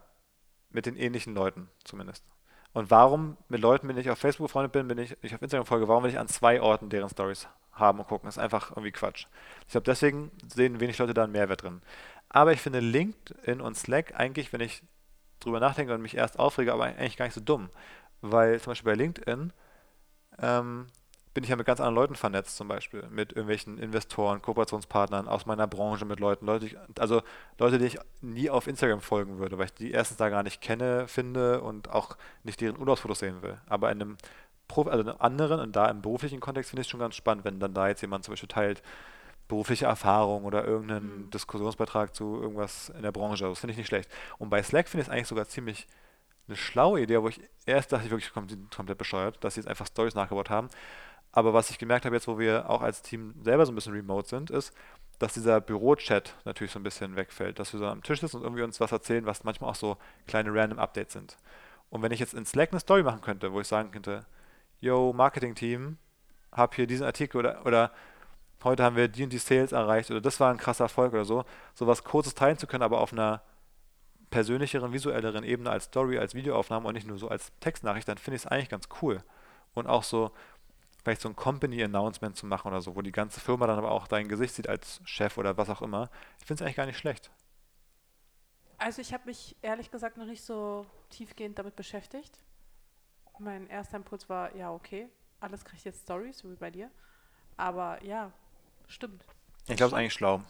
mit 0.70 0.86
den 0.86 0.96
ähnlichen 0.96 1.34
Leuten 1.34 1.68
zumindest. 1.84 2.24
Und 2.74 2.90
warum 2.90 3.36
mit 3.48 3.60
Leuten, 3.60 3.88
wenn 3.88 3.96
ich 3.96 4.10
auf 4.10 4.18
Facebook 4.18 4.48
befreundet 4.48 4.72
bin, 4.72 4.88
bin 4.88 4.98
ich, 4.98 5.16
ich 5.22 5.34
auf 5.34 5.40
Instagram 5.40 5.64
folge, 5.64 5.88
warum 5.88 6.02
will 6.02 6.10
ich 6.10 6.18
an 6.18 6.28
zwei 6.28 6.60
Orten 6.60 6.90
deren 6.90 7.08
Stories 7.08 7.48
haben 7.72 8.00
und 8.00 8.08
gucken? 8.08 8.26
Das 8.26 8.36
ist 8.36 8.42
einfach 8.42 8.72
irgendwie 8.72 8.90
Quatsch. 8.90 9.26
Ich 9.66 9.72
glaube, 9.72 9.84
deswegen 9.84 10.32
sehen 10.52 10.80
wenig 10.80 10.98
Leute 10.98 11.14
da 11.14 11.22
einen 11.22 11.32
Mehrwert 11.32 11.62
drin. 11.62 11.82
Aber 12.28 12.52
ich 12.52 12.60
finde 12.60 12.80
LinkedIn 12.80 13.60
und 13.60 13.76
Slack 13.76 14.18
eigentlich, 14.18 14.52
wenn 14.52 14.60
ich 14.60 14.82
drüber 15.38 15.60
nachdenke 15.60 15.94
und 15.94 16.02
mich 16.02 16.16
erst 16.16 16.38
aufrege, 16.40 16.72
aber 16.72 16.84
eigentlich 16.84 17.16
gar 17.16 17.26
nicht 17.26 17.34
so 17.34 17.40
dumm. 17.40 17.70
Weil 18.22 18.60
zum 18.60 18.72
Beispiel 18.72 18.90
bei 18.90 18.96
LinkedIn 18.96 19.52
ähm, 20.40 20.86
bin 21.34 21.42
ich 21.44 21.50
ja 21.50 21.56
mit 21.56 21.66
ganz 21.66 21.80
anderen 21.80 21.96
Leuten 21.96 22.14
vernetzt, 22.14 22.56
zum 22.56 22.68
Beispiel 22.68 23.02
mit 23.10 23.32
irgendwelchen 23.32 23.78
Investoren, 23.78 24.40
Kooperationspartnern 24.40 25.26
aus 25.26 25.46
meiner 25.46 25.66
Branche, 25.66 26.04
mit 26.04 26.20
Leuten, 26.20 26.46
Leute, 26.46 26.70
also 26.98 27.22
Leute, 27.58 27.78
die 27.78 27.86
ich 27.86 27.98
nie 28.20 28.50
auf 28.50 28.68
Instagram 28.68 29.00
folgen 29.00 29.38
würde, 29.38 29.58
weil 29.58 29.66
ich 29.66 29.74
die 29.74 29.90
erstens 29.90 30.16
da 30.18 30.28
gar 30.28 30.44
nicht 30.44 30.60
kenne, 30.60 31.08
finde 31.08 31.60
und 31.60 31.90
auch 31.90 32.16
nicht 32.44 32.60
deren 32.60 32.78
Urlaubsfotos 32.78 33.18
sehen 33.18 33.42
will. 33.42 33.58
Aber 33.66 33.90
in 33.90 34.00
einem, 34.00 34.16
Prof 34.68 34.86
also 34.86 35.02
in 35.02 35.08
einem 35.08 35.20
anderen 35.20 35.60
und 35.60 35.74
da 35.74 35.90
im 35.90 36.02
beruflichen 36.02 36.40
Kontext 36.40 36.70
finde 36.70 36.82
ich 36.82 36.86
es 36.86 36.90
schon 36.90 37.00
ganz 37.00 37.16
spannend, 37.16 37.44
wenn 37.44 37.58
dann 37.58 37.74
da 37.74 37.88
jetzt 37.88 38.00
jemand 38.00 38.24
zum 38.24 38.32
Beispiel 38.32 38.48
teilt, 38.48 38.82
berufliche 39.48 39.86
Erfahrung 39.86 40.44
oder 40.44 40.64
irgendeinen 40.64 41.24
Mhm. 41.24 41.30
Diskussionsbeitrag 41.30 42.14
zu 42.14 42.40
irgendwas 42.40 42.90
in 42.90 43.02
der 43.02 43.12
Branche. 43.12 43.44
Das 43.44 43.58
finde 43.58 43.72
ich 43.72 43.78
nicht 43.78 43.88
schlecht. 43.88 44.10
Und 44.38 44.50
bei 44.50 44.62
Slack 44.62 44.88
finde 44.88 45.02
ich 45.02 45.08
es 45.08 45.12
eigentlich 45.12 45.28
sogar 45.28 45.48
ziemlich 45.48 45.86
eine 46.46 46.56
schlaue 46.56 47.00
Idee, 47.02 47.20
wo 47.22 47.28
ich 47.28 47.40
erst 47.66 47.92
dachte, 47.92 48.04
ich 48.04 48.10
wirklich 48.10 48.32
komplett 48.32 48.98
bescheuert, 48.98 49.42
dass 49.42 49.54
sie 49.54 49.60
jetzt 49.60 49.68
einfach 49.68 49.86
Stories 49.86 50.14
nachgebaut 50.14 50.50
haben. 50.50 50.68
Aber 51.36 51.52
was 51.52 51.68
ich 51.70 51.78
gemerkt 51.78 52.04
habe 52.04 52.14
jetzt, 52.14 52.28
wo 52.28 52.38
wir 52.38 52.70
auch 52.70 52.80
als 52.80 53.02
Team 53.02 53.34
selber 53.42 53.66
so 53.66 53.72
ein 53.72 53.74
bisschen 53.74 53.92
remote 53.92 54.28
sind, 54.28 54.50
ist, 54.50 54.72
dass 55.18 55.34
dieser 55.34 55.60
Büro-Chat 55.60 56.32
natürlich 56.44 56.72
so 56.72 56.78
ein 56.78 56.84
bisschen 56.84 57.16
wegfällt, 57.16 57.58
dass 57.58 57.72
wir 57.72 57.80
so 57.80 57.86
am 57.88 58.04
Tisch 58.04 58.20
sitzen 58.20 58.36
und 58.36 58.44
irgendwie 58.44 58.62
uns 58.62 58.78
was 58.78 58.92
erzählen, 58.92 59.26
was 59.26 59.42
manchmal 59.42 59.70
auch 59.70 59.74
so 59.74 59.96
kleine 60.28 60.54
random 60.54 60.78
Updates 60.78 61.12
sind. 61.12 61.36
Und 61.90 62.02
wenn 62.02 62.12
ich 62.12 62.20
jetzt 62.20 62.34
in 62.34 62.46
Slack 62.46 62.70
eine 62.70 62.78
Story 62.78 63.02
machen 63.02 63.20
könnte, 63.20 63.52
wo 63.52 63.60
ich 63.60 63.66
sagen 63.66 63.90
könnte, 63.90 64.26
yo, 64.80 65.12
Marketing-Team, 65.12 65.98
hab 66.52 66.76
hier 66.76 66.86
diesen 66.86 67.04
Artikel 67.04 67.38
oder, 67.38 67.66
oder 67.66 67.90
heute 68.62 68.84
haben 68.84 68.94
wir 68.94 69.08
die 69.08 69.24
und 69.24 69.32
die 69.32 69.38
Sales 69.38 69.72
erreicht 69.72 70.12
oder 70.12 70.20
das 70.20 70.38
war 70.38 70.52
ein 70.52 70.56
krasser 70.56 70.84
Erfolg 70.84 71.12
oder 71.14 71.24
so, 71.24 71.44
sowas 71.74 72.04
kurzes 72.04 72.36
teilen 72.36 72.58
zu 72.58 72.68
können, 72.68 72.84
aber 72.84 73.00
auf 73.00 73.12
einer 73.12 73.42
persönlicheren, 74.30 74.92
visuelleren 74.92 75.42
Ebene 75.42 75.70
als 75.70 75.86
Story, 75.86 76.18
als 76.18 76.34
Videoaufnahme 76.34 76.86
und 76.86 76.94
nicht 76.94 77.08
nur 77.08 77.18
so 77.18 77.28
als 77.28 77.50
Textnachricht, 77.58 78.06
dann 78.06 78.18
finde 78.18 78.36
ich 78.36 78.42
es 78.42 78.46
eigentlich 78.46 78.68
ganz 78.68 78.88
cool. 79.02 79.22
Und 79.74 79.88
auch 79.88 80.04
so, 80.04 80.30
vielleicht 81.04 81.20
so 81.20 81.28
ein 81.28 81.36
Company-Announcement 81.36 82.34
zu 82.36 82.46
machen 82.46 82.68
oder 82.68 82.80
so, 82.80 82.96
wo 82.96 83.02
die 83.02 83.12
ganze 83.12 83.38
Firma 83.38 83.66
dann 83.66 83.78
aber 83.78 83.90
auch 83.90 84.08
dein 84.08 84.26
Gesicht 84.26 84.54
sieht 84.54 84.68
als 84.68 85.00
Chef 85.04 85.36
oder 85.36 85.56
was 85.58 85.68
auch 85.68 85.82
immer. 85.82 86.10
Ich 86.40 86.46
finde 86.46 86.62
es 86.62 86.66
eigentlich 86.66 86.76
gar 86.76 86.86
nicht 86.86 86.98
schlecht. 86.98 87.30
Also 88.78 89.02
ich 89.02 89.12
habe 89.12 89.26
mich 89.26 89.54
ehrlich 89.62 89.90
gesagt 89.90 90.16
noch 90.16 90.24
nicht 90.24 90.42
so 90.42 90.86
tiefgehend 91.10 91.58
damit 91.58 91.76
beschäftigt. 91.76 92.38
Mein 93.38 93.68
erster 93.68 93.98
Impuls 93.98 94.28
war, 94.28 94.54
ja, 94.56 94.72
okay, 94.72 95.08
alles 95.40 95.64
kriegt 95.64 95.84
jetzt 95.84 96.02
Stories, 96.02 96.38
so 96.38 96.50
wie 96.50 96.56
bei 96.56 96.70
dir. 96.70 96.90
Aber 97.56 98.02
ja, 98.02 98.32
stimmt. 98.88 99.24
Ich 99.66 99.76
glaube, 99.76 99.84
es 99.84 99.92
ist 99.92 99.98
eigentlich 99.98 100.14
schlau. 100.14 100.42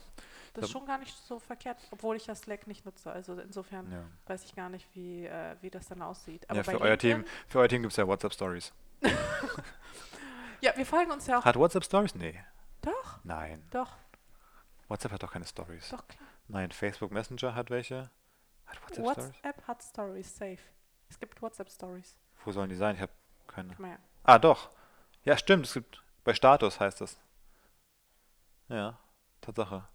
Das 0.54 0.66
ist 0.66 0.70
schon 0.70 0.86
gar 0.86 0.98
nicht 0.98 1.16
so 1.26 1.40
verkehrt, 1.40 1.78
obwohl 1.90 2.14
ich 2.14 2.26
das 2.26 2.42
Slack 2.42 2.68
nicht 2.68 2.84
nutze. 2.84 3.10
Also 3.10 3.34
insofern 3.34 3.90
Ja, 3.90 4.04
weiß 4.26 4.44
ich 4.44 4.54
gar 4.54 4.68
nicht, 4.68 4.86
wie, 4.94 5.26
äh, 5.26 5.56
wie 5.62 5.70
das 5.70 5.88
dann 5.88 6.00
aussieht. 6.00 6.48
Aber 6.48 6.58
ja 6.58 6.62
für, 6.62 6.80
euer 6.80 6.96
Team, 6.96 7.24
für 7.48 7.58
euer 7.58 7.68
Team 7.68 7.82
gibt 7.82 7.92
es 7.92 7.96
ja 7.96 8.06
WhatsApp-Stories. 8.06 8.72
Ja, 10.64 10.74
wir 10.76 10.86
folgen 10.86 11.10
uns 11.12 11.26
ja 11.26 11.38
auch. 11.38 11.44
Hat 11.44 11.56
WhatsApp 11.56 11.84
Stories? 11.84 12.14
Nee. 12.14 12.42
Doch, 12.80 13.18
Nein. 13.22 13.62
doch, 13.70 13.98
WhatsApp 14.88 15.12
hat 15.12 15.22
doch 15.22 15.30
keine 15.30 15.44
Stories. 15.44 15.90
doch 15.90 16.08
klar. 16.08 16.26
Nein, 16.48 16.70
Facebook 16.72 17.12
Messenger 17.12 17.54
hat 17.54 17.68
welche. 17.68 18.10
Hat 18.64 18.82
WhatsApp 18.82 19.04
Stories? 19.04 19.34
WhatsApp 19.34 19.68
hat 19.68 19.82
Stories, 19.82 20.34
safe. 20.34 20.58
Es 21.10 21.20
gibt 21.20 21.42
WhatsApp 21.42 21.68
Stories. 21.68 22.16
Wo 22.46 22.52
sollen 22.52 22.70
die 22.70 22.76
sein? 22.76 22.94
Ich 22.94 23.02
habe 23.02 23.12
keine. 23.46 23.74
Mal 23.76 23.88
her. 23.88 23.98
Ah, 24.22 24.38
doch. 24.38 24.70
Ja, 25.24 25.36
stimmt. 25.36 25.66
Es 25.66 25.74
gibt 25.74 26.02
bei 26.24 26.32
Status 26.32 26.80
heißt 26.80 27.02
das. 27.02 27.18
Ja, 28.68 28.98
Tatsache. 29.42 29.86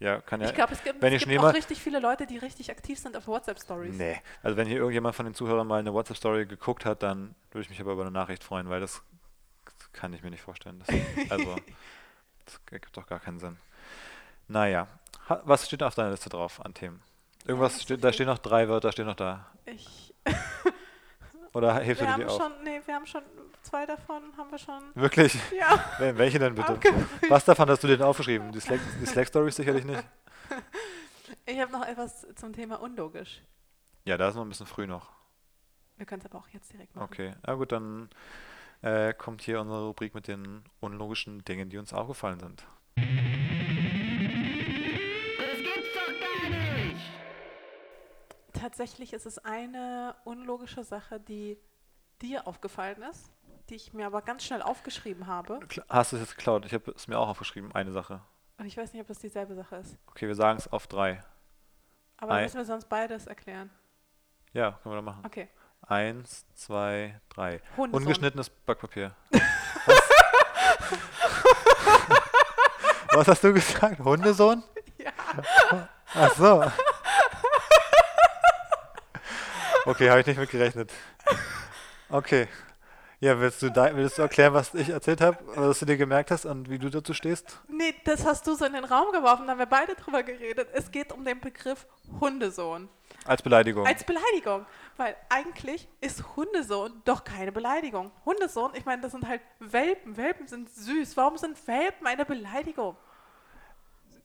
Ja, 0.00 0.20
kann 0.20 0.40
ja. 0.40 0.48
Ich 0.48 0.54
glaube, 0.54 0.72
es 0.72 0.82
gibt, 0.82 1.00
wenn 1.00 1.12
es 1.12 1.24
gibt 1.24 1.38
auch 1.40 1.54
richtig 1.54 1.80
viele 1.80 2.00
Leute, 2.00 2.26
die 2.26 2.38
richtig 2.38 2.72
aktiv 2.72 2.98
sind 2.98 3.16
auf 3.16 3.28
WhatsApp 3.28 3.60
Stories. 3.60 3.94
Nee. 3.94 4.20
Also 4.42 4.56
wenn 4.56 4.66
hier 4.66 4.78
irgendjemand 4.78 5.14
von 5.14 5.26
den 5.26 5.34
Zuhörern 5.36 5.68
mal 5.68 5.78
eine 5.78 5.94
WhatsApp 5.94 6.16
Story 6.16 6.46
geguckt 6.46 6.84
hat, 6.84 7.04
dann 7.04 7.36
würde 7.52 7.62
ich 7.62 7.70
mich 7.70 7.80
aber 7.80 7.92
über 7.92 8.02
eine 8.02 8.10
Nachricht 8.10 8.42
freuen, 8.42 8.68
weil 8.68 8.80
das 8.80 9.04
kann 9.92 10.12
ich 10.12 10.22
mir 10.22 10.30
nicht 10.30 10.42
vorstellen. 10.42 10.82
Das, 10.86 11.30
also, 11.30 11.56
das 12.44 12.60
ergibt 12.70 12.96
doch 12.96 13.06
gar 13.06 13.20
keinen 13.20 13.38
Sinn. 13.38 13.56
Naja, 14.48 14.86
ha, 15.28 15.40
was 15.44 15.66
steht 15.66 15.82
auf 15.82 15.94
deiner 15.94 16.10
Liste 16.10 16.28
drauf 16.28 16.64
an 16.64 16.74
Themen? 16.74 17.02
Irgendwas 17.46 17.74
so 17.76 17.82
steht, 17.82 18.02
da 18.04 18.12
stehen 18.12 18.26
noch 18.26 18.38
drei 18.38 18.68
Wörter, 18.68 18.92
stehen 18.92 19.06
noch 19.06 19.16
da. 19.16 19.46
Ich, 19.66 20.14
Oder 21.54 21.80
hilfst 21.80 22.02
wir 22.02 22.10
du 22.12 22.18
dir 22.20 22.30
auf? 22.30 22.40
schon, 22.40 22.52
nee, 22.64 22.80
wir 22.84 22.94
haben 22.94 23.06
schon 23.06 23.22
zwei 23.62 23.84
davon, 23.84 24.22
haben 24.36 24.50
wir 24.50 24.58
schon. 24.58 24.82
Wirklich? 24.94 25.34
Ja, 25.58 25.74
Wel- 25.98 26.16
Welche 26.16 26.38
denn 26.38 26.54
bitte? 26.54 26.78
Was 27.28 27.44
davon 27.44 27.68
hast 27.68 27.82
du 27.82 27.88
denn 27.88 28.02
aufgeschrieben? 28.02 28.52
Die 28.52 28.60
Slack, 28.60 28.80
die 29.00 29.06
Slack 29.06 29.28
sicherlich 29.52 29.84
nicht. 29.84 30.02
Ich 31.44 31.60
habe 31.60 31.72
noch 31.72 31.84
etwas 31.86 32.26
zum 32.36 32.52
Thema 32.52 32.80
unlogisch. 32.80 33.42
Ja, 34.04 34.16
da 34.16 34.28
ist 34.28 34.34
noch 34.34 34.42
ein 34.42 34.48
bisschen 34.48 34.66
früh 34.66 34.86
noch. 34.86 35.10
Wir 35.96 36.06
können 36.06 36.20
es 36.20 36.26
aber 36.26 36.38
auch 36.38 36.48
jetzt 36.48 36.72
direkt 36.72 36.94
machen. 36.96 37.04
Okay, 37.04 37.34
na 37.46 37.54
gut, 37.54 37.70
dann 37.72 38.08
äh, 38.82 39.14
kommt 39.14 39.42
hier 39.42 39.60
unsere 39.60 39.86
Rubrik 39.86 40.14
mit 40.14 40.28
den 40.28 40.64
unlogischen 40.80 41.44
Dingen, 41.44 41.70
die 41.70 41.78
uns 41.78 41.92
aufgefallen 41.92 42.40
sind. 42.40 42.66
Das 42.96 43.04
gibt's 45.56 45.88
doch 45.94 46.12
gar 46.20 46.50
nicht! 46.50 47.00
Tatsächlich 48.52 49.12
ist 49.12 49.26
es 49.26 49.38
eine 49.38 50.14
unlogische 50.24 50.84
Sache, 50.84 51.18
die 51.20 51.58
dir 52.20 52.46
aufgefallen 52.46 53.02
ist, 53.02 53.32
die 53.68 53.76
ich 53.76 53.92
mir 53.92 54.06
aber 54.06 54.22
ganz 54.22 54.44
schnell 54.44 54.62
aufgeschrieben 54.62 55.26
habe. 55.26 55.60
Hast 55.88 56.12
du 56.12 56.16
es 56.16 56.22
jetzt 56.22 56.36
geklaut? 56.36 56.66
Ich 56.66 56.74
habe 56.74 56.92
es 56.92 57.08
mir 57.08 57.18
auch 57.18 57.28
aufgeschrieben, 57.28 57.72
eine 57.72 57.92
Sache. 57.92 58.20
Und 58.58 58.66
ich 58.66 58.76
weiß 58.76 58.92
nicht, 58.92 59.00
ob 59.00 59.08
das 59.08 59.18
dieselbe 59.18 59.54
Sache 59.54 59.76
ist. 59.76 59.98
Okay, 60.06 60.26
wir 60.28 60.34
sagen 60.34 60.58
es 60.58 60.70
auf 60.70 60.86
drei. 60.86 61.24
Aber 62.16 62.34
Ei. 62.34 62.42
müssen 62.42 62.58
wir 62.58 62.64
sonst 62.64 62.88
beides 62.88 63.26
erklären. 63.26 63.70
Ja, 64.52 64.78
können 64.82 64.92
wir 64.94 64.96
da 64.96 65.02
machen. 65.02 65.24
Okay. 65.24 65.48
Eins, 65.86 66.46
zwei, 66.54 67.20
drei. 67.28 67.60
Hundesohn. 67.76 68.02
Ungeschnittenes 68.02 68.50
Backpapier. 68.50 69.14
Was? 69.86 70.02
Was 73.14 73.28
hast 73.28 73.44
du 73.44 73.52
gesagt? 73.52 73.98
Hundesohn? 74.00 74.62
Ja. 74.98 75.10
Ach 76.14 76.34
so. 76.34 76.64
Okay, 79.84 80.08
habe 80.08 80.20
ich 80.20 80.26
nicht 80.26 80.38
mit 80.38 80.50
gerechnet. 80.50 80.92
Okay. 82.08 82.48
Ja, 83.18 83.38
willst 83.38 83.62
du, 83.62 83.70
da, 83.70 83.94
willst 83.94 84.18
du 84.18 84.22
erklären, 84.22 84.52
was 84.52 84.74
ich 84.74 84.88
erzählt 84.88 85.20
habe, 85.20 85.38
was 85.54 85.78
du 85.78 85.86
dir 85.86 85.96
gemerkt 85.96 86.32
hast 86.32 86.44
und 86.44 86.68
wie 86.68 86.78
du 86.78 86.88
dazu 86.88 87.14
stehst? 87.14 87.60
Nee, 87.68 87.94
das 88.04 88.24
hast 88.26 88.46
du 88.46 88.54
so 88.54 88.64
in 88.64 88.72
den 88.72 88.84
Raum 88.84 89.12
geworfen, 89.12 89.46
da 89.46 89.52
haben 89.52 89.58
wir 89.60 89.66
beide 89.66 89.94
drüber 89.94 90.24
geredet. 90.24 90.68
Es 90.72 90.90
geht 90.90 91.12
um 91.12 91.24
den 91.24 91.40
Begriff 91.40 91.86
Hundesohn. 92.20 92.88
Als 93.26 93.42
Beleidigung. 93.42 93.86
Als 93.86 94.04
Beleidigung. 94.04 94.66
Weil 94.96 95.16
eigentlich 95.28 95.88
ist 96.00 96.36
Hundesohn 96.36 97.02
doch 97.04 97.24
keine 97.24 97.52
Beleidigung. 97.52 98.10
Hundesohn, 98.24 98.72
ich 98.74 98.84
meine, 98.84 99.02
das 99.02 99.12
sind 99.12 99.26
halt 99.26 99.40
Welpen. 99.58 100.16
Welpen 100.16 100.46
sind 100.46 100.70
süß. 100.70 101.16
Warum 101.16 101.38
sind 101.38 101.66
Welpen 101.66 102.06
eine 102.06 102.24
Beleidigung? 102.24 102.96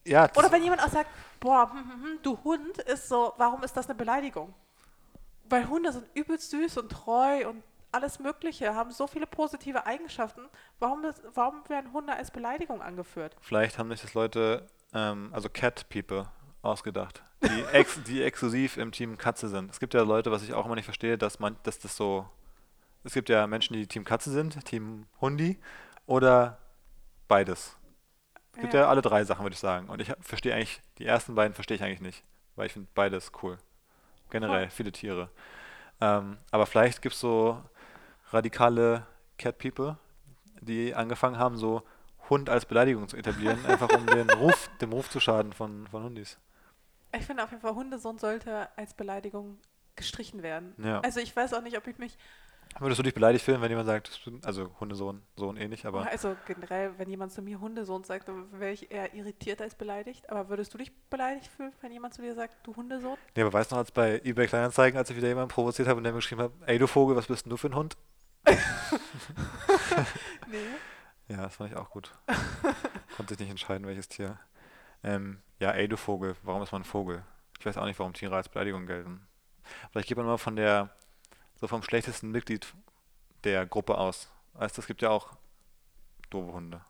ja, 0.08 0.28
Oder 0.36 0.50
wenn 0.50 0.62
jemand 0.62 0.82
auch 0.82 0.88
sagt, 0.88 1.10
boah, 1.40 1.70
hm, 1.70 1.78
hm, 1.78 2.02
hm, 2.02 2.18
du 2.22 2.38
Hund, 2.44 2.78
ist 2.78 3.08
so, 3.08 3.32
warum 3.36 3.62
ist 3.62 3.76
das 3.76 3.86
eine 3.86 3.94
Beleidigung? 3.94 4.54
Weil 5.44 5.68
Hunde 5.68 5.92
sind 5.92 6.06
übelst 6.14 6.50
süß 6.50 6.78
und 6.78 6.90
treu 6.90 7.48
und 7.48 7.62
alles 7.92 8.18
Mögliche, 8.18 8.74
haben 8.74 8.90
so 8.90 9.06
viele 9.06 9.26
positive 9.26 9.86
Eigenschaften. 9.86 10.42
Warum, 10.78 11.04
ist, 11.04 11.22
warum 11.34 11.66
werden 11.68 11.92
Hunde 11.92 12.12
als 12.14 12.30
Beleidigung 12.30 12.82
angeführt? 12.82 13.36
vielleicht 13.40 13.78
haben 13.78 13.90
sich 13.90 14.02
das 14.02 14.14
Leute, 14.14 14.66
ähm, 14.92 15.30
also 15.32 15.48
Cat 15.48 15.88
People, 15.88 16.26
ausgedacht, 16.62 17.22
die, 17.42 17.64
ex, 17.72 18.02
die 18.04 18.22
exklusiv 18.22 18.76
im 18.76 18.92
Team 18.92 19.16
Katze 19.18 19.48
sind. 19.48 19.70
Es 19.70 19.80
gibt 19.80 19.94
ja 19.94 20.02
Leute, 20.02 20.30
was 20.30 20.42
ich 20.42 20.54
auch 20.54 20.66
immer 20.66 20.74
nicht 20.74 20.84
verstehe, 20.84 21.18
dass 21.18 21.38
man, 21.38 21.56
dass 21.62 21.78
das 21.78 21.96
so, 21.96 22.28
es 23.04 23.14
gibt 23.14 23.28
ja 23.28 23.46
Menschen, 23.46 23.74
die 23.74 23.86
Team 23.86 24.04
Katze 24.04 24.30
sind, 24.30 24.64
Team 24.64 25.06
Hundi 25.20 25.58
oder 26.06 26.58
beides. 27.28 27.76
Es 28.52 28.62
gibt 28.62 28.74
ja, 28.74 28.88
alle 28.88 29.02
drei 29.02 29.22
Sachen, 29.22 29.44
würde 29.44 29.54
ich 29.54 29.60
sagen. 29.60 29.88
Und 29.88 30.00
ich 30.00 30.12
verstehe 30.20 30.52
eigentlich, 30.52 30.82
die 30.98 31.06
ersten 31.06 31.36
beiden 31.36 31.54
verstehe 31.54 31.76
ich 31.76 31.82
eigentlich 31.82 32.00
nicht, 32.00 32.24
weil 32.56 32.66
ich 32.66 32.72
finde 32.72 32.88
beides 32.94 33.30
cool. 33.42 33.58
Generell, 34.30 34.64
Cool. 34.64 34.70
viele 34.70 34.92
Tiere. 34.92 35.30
Ähm, 36.00 36.38
aber 36.50 36.66
vielleicht 36.66 37.00
gibt 37.00 37.14
es 37.14 37.20
so 37.20 37.62
radikale 38.30 39.06
Cat 39.38 39.58
People, 39.58 39.96
die 40.60 40.94
angefangen 40.94 41.38
haben, 41.38 41.56
so 41.56 41.82
Hund 42.28 42.50
als 42.50 42.66
Beleidigung 42.66 43.08
zu 43.08 43.16
etablieren, 43.16 43.64
einfach 43.66 43.88
um 43.90 44.06
den 44.06 44.28
Ruf, 44.30 44.68
dem 44.80 44.92
Ruf 44.92 45.08
zu 45.08 45.20
schaden 45.20 45.52
von, 45.52 45.86
von 45.86 46.02
Hundis. 46.02 46.38
Ich 47.16 47.24
finde 47.24 47.44
auf 47.44 47.50
jeden 47.50 47.62
Fall, 47.62 47.74
Hundesohn 47.74 48.18
sollte 48.18 48.68
als 48.76 48.94
Beleidigung 48.94 49.58
gestrichen 49.96 50.42
werden. 50.42 50.74
Ja. 50.78 51.00
Also 51.00 51.20
ich 51.20 51.34
weiß 51.34 51.54
auch 51.54 51.62
nicht, 51.62 51.76
ob 51.76 51.86
ich 51.86 51.98
mich, 51.98 52.16
Würdest 52.78 52.98
du 52.98 53.02
dich 53.02 53.14
beleidigt 53.14 53.44
fühlen, 53.44 53.60
wenn 53.60 53.70
jemand 53.70 53.86
sagt, 53.86 54.20
also 54.44 54.70
Hundesohn, 54.78 55.22
Sohn 55.36 55.56
ähnlich, 55.56 55.86
aber 55.86 56.06
also 56.06 56.36
generell, 56.46 56.96
wenn 56.98 57.08
jemand 57.08 57.32
zu 57.32 57.42
mir 57.42 57.58
Hundesohn 57.60 58.04
sagt, 58.04 58.28
dann 58.28 58.46
wäre 58.60 58.72
ich 58.72 58.90
eher 58.92 59.14
irritiert 59.14 59.60
als 59.60 59.74
beleidigt. 59.74 60.30
Aber 60.30 60.48
würdest 60.48 60.74
du 60.74 60.78
dich 60.78 60.92
beleidigt 61.10 61.48
fühlen, 61.48 61.72
wenn 61.80 61.90
jemand 61.90 62.14
zu 62.14 62.22
dir 62.22 62.34
sagt, 62.34 62.54
du 62.64 62.76
Hundesohn? 62.76 63.16
Nee, 63.34 63.42
aber 63.42 63.52
weißt 63.52 63.70
du 63.70 63.74
noch, 63.74 63.80
als 63.80 63.90
bei 63.90 64.20
eBay 64.22 64.46
Kleinanzeigen, 64.46 64.96
als 64.96 65.10
ich 65.10 65.16
wieder 65.16 65.28
jemanden 65.28 65.50
provoziert 65.50 65.88
habe 65.88 65.98
und 65.98 66.04
der 66.04 66.12
mir 66.12 66.18
geschrieben 66.18 66.42
hat, 66.42 66.52
ey 66.66 66.78
du 66.78 66.86
Vogel, 66.86 67.16
was 67.16 67.26
bist 67.26 67.46
denn 67.46 67.50
du 67.50 67.56
für 67.56 67.68
ein 67.68 67.74
Hund? 67.74 67.96
Nee. 70.50 71.34
Ja, 71.34 71.42
das 71.42 71.56
fand 71.56 71.70
ich 71.70 71.76
auch 71.76 71.90
gut. 71.90 72.10
Konnte 73.16 73.34
sich 73.34 73.40
nicht 73.40 73.50
entscheiden, 73.50 73.86
welches 73.86 74.08
Tier. 74.08 74.38
Ähm, 75.02 75.42
ja, 75.58 75.72
ey 75.72 75.88
du 75.88 75.96
Vogel, 75.96 76.36
warum 76.42 76.62
ist 76.62 76.72
man 76.72 76.82
ein 76.82 76.84
Vogel? 76.84 77.22
Ich 77.58 77.66
weiß 77.66 77.76
auch 77.78 77.84
nicht, 77.86 77.98
warum 77.98 78.12
Tiere 78.14 78.36
als 78.36 78.48
Beleidigung 78.48 78.86
gelten. 78.86 79.26
Vielleicht 79.90 80.08
geht 80.08 80.16
man 80.16 80.26
mal 80.26 80.38
von 80.38 80.56
der, 80.56 80.90
so 81.56 81.66
vom 81.66 81.82
schlechtesten 81.82 82.30
Mitglied 82.30 82.72
der 83.44 83.66
Gruppe 83.66 83.98
aus. 83.98 84.30
Weißt 84.54 84.76
du, 84.76 84.80
es 84.80 84.86
gibt 84.86 85.02
ja 85.02 85.10
auch 85.10 85.36
doofe 86.30 86.52
Hunde, 86.52 86.80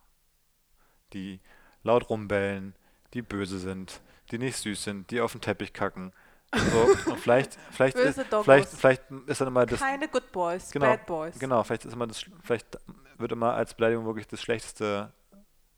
die 1.13 1.41
laut 1.83 2.09
rumbellen, 2.11 2.75
die 3.15 3.23
böse 3.23 3.59
sind, 3.59 4.01
die 4.31 4.39
nicht 4.39 4.57
süß 4.57 4.85
sind, 4.85 5.11
die 5.11 5.21
auf 5.21 5.33
den 5.33 5.41
Teppich 5.41 5.73
kacken. 5.73 6.13
So, 6.55 7.11
und 7.11 7.21
vielleicht, 7.21 7.59
vielleicht, 7.71 7.97
Böse 7.97 8.23
ist, 8.23 8.35
vielleicht, 8.45 8.69
vielleicht 8.69 9.03
ist 9.27 9.41
dann 9.41 9.49
immer 9.49 9.67
das, 9.67 9.81
Keine 9.81 10.09
Good 10.09 10.33
Boys, 10.33 10.71
Genau, 10.71 10.87
Bad 10.87 11.07
Boys. 11.07 11.39
Genau, 11.39 11.63
vielleicht 11.63 11.85
ist 11.85 11.93
immer 11.93 12.07
das, 12.07 12.25
vielleicht 12.43 12.79
wird 13.19 13.33
immer 13.33 13.55
als 13.55 13.75
Beleidigung 13.75 14.07
wirklich 14.07 14.27
das 14.27 14.41
schlechteste 14.41 15.13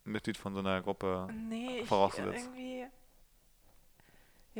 Mitglied 0.04 0.36
von 0.36 0.54
so 0.54 0.60
einer 0.60 0.80
Gruppe. 0.80 1.28
Nee, 1.32 1.80
ich 1.80 1.88
vorausgesetzt. 1.88 2.44
irgendwie. 2.44 2.69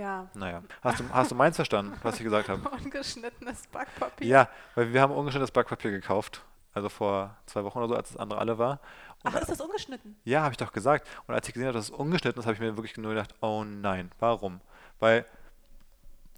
Ja. 0.00 0.28
Naja, 0.32 0.62
hast 0.80 1.00
du, 1.00 1.04
hast 1.12 1.30
du 1.30 1.34
meins 1.34 1.56
verstanden, 1.56 1.94
was 2.02 2.16
ich 2.16 2.24
gesagt 2.24 2.48
habe? 2.48 2.66
Ungeschnittenes 2.84 3.66
Backpapier. 3.66 4.26
Ja, 4.26 4.48
weil 4.74 4.94
wir 4.94 5.02
haben 5.02 5.12
ungeschnittenes 5.12 5.50
Backpapier 5.50 5.90
gekauft. 5.90 6.42
Also 6.72 6.88
vor 6.88 7.36
zwei 7.44 7.64
Wochen 7.64 7.78
oder 7.78 7.88
so, 7.88 7.94
als 7.96 8.08
das 8.08 8.16
andere 8.16 8.38
alle 8.38 8.56
war. 8.56 8.80
Und 9.24 9.34
Ach, 9.34 9.40
ist 9.40 9.50
das 9.50 9.60
ungeschnitten? 9.60 10.16
Ja, 10.24 10.42
habe 10.42 10.52
ich 10.52 10.56
doch 10.56 10.72
gesagt. 10.72 11.06
Und 11.26 11.34
als 11.34 11.46
ich 11.46 11.52
gesehen 11.52 11.66
habe, 11.66 11.76
dass 11.76 11.86
es 11.86 11.90
ungeschnitten 11.90 12.40
ist, 12.40 12.46
habe 12.46 12.54
ich 12.54 12.60
mir 12.60 12.78
wirklich 12.78 12.96
nur 12.96 13.10
gedacht, 13.10 13.34
oh 13.42 13.62
nein, 13.62 14.10
warum? 14.20 14.62
Weil 15.00 15.26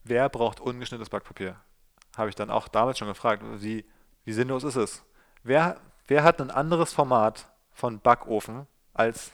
wer 0.02 0.28
braucht 0.28 0.58
ungeschnittenes 0.58 1.10
Backpapier? 1.10 1.54
Habe 2.16 2.30
ich 2.30 2.34
dann 2.34 2.50
auch 2.50 2.66
damals 2.66 2.98
schon 2.98 3.06
gefragt. 3.06 3.44
Wie, 3.58 3.84
wie 4.24 4.32
sinnlos 4.32 4.64
ist 4.64 4.76
es? 4.76 5.04
Wer, 5.44 5.76
wer 6.08 6.24
hat 6.24 6.40
ein 6.40 6.50
anderes 6.50 6.92
Format 6.92 7.48
von 7.70 8.00
Backofen 8.00 8.66
als 8.92 9.30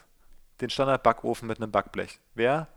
den 0.61 0.69
Standard-Backofen 0.69 1.49
mit 1.49 1.63
einem 1.63 1.71
Backblech? 1.71 2.21
Wer 2.35 2.69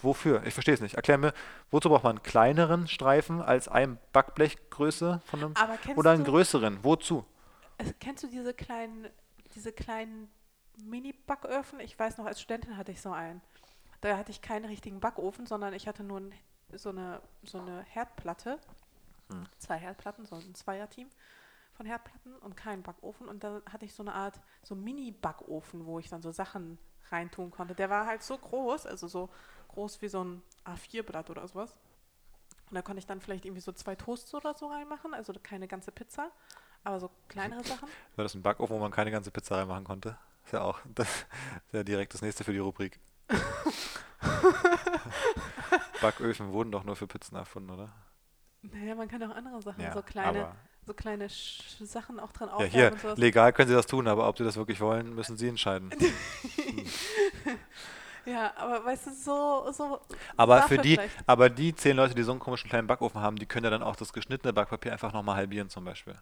wofür? 0.00 0.44
Ich 0.44 0.54
verstehe 0.54 0.74
es 0.74 0.80
nicht. 0.80 0.94
Erklär 0.94 1.18
mir, 1.18 1.32
wozu 1.70 1.88
braucht 1.88 2.04
man 2.04 2.16
einen 2.16 2.22
kleineren 2.22 2.86
Streifen 2.88 3.40
als 3.40 3.68
ein 3.68 3.98
Backblechgröße 4.12 5.20
von 5.24 5.40
einem 5.40 5.54
oder 5.96 6.10
einen 6.12 6.24
du- 6.24 6.30
größeren? 6.30 6.80
Wozu? 6.82 7.24
Kennst 8.00 8.22
du 8.22 8.28
diese 8.28 8.54
kleinen, 8.54 9.08
diese 9.54 9.72
kleinen 9.72 10.30
Mini-Backöfen? 10.84 11.80
Ich 11.80 11.98
weiß 11.98 12.18
noch, 12.18 12.26
als 12.26 12.40
Studentin 12.40 12.76
hatte 12.76 12.92
ich 12.92 13.00
so 13.00 13.12
einen. 13.12 13.40
Da 14.00 14.16
hatte 14.16 14.30
ich 14.30 14.42
keinen 14.42 14.66
richtigen 14.66 15.00
Backofen, 15.00 15.46
sondern 15.46 15.72
ich 15.72 15.88
hatte 15.88 16.04
nur 16.04 16.22
so, 16.72 16.90
eine, 16.90 17.20
so 17.42 17.58
eine 17.58 17.82
Herdplatte. 17.84 18.58
Hm. 19.30 19.44
Zwei 19.58 19.78
Herdplatten, 19.78 20.26
so 20.26 20.36
ein 20.36 20.54
Zweierteam 20.54 21.08
von 21.72 21.86
Herdplatten 21.86 22.36
und 22.36 22.56
keinen 22.56 22.82
Backofen. 22.82 23.26
Und 23.26 23.42
da 23.42 23.62
hatte 23.70 23.84
ich 23.86 23.94
so 23.94 24.02
eine 24.02 24.14
Art 24.14 24.38
so 24.62 24.74
Mini-Backofen, 24.74 25.86
wo 25.86 25.98
ich 25.98 26.08
dann 26.08 26.22
so 26.22 26.30
Sachen 26.30 26.78
reintun 27.10 27.50
konnte. 27.50 27.74
Der 27.74 27.90
war 27.90 28.06
halt 28.06 28.22
so 28.22 28.36
groß, 28.36 28.86
also 28.86 29.08
so 29.08 29.28
groß 29.68 30.02
wie 30.02 30.08
so 30.08 30.22
ein 30.24 30.42
A4-Blatt 30.64 31.30
oder 31.30 31.46
sowas. 31.46 31.76
Und 32.70 32.74
da 32.74 32.82
konnte 32.82 32.98
ich 32.98 33.06
dann 33.06 33.20
vielleicht 33.20 33.44
irgendwie 33.44 33.60
so 33.60 33.72
zwei 33.72 33.94
Toasts 33.94 34.34
oder 34.34 34.54
so 34.54 34.68
reinmachen, 34.68 35.14
also 35.14 35.32
keine 35.42 35.68
ganze 35.68 35.92
Pizza, 35.92 36.30
aber 36.82 37.00
so 37.00 37.10
kleinere 37.28 37.62
Sachen. 37.64 37.88
War 38.16 38.22
das 38.24 38.34
ein 38.34 38.42
Backofen, 38.42 38.76
wo 38.76 38.80
man 38.80 38.90
keine 38.90 39.10
ganze 39.10 39.30
Pizza 39.30 39.56
reinmachen 39.58 39.84
konnte? 39.84 40.16
Ist 40.44 40.52
ja 40.52 40.62
auch 40.62 40.80
das, 40.94 41.08
ist 41.08 41.72
ja 41.72 41.82
direkt 41.82 42.14
das 42.14 42.22
nächste 42.22 42.44
für 42.44 42.52
die 42.52 42.58
Rubrik. 42.58 43.00
Backöfen 46.00 46.52
wurden 46.52 46.70
doch 46.70 46.84
nur 46.84 46.96
für 46.96 47.06
Pizzen 47.06 47.36
erfunden, 47.36 47.70
oder? 47.70 47.92
Naja, 48.62 48.94
man 48.94 49.08
kann 49.08 49.22
auch 49.22 49.34
andere 49.34 49.60
Sachen, 49.62 49.82
Ja, 49.82 49.92
so 49.92 50.02
kleine, 50.02 50.52
so 50.86 50.94
kleine 50.94 51.28
Sch 51.28 51.62
Sachen 51.80 52.20
auch 52.20 52.32
dran 52.32 52.48
Ja, 52.48 52.54
aufwärmen 52.54 52.98
hier, 53.00 53.14
legal 53.16 53.52
können 53.52 53.68
sie 53.68 53.74
das 53.74 53.86
tun, 53.86 54.06
aber 54.08 54.28
ob 54.28 54.38
sie 54.38 54.44
das 54.44 54.56
wirklich 54.56 54.80
wollen, 54.80 55.14
müssen 55.14 55.36
sie 55.36 55.48
entscheiden. 55.48 55.90
Ja, 58.26 58.54
aber 58.56 58.82
weißt 58.84 59.06
du, 59.06 59.10
so, 59.12 59.70
so 59.72 60.00
Aber 60.36 60.62
für 60.62 60.78
die, 60.78 60.94
vielleicht. 60.94 61.28
aber 61.28 61.50
die 61.50 61.74
zehn 61.74 61.94
Leute, 61.96 62.14
die 62.14 62.22
so 62.22 62.30
einen 62.30 62.40
komischen 62.40 62.70
kleinen 62.70 62.86
Backofen 62.86 63.20
haben, 63.20 63.36
die 63.36 63.44
können 63.44 63.64
ja 63.64 63.70
dann 63.70 63.82
auch 63.82 63.96
das 63.96 64.14
geschnittene 64.14 64.52
Backpapier 64.54 64.92
einfach 64.92 65.12
nochmal 65.12 65.36
halbieren 65.36 65.68
zum 65.68 65.84
Beispiel. 65.84 66.14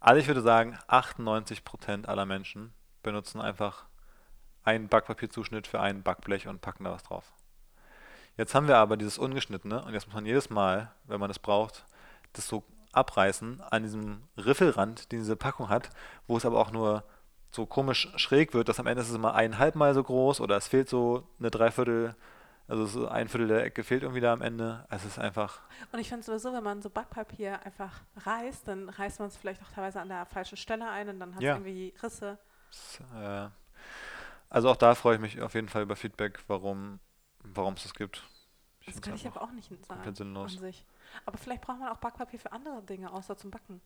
Also 0.00 0.20
ich 0.20 0.26
würde 0.26 0.40
sagen, 0.42 0.76
98% 0.88 2.06
aller 2.06 2.26
Menschen 2.26 2.74
benutzen 3.02 3.40
einfach 3.40 3.84
einen 4.64 4.88
Backpapierzuschnitt 4.88 5.66
für 5.66 5.80
ein 5.80 6.02
Backblech 6.02 6.48
und 6.48 6.60
packen 6.60 6.84
da 6.84 6.90
was 6.90 7.04
drauf. 7.04 7.32
Jetzt 8.36 8.54
haben 8.56 8.66
wir 8.66 8.78
aber 8.78 8.96
dieses 8.96 9.16
ungeschnittene 9.16 9.84
und 9.84 9.92
jetzt 9.94 10.06
muss 10.06 10.14
man 10.14 10.26
jedes 10.26 10.50
Mal, 10.50 10.90
wenn 11.04 11.20
man 11.20 11.30
es 11.30 11.38
braucht, 11.38 11.84
das 12.32 12.48
so 12.48 12.64
abreißen 12.96 13.60
an 13.60 13.82
diesem 13.82 14.22
Riffelrand, 14.36 15.10
den 15.12 15.20
diese 15.20 15.36
Packung 15.36 15.68
hat, 15.68 15.90
wo 16.26 16.36
es 16.36 16.46
aber 16.46 16.58
auch 16.60 16.70
nur 16.70 17.04
so 17.50 17.66
komisch 17.66 18.12
schräg 18.16 18.52
wird, 18.54 18.68
dass 18.68 18.80
am 18.80 18.86
Ende 18.86 19.02
ist 19.02 19.10
es 19.10 19.14
immer 19.14 19.34
eineinhalb 19.34 19.74
Mal 19.76 19.94
so 19.94 20.02
groß 20.02 20.40
oder 20.40 20.56
es 20.56 20.66
fehlt 20.68 20.88
so 20.88 21.26
eine 21.38 21.50
Dreiviertel, 21.50 22.16
also 22.66 22.86
so 22.86 23.06
ein 23.08 23.28
Viertel 23.28 23.46
der 23.48 23.64
Ecke 23.64 23.84
fehlt 23.84 24.02
irgendwie 24.02 24.20
da 24.20 24.32
am 24.32 24.42
Ende. 24.42 24.84
Also 24.88 25.06
es 25.06 25.12
ist 25.12 25.18
einfach, 25.18 25.60
Und 25.92 26.00
ich 26.00 26.08
finde 26.08 26.24
sowieso, 26.24 26.52
wenn 26.52 26.64
man 26.64 26.82
so 26.82 26.90
Backpapier 26.90 27.64
einfach 27.64 28.00
reißt, 28.24 28.66
dann 28.66 28.88
reißt 28.88 29.20
man 29.20 29.28
es 29.28 29.36
vielleicht 29.36 29.62
auch 29.62 29.68
teilweise 29.70 30.00
an 30.00 30.08
der 30.08 30.26
falschen 30.26 30.56
Stelle 30.56 30.88
ein 30.90 31.08
und 31.08 31.20
dann 31.20 31.30
hat 31.34 31.38
es 31.42 31.44
Ja. 31.44 31.54
irgendwie 31.56 31.94
Risse. 32.02 32.38
es, 32.70 33.00
äh, 33.14 33.48
also 34.50 34.70
auch 34.70 34.76
da 34.76 34.94
freue 34.94 35.16
ich 35.16 35.20
mich 35.20 35.40
auf 35.42 35.54
jeden 35.54 35.68
Fall 35.68 35.82
über 35.82 35.94
Feedback, 35.96 36.40
warum 36.48 36.98
warum 37.44 37.74
es 37.74 37.82
das 37.82 37.94
gibt. 37.94 38.24
Ich 38.80 38.86
Das 38.94 39.02
kann 39.02 39.14
ich 39.14 39.24
einfach 39.26 39.42
aber 39.42 39.50
auch 39.50 39.54
nicht 39.54 39.68
sagen 39.68 39.86
komplett 39.86 40.16
sinnlos. 40.16 40.52
an 40.54 40.58
sich. 40.58 40.86
Aber 41.26 41.38
vielleicht 41.38 41.62
braucht 41.62 41.78
man 41.80 41.88
auch 41.88 41.98
Backpapier 41.98 42.38
für 42.38 42.52
andere 42.52 42.82
Dinge, 42.82 43.12
außer 43.12 43.36
zum 43.36 43.50
Backen. 43.50 43.80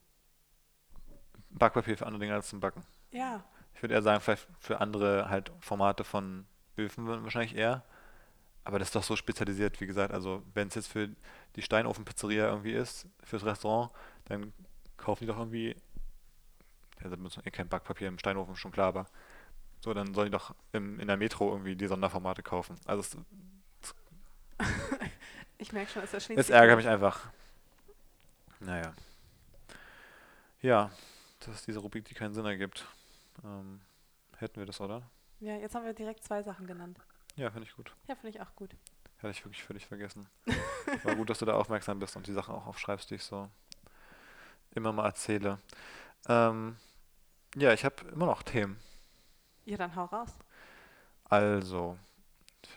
Backpapier 1.51 1.97
für 1.97 2.07
andere 2.07 2.21
Dinge 2.21 2.35
als 2.35 2.49
zum 2.49 2.61
Backen. 2.61 2.83
Ja, 3.11 3.45
Ich 3.75 3.83
würde 3.83 3.95
eher 3.95 4.03
sagen, 4.03 4.21
vielleicht 4.21 4.47
für 4.59 4.81
andere 4.81 5.31
halt 5.31 5.53
Formate 5.61 6.05
von 6.05 6.47
Öfen 6.77 7.07
wahrscheinlich 7.07 7.57
eher. 7.57 7.85
Aber 8.64 8.79
das 8.79 8.88
ist 8.88 8.95
doch 8.97 9.03
so 9.03 9.17
spezialisiert, 9.17 9.81
wie 9.81 9.87
gesagt. 9.87 10.12
Also 10.12 10.43
wenn 10.53 10.69
es 10.69 10.75
jetzt 10.75 10.88
für 10.88 11.09
die 11.57 11.62
Steinofen-Pizzeria 11.62 12.49
irgendwie 12.49 12.73
ist, 12.73 13.07
fürs 13.23 13.45
Restaurant, 13.45 13.91
dann 14.27 14.53
kaufen 14.97 15.25
die 15.25 15.27
doch 15.27 15.38
irgendwie, 15.38 15.75
ja, 17.03 17.09
da 17.09 17.17
benutzen 17.17 17.43
eh 17.47 17.51
kein 17.51 17.69
Backpapier 17.69 18.09
im 18.09 18.19
Steinofen, 18.19 18.57
schon 18.57 18.73
klar, 18.73 18.88
aber 18.88 19.07
so, 19.81 19.95
dann 19.95 20.12
sollen 20.12 20.27
die 20.27 20.33
doch 20.33 20.55
im, 20.73 20.99
in 21.01 21.07
der 21.07 21.17
Metro 21.17 21.51
irgendwie 21.51 21.77
die 21.77 21.87
Sonderformate 21.87 22.43
kaufen. 22.43 22.77
Also 22.85 23.01
es, 23.01 23.17
ich 25.59 25.73
merke 25.73 25.90
schon, 25.90 26.03
es 26.03 26.14
erschließt 26.14 26.38
es 26.38 26.47
sich 26.47 26.57
ärgert 26.57 26.77
mich 26.77 26.88
einfach. 26.88 27.31
Naja. 28.61 28.92
Ja, 30.61 30.90
das 31.40 31.57
ist 31.57 31.66
diese 31.66 31.79
Rubrik, 31.79 32.05
die 32.05 32.14
keinen 32.14 32.35
Sinn 32.35 32.47
ergibt. 32.47 32.87
Ähm, 33.44 33.81
hätten 34.38 34.57
wir 34.57 34.66
das, 34.66 34.81
oder? 34.81 35.03
Ja, 35.40 35.57
jetzt 35.57 35.75
haben 35.75 35.85
wir 35.85 35.94
direkt 35.94 36.25
zwei 36.25 36.42
Sachen 36.42 36.66
genannt. 36.66 36.99
Ja, 37.37 37.51
finde 37.51 37.68
ich 37.68 37.77
gut. 37.77 37.94
Ja, 38.09 38.16
finde 38.16 38.31
ich 38.31 38.40
auch 38.40 38.55
gut. 38.57 38.75
Hatte 39.18 39.31
ich 39.31 39.44
wirklich 39.44 39.62
völlig 39.62 39.87
vergessen. 39.87 40.29
War 41.05 41.14
gut, 41.14 41.31
dass 41.31 41.38
du 41.38 41.44
da 41.44 41.55
aufmerksam 41.55 41.99
bist 41.99 42.16
und 42.16 42.27
die 42.27 42.33
Sachen 42.33 42.55
auch 42.55 42.66
aufschreibst, 42.66 43.11
die 43.11 43.16
ich 43.16 43.25
so 43.25 43.49
immer 44.73 44.92
mal 44.92 45.07
erzähle. 45.07 45.59
Ähm, 46.29 46.77
ja, 47.55 47.73
ich 47.73 47.85
habe 47.85 47.97
immer 48.12 48.27
noch 48.27 48.42
Themen. 48.42 48.79
Ja, 49.64 49.77
dann 49.77 49.94
hau 49.94 50.05
raus. 50.07 50.37
Also, 51.25 51.99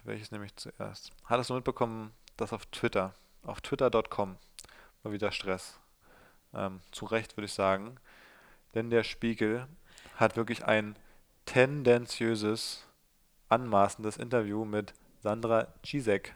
welches 0.03 0.31
nehme 0.31 0.45
ich 0.45 0.55
zuerst? 0.55 1.11
Hattest 1.25 1.49
du 1.49 1.53
mitbekommen, 1.53 2.13
dass 2.37 2.53
auf 2.53 2.65
Twitter, 2.67 3.13
auf 3.43 3.61
twitter.com, 3.61 4.37
war 5.03 5.11
wieder 5.11 5.31
Stress. 5.31 5.79
Ähm, 6.53 6.81
zu 6.91 7.05
Recht 7.05 7.37
würde 7.37 7.45
ich 7.45 7.53
sagen. 7.53 7.95
Denn 8.73 8.89
der 8.89 9.03
Spiegel 9.03 9.67
hat 10.15 10.35
wirklich 10.37 10.65
ein 10.65 10.95
tendenziöses, 11.45 12.85
anmaßendes 13.49 14.17
Interview 14.17 14.65
mit 14.65 14.93
Sandra 15.21 15.67
Cisek 15.85 16.35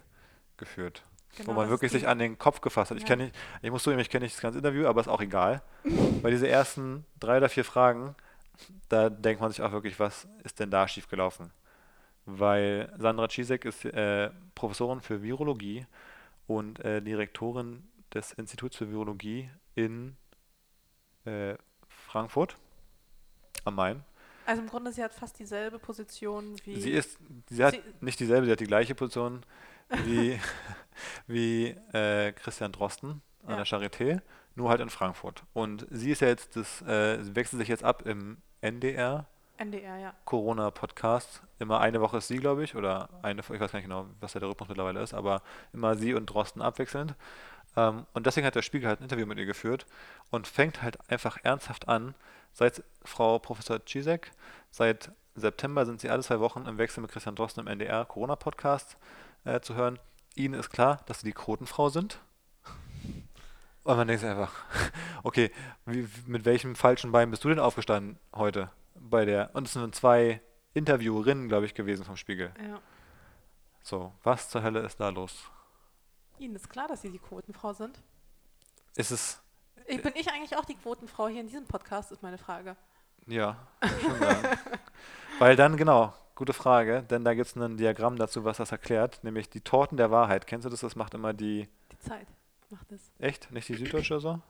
geführt. 0.58 1.04
Genau, 1.38 1.50
wo 1.50 1.54
man 1.54 1.70
wirklich 1.70 1.92
sich 1.92 2.08
an 2.08 2.18
den 2.20 2.38
Kopf 2.38 2.62
gefasst 2.62 2.92
hat. 2.92 2.98
Ich 2.98 3.04
Ja. 3.04 3.08
kenne 3.10 3.24
nicht, 3.26 3.36
ich 3.62 3.70
muss 3.72 3.84
zugeben, 3.84 4.00
ich 4.00 4.10
kenne 4.10 4.24
nicht 4.24 4.36
das 4.36 4.42
ganze 4.42 4.58
Interview, 4.60 4.88
aber 4.88 5.02
ist 5.02 5.08
auch 5.10 5.22
egal. 5.22 5.62
Weil 5.84 6.32
diese 6.32 6.48
ersten 6.48 7.06
drei 7.20 7.38
oder 7.38 7.50
vier 7.50 7.66
Fragen, 7.66 8.16
da 8.88 9.10
denkt 9.10 9.42
man 9.42 9.52
sich 9.52 9.62
auch 9.62 9.72
wirklich, 9.74 10.00
was 10.00 10.28
ist 10.44 10.60
denn 10.60 10.72
da 10.72 10.88
schiefgelaufen? 10.88 11.52
Weil 12.26 12.92
Sandra 12.98 13.30
Cisek 13.30 13.66
ist 13.66 13.86
äh, 13.86 14.32
Professorin 14.56 15.02
für 15.02 15.22
Virologie 15.22 15.86
und 16.48 16.80
äh, 16.84 17.02
Direktorin 17.02 17.88
des 18.14 18.32
Instituts 18.34 18.78
für 18.78 18.90
Virologie 18.90 19.50
in 19.76 20.16
äh, 21.26 21.56
Frankfurt 21.88 22.56
am 23.64 23.76
Main. 23.76 24.04
Also 24.48 24.62
im 24.62 24.68
Grunde, 24.70 24.92
sie 24.92 25.04
hat 25.04 25.14
fast 25.14 25.40
dieselbe 25.40 25.80
Position 25.80 26.56
wie. 26.66 26.80
Sie 26.80 26.92
ist, 26.92 27.18
sie 27.50 27.64
hat 27.64 27.74
Sie- 27.74 27.82
nicht 28.02 28.20
dieselbe, 28.20 28.46
sie 28.46 28.52
hat 28.52 28.60
die 28.60 28.66
gleiche 28.68 28.94
Position 28.96 29.44
wie, 30.06 30.40
wie 31.28 31.68
äh, 31.94 32.32
Christian 32.34 32.72
Drosten 32.72 33.22
an 33.44 33.50
Ja. 33.52 33.56
der 33.58 33.66
Charité, 33.66 34.22
nur 34.56 34.70
halt 34.70 34.82
in 34.82 34.90
Frankfurt. 34.90 35.44
Und 35.54 35.86
sie 35.90 36.12
ist 36.12 36.22
ja 36.22 36.28
jetzt 36.28 36.56
das, 36.56 36.82
äh, 36.84 37.22
sie 37.24 37.36
wechselt 37.36 37.60
sich 37.60 37.70
jetzt 37.70 37.84
ab 37.84 38.04
im 38.06 38.38
NDR 38.62 39.28
NDR, 39.58 39.98
ja. 39.98 40.14
Corona-Podcast. 40.26 41.42
Immer 41.60 41.80
eine 41.80 42.02
Woche 42.02 42.18
ist 42.18 42.28
sie, 42.28 42.38
glaube 42.38 42.64
ich, 42.64 42.76
oder 42.76 43.10
eine, 43.22 43.42
ich 43.42 43.50
weiß 43.50 43.72
gar 43.72 43.80
nicht 43.80 43.86
genau, 43.86 44.08
was 44.20 44.34
der 44.34 44.42
Rhythmus 44.42 44.70
mittlerweile 44.70 45.02
ist, 45.02 45.14
aber 45.14 45.42
immer 45.74 45.96
sie 45.96 46.14
und 46.14 46.28
Drosten 46.28 46.62
abwechselnd. 46.62 47.16
Ähm, 47.78 48.06
und 48.14 48.26
deswegen 48.26 48.46
hat 48.46 48.56
der 48.56 48.62
Spiegel 48.62 48.88
halt 48.88 49.00
ein 49.00 49.04
Interview 49.04 49.26
mit 49.26 49.38
ihr 49.38 49.46
geführt 49.46 49.86
und 50.30 50.48
fängt 50.48 50.82
halt 50.82 50.98
einfach 51.10 51.38
ernsthaft 51.44 51.88
an, 51.88 52.16
seit 52.54 52.84
Frau 53.04 53.40
Professor 53.40 53.80
Cisek, 53.86 54.32
seit 54.72 55.12
September 55.36 55.86
sind 55.86 56.00
sie 56.00 56.10
alle 56.10 56.24
zwei 56.24 56.40
Wochen 56.40 56.66
im 56.66 56.78
Wechsel 56.78 57.02
mit 57.02 57.12
Christian 57.12 57.36
Drosten 57.36 57.62
im 57.62 57.68
NDR 57.68 58.06
Corona-Podcast 58.06 58.98
äh, 59.44 59.60
zu 59.60 59.76
hören. 59.76 60.00
Ihnen 60.36 60.54
ist 60.54 60.70
klar, 60.70 61.02
dass 61.08 61.20
sie 61.20 61.28
die 61.28 61.34
Quotenfrau 61.34 61.90
sind. 61.90 62.20
Und 63.84 63.98
man 63.98 64.08
denkt 64.08 64.22
sich 64.22 64.30
einfach, 64.30 64.54
okay, 65.24 65.52
wie, 65.86 66.08
mit 66.26 66.46
welchem 66.46 66.76
falschen 66.76 67.12
Bein 67.12 67.32
bist 67.32 67.44
du 67.44 67.50
denn 67.50 67.60
aufgestanden 67.60 68.18
heute 68.34 68.70
bei 68.96 69.26
der? 69.26 69.50
Und 69.54 69.68
es 69.68 69.74
sind 69.74 69.94
zwei 69.96 70.42
Interviewerinnen, 70.74 71.48
glaube 71.48 71.66
ich, 71.66 71.74
gewesen 71.74 72.04
vom 72.06 72.18
Spiegel. 72.18 72.54
ja. 72.60 72.80
So, 73.82 74.12
was 74.24 74.50
zur 74.50 74.64
Hölle 74.64 74.80
ist 74.80 75.00
da 75.00 75.10
los? 75.10 75.44
Ihnen 76.40 76.56
ist 76.56 76.70
klar, 76.70 76.88
dass 76.88 77.04
Sie 77.04 77.12
die 77.12 77.20
Quotenfrau 77.20 77.72
sind. 77.74 78.02
Ist 78.96 79.12
es, 79.12 79.40
Ich, 79.86 80.02
bin 80.02 80.14
ich 80.16 80.28
eigentlich 80.32 80.58
auch 80.58 80.66
die 80.66 80.74
Quotenfrau 80.74 81.28
hier 81.28 81.42
in 81.42 81.48
diesem 81.48 81.66
Podcast, 81.66 82.12
ist 82.12 82.24
meine 82.24 82.40
Frage. 82.40 82.76
ja, 83.28 83.68
schon. 84.02 84.20
Weil 85.40 85.56
dann, 85.56 85.78
genau, 85.78 86.14
gute 86.34 86.54
Frage, 86.54 87.04
denn 87.04 87.24
da 87.24 87.36
gibt 87.36 87.46
es 87.48 87.56
ein 87.56 87.78
Diagramm 87.78 88.16
dazu, 88.18 88.44
was 88.44 88.58
das 88.58 88.72
erklärt, 88.72 89.24
nämlich 89.24 89.50
die 89.52 89.62
Torten 89.62 89.98
der 89.98 90.10
Wahrheit. 90.10 90.48
Kennst 90.48 90.66
du 90.66 90.70
das? 90.70 90.80
Das 90.80 90.96
macht 90.96 91.14
immer 91.14 91.34
die, 91.34 91.70
Die 91.92 92.00
Zeit 92.00 92.28
macht 92.72 92.92
es. 92.92 93.12
echt? 93.20 93.52
Nicht 93.52 93.70
die 93.70 93.76
Süddeutsche 93.76 94.16
oder 94.16 94.22
so? 94.22 94.42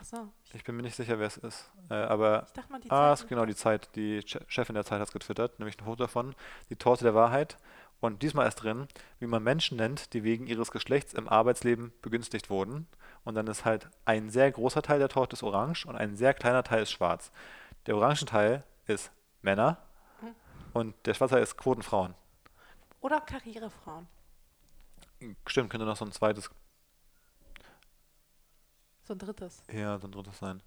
Achso. 0.00 0.28
Ich, 0.46 0.54
Ich 0.54 0.64
bin 0.64 0.76
mir 0.76 0.82
nicht 0.82 0.96
sicher, 0.96 1.18
wer 1.18 1.26
es 1.26 1.36
ist. 1.36 1.70
Äh, 1.90 1.94
aber 1.94 2.44
ich 2.46 2.52
dachte 2.52 2.72
mal, 2.72 2.80
die 2.80 2.90
Ah, 2.90 3.14
Zeit. 3.14 3.20
ist 3.24 3.28
genau 3.28 3.44
die 3.46 3.54
Zeit. 3.54 3.94
Die 3.96 4.20
Che- 4.22 4.44
Chefin 4.48 4.74
der 4.74 4.84
Zeit 4.84 5.00
hat 5.00 5.08
es 5.08 5.12
getwittert, 5.12 5.58
nämlich 5.58 5.78
ein 5.78 5.84
Foto 5.84 6.04
davon. 6.04 6.34
Die 6.70 6.76
Torte 6.76 7.04
der 7.04 7.14
Wahrheit. 7.14 7.58
Und 8.00 8.22
diesmal 8.22 8.48
ist 8.48 8.54
drin, 8.56 8.88
wie 9.18 9.26
man 9.26 9.42
Menschen 9.42 9.76
nennt, 9.76 10.14
die 10.14 10.24
wegen 10.24 10.46
ihres 10.46 10.70
Geschlechts 10.70 11.12
im 11.12 11.28
Arbeitsleben 11.28 11.92
begünstigt 12.00 12.48
wurden. 12.48 12.86
Und 13.24 13.34
dann 13.34 13.46
ist 13.46 13.66
halt 13.66 13.90
ein 14.06 14.30
sehr 14.30 14.50
großer 14.50 14.80
Teil 14.80 14.98
der 14.98 15.10
Torte 15.10 15.34
ist 15.34 15.42
orange 15.42 15.84
und 15.84 15.96
ein 15.96 16.16
sehr 16.16 16.32
kleiner 16.32 16.62
Teil 16.62 16.82
ist 16.84 16.92
schwarz. 16.92 17.30
Der 17.86 17.96
orange 17.96 18.24
Teil 18.24 18.64
ist 18.86 19.10
Männer 19.42 19.76
Mhm. 20.22 20.34
und 20.72 20.94
der 21.06 21.12
schwarze 21.12 21.34
Teil 21.34 21.42
ist 21.42 21.58
Quotenfrauen. 21.58 22.14
Oder 23.02 23.20
Karrierefrauen. 23.20 24.06
Stimmt, 25.46 25.68
könnte 25.68 25.84
noch 25.84 25.96
so 25.96 26.06
ein 26.06 26.12
zweites, 26.12 26.50
So 29.10 29.14
ein 29.14 29.18
drittes. 29.18 29.64
ja, 29.72 29.98
so 29.98 30.06
ein 30.06 30.12
drittes 30.12 30.38
sein. 30.38 30.62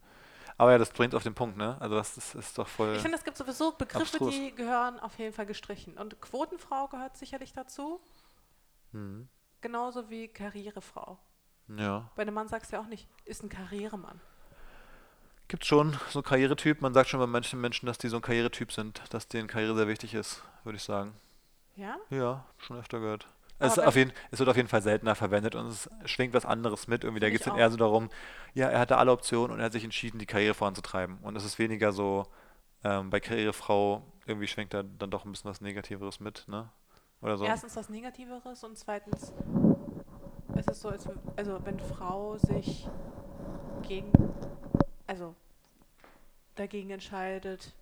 Aber 0.57 0.73
ja, 0.73 0.77
das 0.77 0.91
bringt 0.91 1.15
auf 1.15 1.23
den 1.23 1.33
Punkt, 1.33 1.55
ne? 1.55 1.77
Also 1.79 1.95
das 1.95 2.17
ist, 2.17 2.35
ist 2.35 2.57
doch 2.57 2.67
voll. 2.67 2.93
Ich 2.97 3.01
finde, 3.01 3.17
es 3.17 3.23
gibt 3.23 3.37
sowieso 3.37 3.71
Begriffe, 3.71 4.01
Abstrus. 4.17 4.35
die 4.35 4.53
gehören 4.53 4.99
auf 4.99 5.17
jeden 5.17 5.33
Fall 5.33 5.45
gestrichen. 5.45 5.97
Und 5.97 6.19
Quotenfrau 6.19 6.89
gehört 6.89 7.15
sicherlich 7.15 7.53
dazu. 7.53 8.01
Mhm. 8.91 9.29
Genauso 9.61 10.09
wie 10.09 10.27
Karrierefrau. 10.27 11.17
Ja. 11.69 12.11
Bei 12.17 12.23
einem 12.23 12.33
Mann 12.33 12.49
sagst 12.49 12.73
du 12.73 12.75
ja 12.75 12.81
auch 12.81 12.87
nicht, 12.87 13.07
ist 13.23 13.43
ein 13.43 13.49
Karrieremann. 13.49 14.19
Gibt 15.47 15.63
schon 15.63 15.97
so 16.09 16.21
Karrieretyp. 16.21 16.81
Man 16.81 16.93
sagt 16.93 17.07
schon 17.07 17.21
bei 17.21 17.27
manchen 17.27 17.61
Menschen, 17.61 17.85
dass 17.85 17.97
die 17.97 18.09
so 18.09 18.17
ein 18.17 18.21
Karrieretyp 18.21 18.73
sind, 18.73 19.01
dass 19.11 19.29
denen 19.29 19.47
Karriere 19.47 19.73
sehr 19.73 19.87
wichtig 19.87 20.15
ist, 20.15 20.43
würde 20.65 20.75
ich 20.75 20.83
sagen. 20.83 21.13
Ja? 21.77 21.95
Ja, 22.09 22.43
schon 22.57 22.77
öfter 22.77 22.99
gehört. 22.99 23.25
Es, 23.59 23.77
ist 23.77 23.95
jeden, 23.95 24.11
es 24.31 24.39
wird 24.39 24.49
auf 24.49 24.55
jeden 24.55 24.67
Fall 24.67 24.81
seltener 24.81 25.15
verwendet 25.15 25.55
und 25.55 25.67
es 25.67 25.89
schwingt 26.05 26.33
was 26.33 26.45
anderes 26.45 26.87
mit. 26.87 27.03
Irgendwie, 27.03 27.21
da 27.21 27.29
geht 27.29 27.39
es 27.39 27.45
dann 27.45 27.57
eher 27.57 27.71
so 27.71 27.77
darum, 27.77 28.09
ja, 28.53 28.67
er 28.67 28.79
hatte 28.79 28.97
alle 28.97 29.11
Optionen 29.11 29.51
und 29.51 29.59
er 29.59 29.65
hat 29.65 29.71
sich 29.71 29.83
entschieden, 29.83 30.19
die 30.19 30.25
Karriere 30.25 30.53
voranzutreiben. 30.53 31.17
Und 31.19 31.35
es 31.35 31.45
ist 31.45 31.59
weniger 31.59 31.93
so, 31.93 32.25
ähm, 32.83 33.09
bei 33.09 33.19
Karrierefrau 33.19 34.03
irgendwie 34.25 34.47
schwingt 34.47 34.73
da 34.73 34.83
dann 34.83 35.11
doch 35.11 35.25
ein 35.25 35.31
bisschen 35.31 35.49
was 35.49 35.61
Negativeres 35.61 36.19
mit, 36.19 36.45
ne? 36.47 36.69
Oder 37.21 37.37
so. 37.37 37.45
Erstens 37.45 37.75
was 37.75 37.89
Negativeres 37.89 38.63
und 38.63 38.77
zweitens 38.77 39.33
ist 40.57 40.69
es 40.69 40.81
so, 40.81 40.89
als, 40.89 41.07
also 41.37 41.59
wenn 41.63 41.79
Frau 41.79 42.37
sich 42.37 42.87
gegen, 43.83 44.11
also 45.07 45.35
dagegen 46.55 46.89
entscheidet, 46.89 47.73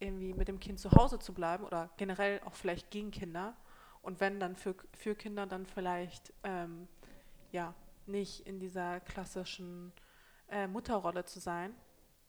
irgendwie 0.00 0.34
mit 0.34 0.48
dem 0.48 0.58
Kind 0.58 0.80
zu 0.80 0.90
Hause 0.92 1.18
zu 1.18 1.32
bleiben 1.32 1.64
oder 1.64 1.90
generell 1.96 2.40
auch 2.44 2.54
vielleicht 2.54 2.90
gegen 2.90 3.10
Kinder 3.10 3.54
und 4.02 4.20
wenn 4.20 4.40
dann 4.40 4.56
für, 4.56 4.74
für 4.92 5.14
Kinder 5.14 5.46
dann 5.46 5.66
vielleicht 5.66 6.32
ähm, 6.42 6.88
ja 7.52 7.74
nicht 8.06 8.46
in 8.46 8.58
dieser 8.58 9.00
klassischen 9.00 9.92
äh, 10.48 10.66
Mutterrolle 10.66 11.24
zu 11.24 11.40
sein, 11.40 11.74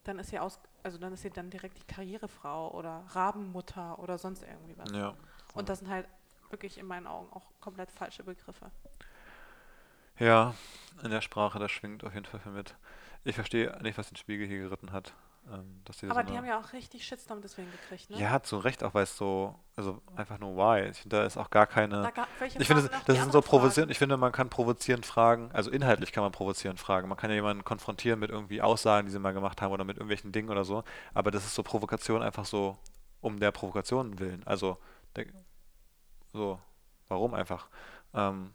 dann 0.04 0.20
ist 0.20 0.30
sie 0.30 0.40
aus, 0.40 0.60
also 0.84 0.98
dann 0.98 1.14
ist 1.14 1.22
sie 1.22 1.30
dann 1.30 1.50
direkt 1.50 1.78
die 1.78 1.94
Karrierefrau 1.94 2.72
oder 2.72 3.04
Rabenmutter 3.10 4.00
oder 4.00 4.18
sonst 4.18 4.44
irgendwie 4.44 4.78
was. 4.78 4.92
Ja. 4.92 5.16
Und 5.54 5.70
das 5.70 5.80
sind 5.80 5.90
halt 5.90 6.08
wirklich 6.50 6.78
in 6.78 6.86
meinen 6.86 7.08
Augen 7.08 7.32
auch 7.32 7.52
komplett 7.60 7.92
falsche 7.92 8.24
Begriffe. 8.24 8.72
Ja, 10.20 10.54
in 11.04 11.12
der 11.12 11.22
Sprache, 11.22 11.60
das 11.60 11.72
schwingt 11.72 12.04
auf 12.04 12.14
jeden 12.14 12.26
Fall 12.26 12.40
viel 12.40 12.52
mit. 12.52 12.76
Ich 13.24 13.36
verstehe 13.36 13.78
nicht, 13.82 13.98
was 13.98 14.10
den 14.10 14.18
Spiegel 14.18 14.48
hier 14.48 14.60
geritten 14.60 14.92
hat. 14.92 15.14
Ähm, 15.52 15.84
Aber 16.10 16.24
so 16.24 16.32
die 16.32 16.38
haben 16.38 16.46
ja 16.46 16.60
auch 16.60 16.72
richtig 16.72 17.06
Shitstorm 17.06 17.42
deswegen 17.42 17.70
gekriegt, 17.72 18.10
ne? 18.10 18.20
Ja, 18.20 18.42
zu 18.42 18.58
Recht 18.58 18.84
auch, 18.84 18.94
weil 18.94 19.04
es 19.04 19.18
so, 19.18 19.56
also 19.76 20.02
einfach 20.16 20.40
nur 20.40 20.56
why. 20.56 20.90
Ich 20.90 21.00
finde, 21.00 21.18
da 21.18 21.26
ist 21.26 21.38
auch 21.38 21.50
gar 21.50 21.68
keine. 21.68 22.02
Da 22.02 22.28
Ich 22.58 22.68
finde, 22.68 22.90
das 22.90 23.04
Die 23.06 23.20
sind 23.20 23.32
so 23.32 23.42
provozierend. 23.42 23.92
Ich 23.92 23.98
finde, 23.98 24.18
man 24.18 24.32
kann 24.32 24.50
provozierend 24.50 25.06
fragen, 25.06 25.52
also 25.52 25.70
inhaltlich 25.70 26.12
kann 26.12 26.24
man 26.24 26.32
provozierend 26.32 26.80
fragen. 26.80 27.10
Man 27.10 27.18
kann 27.18 27.30
ja 27.30 27.36
jemanden 27.36 27.66
konfrontieren 27.66 28.20
mit 28.20 28.30
irgendwie 28.30 28.62
Aussagen, 28.62 29.08
die 29.08 29.12
sie 29.12 29.20
mal 29.20 29.34
gemacht 29.34 29.62
haben 29.62 29.72
oder 29.72 29.84
mit 29.84 29.98
irgendwelchen 29.98 30.32
Dingen 30.32 30.50
oder 30.50 30.64
so. 30.64 30.84
Aber 31.14 31.32
das 31.32 31.46
ist 31.46 31.56
so 31.56 31.64
Provokation 31.64 32.22
einfach 32.22 32.46
so 32.46 32.78
um 33.20 33.40
der 33.40 33.52
Provokation 33.52 34.20
willen. 34.20 34.44
Also, 34.46 34.78
der, 35.16 35.26
so, 36.32 36.60
warum 37.08 37.34
einfach? 37.34 37.68
Ähm, 38.14 38.52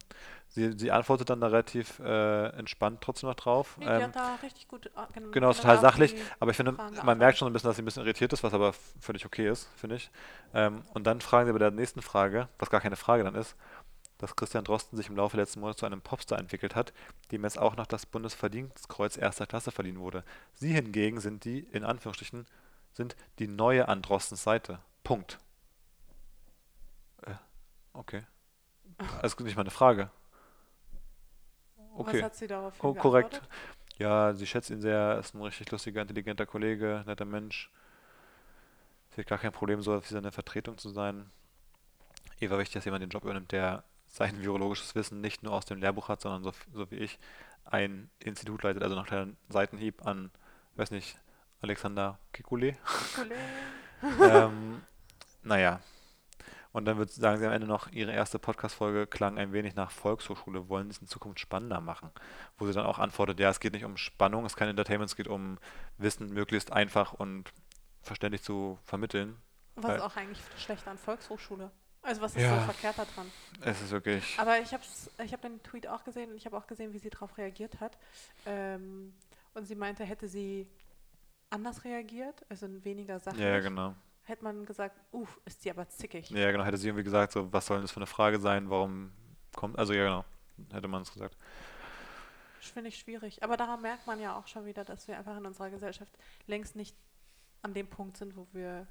sie, 0.57 0.73
sie 0.77 0.91
antwortet 0.91 1.31
dann 1.31 1.41
da 1.41 1.47
relativ 1.47 2.01
äh, 2.01 2.47
entspannt 2.59 3.01
trotzdem 3.03 3.29
noch 3.29 3.37
drauf. 3.37 3.77
Nee, 3.79 3.87
Ähm, 3.87 4.03
hat 4.03 4.17
da 4.17 4.35
richtig 4.43 4.67
gut. 4.67 4.83
gen- 4.85 4.93
Genau, 5.31 5.31
generell 5.33 5.55
total 5.55 5.77
auf 5.77 5.81
sachlich. 5.83 6.17
Aber 6.41 6.51
ich 6.51 6.57
finde, 6.57 6.73
Fragen 6.73 6.97
man 7.07 7.19
merkt 7.19 7.39
schon 7.39 7.47
ein 7.49 7.53
bisschen, 7.53 7.69
dass 7.69 7.77
sie 7.77 7.83
ein 7.83 7.85
bisschen 7.85 8.03
irritiert 8.03 8.33
ist, 8.33 8.43
was 8.43 8.53
aber 8.55 8.73
völlig 9.01 9.25
okay 9.27 9.49
ist, 9.49 9.69
finde 9.77 9.97
ich. 9.97 10.11
Ähm, 10.55 10.83
und 10.95 11.05
dann 11.07 11.21
fragen 11.21 11.47
sie 11.47 11.53
bei 11.53 11.59
der 11.61 11.71
nächsten 11.71 12.03
Frage, 12.03 12.49
was 12.59 12.71
gar 12.71 12.81
keine 12.81 12.97
Frage 12.97 13.23
dann 13.23 13.35
ist, 13.37 13.55
dass 14.19 14.35
Christian 14.35 14.65
Drosten 14.65 14.97
sich 14.97 15.09
im 15.11 15.17
Laufe 15.17 15.37
der 15.37 15.45
letzten 15.45 15.61
Monate 15.61 15.79
zu 15.79 15.87
einem 15.87 16.01
Popstar 16.01 16.39
entwickelt 16.39 16.75
hat, 16.75 16.93
dem 17.31 17.45
jetzt 17.45 17.59
auch 17.59 17.77
noch 17.77 17.87
das 17.87 18.07
Bundesverdienstkreuz 18.07 19.19
erster 19.19 19.47
Klasse 19.47 19.71
verliehen 19.71 20.01
wurde. 20.01 20.25
Sie 20.55 20.73
hingegen 20.73 21.21
sind 21.21 21.45
die, 21.45 21.61
in 21.61 21.85
Anführungsstrichen, 21.85 22.47
sind 22.95 23.15
die 23.39 23.47
neue 23.47 23.89
an 23.89 24.01
Drostens 24.01 24.43
Seite. 24.43 24.79
Punkt. 25.05 25.39
Äh, 27.27 27.35
okay. 27.93 28.23
Also 29.21 29.43
nicht 29.45 29.57
mal 29.57 29.63
eine 29.63 29.71
Frage. 29.71 30.11
Okay. 31.97 32.19
Was 32.19 32.23
hat 32.23 32.37
sie 32.37 32.47
darauf 32.47 32.79
Ko 32.79 32.95
korrekt. 32.95 33.41
Ja, 33.99 34.35
sie 34.35 34.47
schätzt 34.47 34.71
ihn 34.71 34.81
sehr, 34.81 35.19
ist 35.19 35.35
ein 35.35 35.43
richtig 35.43 35.71
lustiger, 35.71 36.03
intelligenter 36.03 36.45
Kollege, 36.45 37.03
netter 37.07 37.25
Mensch. 37.25 37.71
Sie 39.11 39.23
hat 39.23 39.29
gar 39.29 39.39
kein 39.39 39.53
Problem, 39.53 39.81
so 39.81 39.99
wie 40.03 40.07
seine 40.07 40.33
Vertretung 40.33 40.77
zu 40.77 40.91
sein. 40.91 41.31
Ihr 42.39 42.51
war 42.51 42.59
wichtig, 42.59 42.75
dass 42.75 42.85
jemand 42.85 43.03
den 43.03 43.09
Job 43.09 43.25
übernimmt, 43.25 43.53
der 43.53 43.85
sein 44.09 44.43
virologisches 44.43 44.95
Wissen 44.95 45.23
nicht 45.23 45.43
nur 45.43 45.55
aus 45.55 45.65
dem 45.65 45.81
Lehrbuch 45.81 46.09
hat, 46.09 46.21
sondern 46.21 46.43
so, 46.43 46.53
so 46.75 46.91
wie 46.91 46.97
ich 46.97 47.19
ein 47.65 48.11
Institut 48.19 48.63
leitet. 48.63 48.83
Also 48.83 48.95
noch 48.95 49.05
ein 49.05 49.09
kleiner 49.09 49.33
Seitenhieb 49.49 50.07
an, 50.07 50.31
weiß 50.75 50.91
nicht, 50.91 51.19
Alexander 51.63 52.19
Kekulé. 52.35 52.77
ähm, 54.23 54.83
naja. 55.43 55.81
Und 56.77 56.85
dann 56.85 56.99
wird, 56.99 57.11
sagen 57.11 57.39
sie 57.39 57.47
am 57.47 57.53
Ende 57.55 57.67
noch, 57.67 57.91
ihre 57.91 58.13
erste 58.13 58.39
Podcast-Folge 58.39 59.07
klang 59.07 59.39
ein 59.39 59.55
wenig 59.55 59.77
nach 59.77 59.91
Volkshochschule, 59.91 60.69
wollen 60.69 60.91
sie 60.91 60.97
es 60.97 61.01
in 61.01 61.07
Zukunft 61.07 61.41
spannender 61.41 61.81
machen. 61.81 62.11
Wo 62.59 62.67
sie 62.67 62.75
dann 62.75 62.85
auch 62.85 62.99
antwortet, 62.99 63.41
ja, 63.41 63.49
es 63.49 63.61
geht 63.61 63.73
nicht 63.73 63.87
um 63.87 63.97
Spannung, 63.97 64.45
es 64.45 64.53
ist 64.53 64.57
kein 64.57 64.69
Entertainment, 64.69 65.09
es 65.09 65.17
geht 65.17 65.27
um 65.27 65.57
Wissen 65.97 66.29
möglichst 66.35 66.75
einfach 66.75 67.15
und 67.15 67.51
verständlich 68.03 68.43
zu 68.43 68.79
vermitteln. 68.85 69.39
Was 69.77 69.97
ist 69.97 70.03
auch 70.03 70.17
eigentlich 70.17 70.43
schlecht 70.59 70.87
an 70.87 70.99
Volkshochschule? 70.99 71.71
Also 72.03 72.21
was 72.21 72.37
ist 72.37 72.43
Ja. 72.43 72.59
so 72.59 72.71
verkehrt 72.71 72.99
daran? 72.99 73.33
Es 73.63 73.81
ist 73.81 73.91
wirklich, 73.91 74.39
Aber 74.39 74.59
ich 74.61 74.75
habe 74.75 74.83
ich 75.25 75.33
hab 75.33 75.41
den 75.41 75.63
Tweet 75.63 75.89
auch 75.89 76.05
gesehen 76.05 76.31
und 76.31 76.37
ich 76.37 76.45
habe 76.45 76.59
auch 76.59 76.67
gesehen, 76.67 76.93
wie 76.93 76.99
sie 76.99 77.09
darauf 77.09 77.39
reagiert 77.39 77.81
hat. 77.81 77.97
Ähm, 78.45 79.15
und 79.55 79.65
sie 79.65 79.77
meinte, 79.77 80.05
hätte 80.05 80.29
sie 80.29 80.69
anders 81.49 81.85
reagiert, 81.85 82.45
also 82.51 82.69
weniger 82.85 83.19
ja, 83.39 83.49
ja, 83.49 83.61
genau. 83.61 83.95
Hätte 84.27 84.45
man 84.45 84.67
gesagt, 84.67 85.01
uff, 85.13 85.41
ist 85.45 85.65
die 85.65 85.71
aber 85.71 85.89
zickig. 85.89 86.31
Ja, 86.31 86.51
genau, 86.51 86.65
hätte 86.65 86.77
sie 86.77 86.89
irgendwie 86.89 87.05
gesagt, 87.05 87.33
so, 87.33 87.53
was 87.53 87.67
soll 87.67 87.79
denn 87.79 87.85
das 87.85 87.93
für 87.93 87.99
eine 87.99 88.07
Frage 88.07 88.39
sein, 88.39 88.69
warum 88.71 89.13
kommt, 89.55 89.79
also 89.79 89.93
ja, 89.93 90.05
genau, 90.05 90.25
hätte 90.73 90.89
man 90.89 91.03
es 91.03 91.13
gesagt. 91.13 91.37
Das 92.61 92.71
finde 92.71 92.89
ich 92.89 92.99
schwierig. 92.99 93.43
Aber 93.43 93.57
daran 93.57 93.81
merkt 93.81 94.07
man 94.07 94.21
ja 94.21 94.37
auch 94.37 94.49
schon 94.49 94.67
wieder, 94.67 94.85
dass 94.85 95.07
wir 95.07 95.17
einfach 95.17 95.37
in 95.37 95.47
unserer 95.47 95.71
Gesellschaft 95.71 96.13
längst 96.47 96.75
nicht 96.75 96.97
an 97.63 97.73
dem 97.73 97.89
Punkt 97.89 98.17
sind, 98.17 98.37
wo 98.37 98.47
wir 98.53 98.87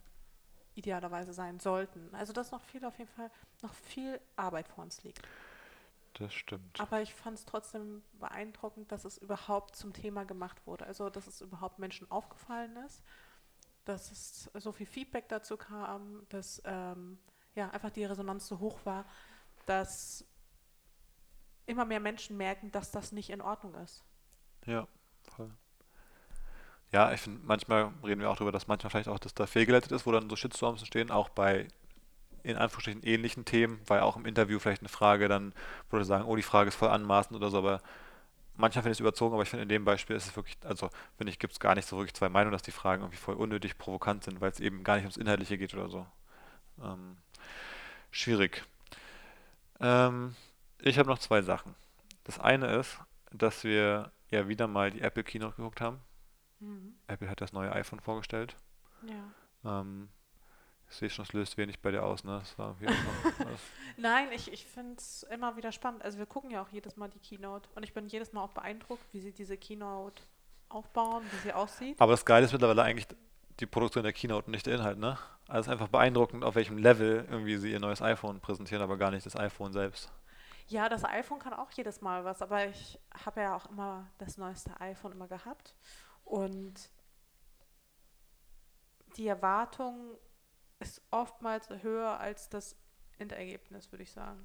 idealerweise 0.76 1.34
sein 1.34 1.60
sollten. 1.60 2.14
Also 2.14 2.34
dass 2.34 2.52
noch 2.52 2.62
viel 2.62 2.86
auf 2.86 2.98
jeden 2.98 3.10
Fall, 3.10 3.30
noch 3.62 3.74
viel 3.74 4.20
Arbeit 4.36 4.68
vor 4.68 4.84
uns 4.84 5.04
liegt. 5.04 5.22
Das 6.14 6.34
stimmt. 6.34 6.80
Aber 6.80 7.02
ich 7.02 7.14
fand 7.14 7.38
es 7.38 7.46
trotzdem 7.46 8.02
beeindruckend, 8.14 8.92
dass 8.92 9.04
es 9.04 9.18
überhaupt 9.18 9.76
zum 9.76 9.92
Thema 9.92 10.24
gemacht 10.24 10.66
wurde. 10.66 10.86
Also 10.86 11.10
dass 11.10 11.28
es 11.28 11.42
überhaupt 11.42 11.80
Menschen 11.80 12.10
aufgefallen 12.10 12.78
ist, 12.86 13.04
dass 13.86 14.12
es 14.12 14.50
so 14.56 14.72
viel 14.72 14.86
Feedback 14.86 15.30
dazu 15.30 15.58
kam, 15.58 16.26
dass 16.30 16.62
ähm, 16.66 17.18
ja 17.56 17.70
einfach 17.70 17.92
die 17.92 18.06
Resonanz 18.06 18.48
so 18.48 18.60
hoch 18.60 18.80
war, 18.84 19.06
dass 19.66 20.26
immer 21.66 21.86
mehr 21.86 22.00
Menschen 22.00 22.38
merken, 22.38 22.72
dass 22.72 22.92
das 22.92 23.12
nicht 23.12 23.30
in 23.30 23.42
Ordnung 23.42 23.76
ist. 23.76 24.04
Ja, 24.66 24.88
voll. 25.24 25.52
Ja, 26.92 27.12
ich 27.12 27.22
finde, 27.22 27.42
manchmal 27.44 27.92
reden 28.04 28.22
wir 28.22 28.30
auch 28.30 28.38
darüber, 28.38 28.52
dass 28.52 28.68
manchmal 28.68 28.90
vielleicht 28.90 29.10
auch 29.10 29.20
das 29.20 29.34
da 29.34 29.48
fehlgeleitet 29.48 29.92
ist, 29.92 30.06
wo 30.06 30.12
dann 30.12 30.30
so 30.30 30.36
Shitstorms 30.36 30.82
entstehen, 30.82 31.12
auch 31.12 31.30
bei 31.30 31.68
in 32.44 32.58
Anführungsstrichen 32.58 33.02
ähnlichen 33.04 33.44
Themen, 33.44 33.82
weil 33.88 34.02
auch 34.02 34.16
im 34.18 34.26
Interview 34.26 34.60
vielleicht 34.60 34.82
eine 34.82 34.90
Frage 34.90 35.28
dann, 35.28 35.54
wo 35.90 35.98
Leute 35.98 36.06
sagen, 36.06 36.26
oh, 36.26 36.36
die 36.36 36.44
Frage 36.44 36.68
ist 36.68 36.76
voll 36.76 36.90
anmaßend 36.90 37.36
oder 37.36 37.50
so, 37.50 37.58
aber 37.58 37.82
manchmal 38.58 38.84
finde 38.84 38.92
ich 38.92 38.98
es 38.98 39.02
überzogen, 39.02 39.34
aber 39.34 39.44
ich 39.44 39.50
finde 39.50 39.64
in 39.64 39.70
dem 39.70 39.86
Beispiel 39.86 40.16
ist 40.16 40.28
es 40.28 40.36
wirklich, 40.36 40.58
also 40.64 40.90
finde 41.18 41.32
ich, 41.32 41.40
gibt 41.40 41.54
es 41.54 41.60
gar 41.60 41.76
nicht 41.76 41.88
so 41.88 41.98
wirklich 41.98 42.14
zwei 42.14 42.30
Meinungen, 42.30 42.54
dass 42.54 42.62
die 42.62 42.72
Fragen 42.72 43.04
irgendwie 43.04 43.18
voll 43.18 43.36
unnötig 43.36 43.78
provokant 43.78 44.24
sind, 44.24 44.42
weil 44.42 44.52
es 44.52 44.60
eben 44.60 44.84
gar 44.84 44.96
nicht 44.96 45.04
ums 45.04 45.18
Inhaltliche 45.18 45.58
geht 45.58 45.74
oder 45.74 45.90
so. 45.90 46.06
Ähm, 46.82 47.18
schwierig. 48.12 48.64
Ähm, 49.80 50.36
ich 50.80 50.98
habe 51.00 51.10
noch 51.10 51.20
zwei 51.20 51.42
Sachen. 51.42 51.76
Das 52.24 52.40
eine 52.40 52.76
ist, 52.76 53.00
dass 53.32 53.64
wir 53.64 54.12
ja 54.30 54.48
wieder 54.48 54.68
mal 54.68 54.92
die 54.92 55.02
Apple 55.02 55.24
Keynote 55.24 55.56
geguckt 55.56 55.82
haben. 55.82 56.00
Mhm. 56.60 56.96
Apple 57.08 57.30
hat 57.30 57.42
das 57.42 57.54
neue 57.54 57.72
iPhone 57.72 58.00
vorgestellt. 58.00 58.56
Ja. 59.08 59.82
Ähm, 59.82 60.10
ich 60.90 60.96
sehe 60.96 61.10
schon, 61.10 61.24
es 61.24 61.34
löst 61.34 61.58
wenig 61.58 61.82
bei 61.82 61.92
dir 61.92 62.04
aus, 62.04 62.24
ne? 62.24 62.42
Nein, 63.98 64.32
ich, 64.32 64.52
ich 64.52 64.66
finde 64.66 64.96
es 64.98 65.24
immer 65.24 65.58
wieder 65.58 65.72
spannend. 65.72 66.04
Also 66.04 66.18
wir 66.18 66.26
gucken 66.26 66.52
ja 66.52 66.62
auch 66.62 66.70
jedes 66.70 66.96
Mal 66.96 67.10
die 67.10 67.20
Keynote 67.20 67.70
und 67.76 67.84
ich 67.84 67.94
bin 67.94 68.08
jedes 68.08 68.34
Mal 68.34 68.44
auch 68.44 68.52
beeindruckt, 68.52 69.04
wie 69.12 69.20
sie 69.20 69.32
diese 69.32 69.58
Keynote 69.58 70.22
aufbauen, 70.70 71.24
wie 71.32 71.38
sie 71.38 71.54
aussieht. 71.54 72.00
aber 72.00 72.14
das 72.14 72.26
Geile 72.26 72.46
ist 72.46 72.52
mittlerweile 72.52 72.84
eigentlich 72.84 73.08
die 73.60 73.66
Produktion 73.66 74.04
der 74.04 74.14
Keynote 74.14 74.48
und 74.48 74.52
nicht 74.52 74.66
der 74.66 74.76
Inhalt, 74.76 74.98
ne? 74.98 75.18
Also 75.48 75.62
es 75.62 75.68
ist 75.68 75.72
einfach 75.72 75.88
beeindruckend, 75.88 76.44
auf 76.44 76.56
welchem 76.56 76.78
Level 76.78 77.26
irgendwie 77.30 77.58
sie 77.58 77.72
ihr 77.72 77.80
neues 77.80 78.02
iPhone 78.02 78.40
präsentieren, 78.40 78.82
aber 78.84 78.98
gar 78.98 79.12
nicht 79.12 79.26
das 79.26 79.36
iPhone 79.36 79.72
selbst. 79.72 80.12
Ja, 80.68 80.90
das 80.90 81.06
iPhone 81.06 81.40
kann 81.40 81.54
auch 81.54 81.72
jedes 81.72 82.02
Mal 82.02 82.26
was, 82.26 82.42
aber 82.42 82.66
ich 82.68 83.00
habe 83.24 83.42
ja 83.42 83.56
auch 83.56 83.68
immer 83.68 84.08
das 84.18 84.38
neueste 84.38 84.80
iPhone 84.82 85.12
immer 85.12 85.28
gehabt 85.28 85.76
und 86.24 86.90
die 89.18 89.28
Erwartung 89.28 90.18
ist 90.86 91.02
oftmals 91.12 91.70
höher 91.82 92.20
als 92.20 92.50
das 92.50 92.76
Endergebnis, 93.18 93.92
würde 93.92 94.04
ich 94.04 94.12
sagen. 94.12 94.42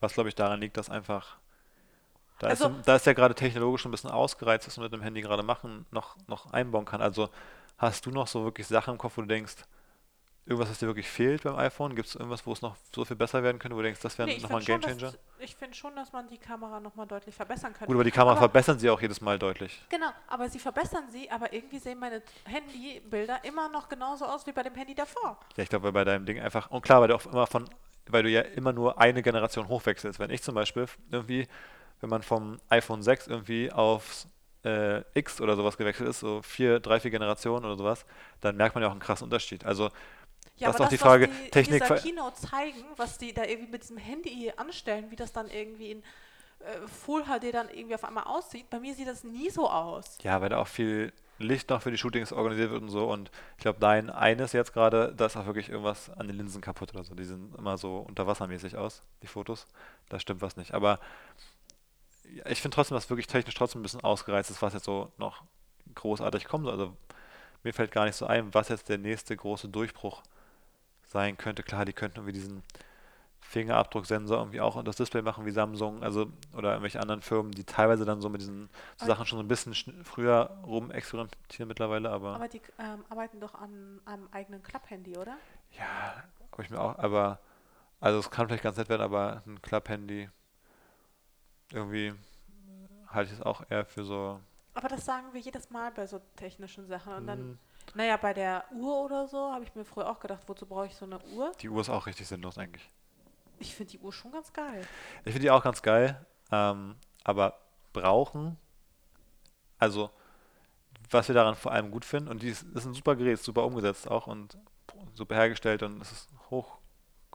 Was, 0.00 0.14
glaube 0.14 0.28
ich, 0.28 0.34
daran 0.34 0.60
liegt, 0.60 0.76
dass 0.76 0.90
einfach, 0.90 1.38
da, 2.38 2.48
Also- 2.48 2.68
ist, 2.68 2.88
da 2.88 2.96
ist 2.96 3.06
ja 3.06 3.12
gerade 3.12 3.34
technologisch 3.34 3.84
ein 3.84 3.90
bisschen 3.90 4.10
ausgereizt, 4.10 4.66
was 4.66 4.76
man 4.76 4.84
mit 4.84 4.92
dem 4.92 5.02
Handy 5.02 5.20
gerade 5.20 5.42
machen, 5.42 5.86
noch, 5.90 6.16
noch 6.26 6.52
einbauen 6.52 6.84
kann. 6.84 7.02
Also 7.02 7.28
hast 7.78 8.06
du 8.06 8.10
noch 8.10 8.26
so 8.26 8.44
wirklich 8.44 8.66
Sachen 8.66 8.92
im 8.94 8.98
Kopf, 8.98 9.16
wo 9.16 9.22
du 9.22 9.28
denkst, 9.28 9.56
irgendwas, 10.46 10.70
was 10.70 10.78
dir 10.78 10.86
wirklich 10.86 11.08
fehlt 11.08 11.42
beim 11.44 11.56
iPhone? 11.56 11.94
Gibt 11.94 12.08
es 12.08 12.14
irgendwas, 12.16 12.44
wo 12.46 12.52
es 12.52 12.62
noch 12.62 12.76
so 12.94 13.04
viel 13.04 13.16
besser 13.16 13.42
werden 13.42 13.58
könnte, 13.58 13.74
wo 13.76 13.80
du 13.80 13.84
denkst, 13.84 14.00
das 14.00 14.18
wäre 14.18 14.28
Nee, 14.28 14.38
nochmal 14.38 14.60
ein 14.60 14.64
Gamechanger? 14.66 15.14
ich 15.38 15.54
finde 15.54 15.74
schon, 15.76 15.94
dass 15.96 16.12
man 16.12 16.26
die 16.28 16.38
Kamera 16.38 16.80
nochmal 16.80 17.06
deutlich 17.06 17.34
verbessern 17.34 17.72
könnte. 17.72 17.86
Gut, 17.86 17.94
aber 17.94 18.04
die 18.04 18.10
Kamera 18.10 18.32
Aber- 18.32 18.40
verbessern 18.40 18.78
sie 18.78 18.90
auch 18.90 19.00
jedes 19.00 19.20
Mal 19.20 19.38
deutlich. 19.38 19.80
Genau, 19.88 20.10
aber 20.28 20.48
sie 20.48 20.58
verbessern 20.58 21.04
sie, 21.10 21.30
aber 21.30 21.52
irgendwie 21.52 21.78
sehen 21.78 21.98
meine 21.98 22.22
Handybilder 22.44 23.44
immer 23.44 23.68
noch 23.68 23.88
genauso 23.88 24.24
aus 24.24 24.46
wie 24.46 24.52
bei 24.52 24.62
dem 24.62 24.74
Handy 24.74 24.94
davor. 24.94 25.38
Ja, 25.56 25.62
ich 25.62 25.68
glaube, 25.68 25.84
weil 25.84 25.92
bei 25.92 26.04
deinem 26.04 26.26
Ding 26.26 26.40
einfach, 26.40 26.70
und 26.70 26.82
klar, 26.82 27.00
weil 27.00 27.08
du 27.08 27.14
auch 27.14 27.26
immer 27.26 27.46
von, 27.46 27.68
weil 28.08 28.22
du 28.24 28.28
ja 28.30 28.40
immer 28.42 28.72
nur 28.72 29.00
eine 29.00 29.22
Generation 29.22 29.68
hochwechselst. 29.68 30.18
Wenn 30.18 30.30
ich 30.30 30.42
zum 30.42 30.54
Beispiel 30.54 30.86
irgendwie, 31.10 31.46
wenn 32.00 32.10
man 32.10 32.22
vom 32.22 32.58
iPhone 32.68 33.02
6 33.02 33.26
irgendwie 33.28 33.70
aufs 33.72 34.26
äh, 34.64 35.02
X 35.18 35.40
oder 35.40 35.56
sowas 35.56 35.76
gewechselt 35.76 36.08
ist, 36.08 36.20
so 36.20 36.40
vier, 36.42 36.78
drei, 36.78 37.00
vier 37.00 37.10
Generationen 37.10 37.64
oder 37.64 37.76
sowas, 37.76 38.04
dann 38.40 38.56
merkt 38.56 38.74
man 38.76 38.82
ja 38.82 38.88
auch 38.88 38.92
einen 38.92 39.00
krassen 39.00 39.24
Unterschied. 39.24 39.64
Also, 39.64 39.90
Ja, 40.62 40.68
Das 40.68 40.76
ist 40.76 40.80
aber 40.80 40.84
doch 40.84 40.90
die 40.90 40.96
das, 40.96 41.02
Frage, 41.02 41.28
was 41.28 41.36
die 41.44 41.50
Technik 41.50 41.82
dieser 41.82 41.98
Kino 41.98 42.30
zeigen, 42.30 42.84
was 42.96 43.18
die 43.18 43.32
da 43.34 43.44
irgendwie 43.44 43.72
mit 43.72 43.82
diesem 43.82 43.98
Handy 43.98 44.52
anstellen, 44.56 45.10
wie 45.10 45.16
das 45.16 45.32
dann 45.32 45.50
irgendwie 45.50 45.92
in 45.92 45.98
äh, 46.60 46.86
Full 47.04 47.24
HD 47.24 47.52
dann 47.52 47.68
irgendwie 47.68 47.94
auf 47.94 48.04
einmal 48.04 48.24
aussieht, 48.24 48.70
bei 48.70 48.80
mir 48.80 48.94
sieht 48.94 49.08
das 49.08 49.24
nie 49.24 49.50
so 49.50 49.68
aus. 49.68 50.18
ja, 50.22 50.40
weil 50.40 50.48
da 50.48 50.58
auch 50.58 50.68
viel 50.68 51.12
Licht 51.38 51.70
noch 51.70 51.82
für 51.82 51.90
die 51.90 51.98
Shootings 51.98 52.32
organisiert 52.32 52.70
wird 52.70 52.82
und 52.82 52.88
so. 52.88 53.10
Und 53.10 53.30
ich 53.56 53.62
glaube, 53.62 53.80
dein 53.80 54.10
eines 54.10 54.52
jetzt 54.52 54.72
gerade, 54.72 55.12
da 55.16 55.26
ist 55.26 55.36
auch 55.36 55.46
wirklich 55.46 55.68
irgendwas 55.68 56.08
an 56.10 56.28
den 56.28 56.36
Linsen 56.36 56.60
kaputt 56.60 56.94
oder 56.94 57.02
so. 57.04 57.14
Die 57.14 57.24
sehen 57.24 57.52
immer 57.58 57.76
so 57.78 57.98
unterwassermäßig 57.98 58.76
aus, 58.76 59.02
die 59.22 59.26
Fotos. 59.26 59.66
Da 60.08 60.20
stimmt 60.20 60.40
was 60.40 60.56
nicht. 60.56 60.72
Aber 60.72 61.00
ich 62.46 62.62
finde 62.62 62.74
trotzdem, 62.74 62.94
dass 62.94 63.10
wirklich 63.10 63.26
technisch 63.26 63.54
trotzdem 63.54 63.80
ein 63.80 63.82
bisschen 63.82 64.02
ausgereizt 64.02 64.50
ist, 64.50 64.62
was 64.62 64.74
jetzt 64.74 64.84
so 64.84 65.10
noch 65.18 65.42
großartig 65.94 66.44
kommt. 66.44 66.68
Also 66.68 66.96
mir 67.64 67.72
fällt 67.74 67.90
gar 67.92 68.04
nicht 68.04 68.16
so 68.16 68.26
ein, 68.26 68.52
was 68.54 68.68
jetzt 68.68 68.88
der 68.88 68.98
nächste 68.98 69.36
große 69.36 69.68
Durchbruch 69.68 70.22
sein 71.12 71.36
könnte. 71.36 71.62
Klar, 71.62 71.84
die 71.84 71.92
könnten 71.92 72.18
irgendwie 72.18 72.32
diesen 72.32 72.62
Fingerabdrucksensor 73.40 74.38
irgendwie 74.38 74.60
auch 74.60 74.76
in 74.76 74.84
das 74.84 74.96
Display 74.96 75.20
machen 75.20 75.44
wie 75.44 75.50
Samsung, 75.50 76.02
also 76.02 76.32
oder 76.56 76.70
irgendwelche 76.70 77.00
anderen 77.00 77.20
Firmen, 77.20 77.52
die 77.52 77.64
teilweise 77.64 78.04
dann 78.04 78.20
so 78.20 78.28
mit 78.30 78.40
diesen 78.40 78.70
so 78.96 79.06
Sachen 79.06 79.26
schon 79.26 79.38
so 79.38 79.42
ein 79.44 79.48
bisschen 79.48 79.74
früher 80.04 80.58
rum 80.64 80.90
experimentieren 80.90 81.68
mittlerweile, 81.68 82.10
aber, 82.10 82.34
Aber 82.34 82.48
die 82.48 82.62
ähm, 82.78 83.04
arbeiten 83.10 83.40
doch 83.40 83.54
an 83.54 84.00
einem 84.06 84.28
eigenen 84.32 84.62
Klapp-Handy, 84.62 85.18
oder? 85.18 85.36
ja, 85.78 86.24
habe 86.50 86.62
ich 86.62 86.70
mir 86.70 86.80
auch, 86.80 86.98
aber 86.98 87.40
also 88.00 88.18
es 88.18 88.30
kann 88.30 88.46
vielleicht 88.46 88.62
ganz 88.62 88.76
nett 88.78 88.88
werden, 88.88 89.02
aber 89.02 89.42
ein 89.46 89.60
Klapp-Handy 89.60 90.30
irgendwie 91.72 92.14
halte 93.08 93.32
ich 93.32 93.38
es 93.38 93.44
auch 93.44 93.62
eher 93.68 93.84
für 93.84 94.04
so 94.04 94.40
Aber 94.74 94.88
das 94.88 95.04
sagen 95.04 95.26
wir 95.32 95.40
jedes 95.40 95.70
Mal 95.70 95.90
bei 95.92 96.06
so 96.06 96.20
technischen 96.36 96.86
Sachen. 96.86 97.12
Und 97.14 97.26
dann, 97.26 97.38
hm, 97.38 97.58
naja, 97.94 98.16
bei 98.16 98.32
der 98.34 98.64
Uhr 98.72 99.04
oder 99.04 99.28
so 99.28 99.52
habe 99.52 99.64
ich 99.64 99.74
mir 99.74 99.84
früher 99.84 100.08
auch 100.08 100.20
gedacht, 100.20 100.42
wozu 100.46 100.66
brauche 100.66 100.86
ich 100.86 100.94
so 100.94 101.04
eine 101.04 101.18
Uhr? 101.34 101.52
die 101.60 101.68
Uhr 101.68 101.80
ist 101.80 101.90
auch 101.90 102.06
richtig 102.06 102.26
sinnlos 102.26 102.58
eigentlich. 102.58 102.88
Ich 103.58 103.74
finde 103.74 103.92
die 103.92 103.98
Uhr 104.00 104.12
schon 104.12 104.32
ganz 104.32 104.52
geil. 104.52 104.86
Ich 105.24 105.32
finde 105.32 105.40
die 105.40 105.50
auch 105.50 105.62
ganz 105.62 105.82
geil, 105.82 106.24
ähm, 106.50 106.96
aber 107.24 107.58
brauchen, 107.92 108.56
also 109.78 110.10
was 111.10 111.28
wir 111.28 111.34
daran 111.34 111.54
vor 111.54 111.72
allem 111.72 111.90
gut 111.90 112.04
finden, 112.04 112.28
und 112.28 112.42
die 112.42 112.48
ist, 112.48 112.62
ist 112.74 112.86
ein 112.86 112.94
super 112.94 113.14
Gerät, 113.16 113.38
super 113.38 113.64
umgesetzt 113.64 114.10
auch 114.10 114.26
und 114.26 114.56
super 115.14 115.34
hergestellt 115.34 115.82
und 115.82 116.00
es 116.00 116.10
ist 116.10 116.30
hoch, 116.50 116.78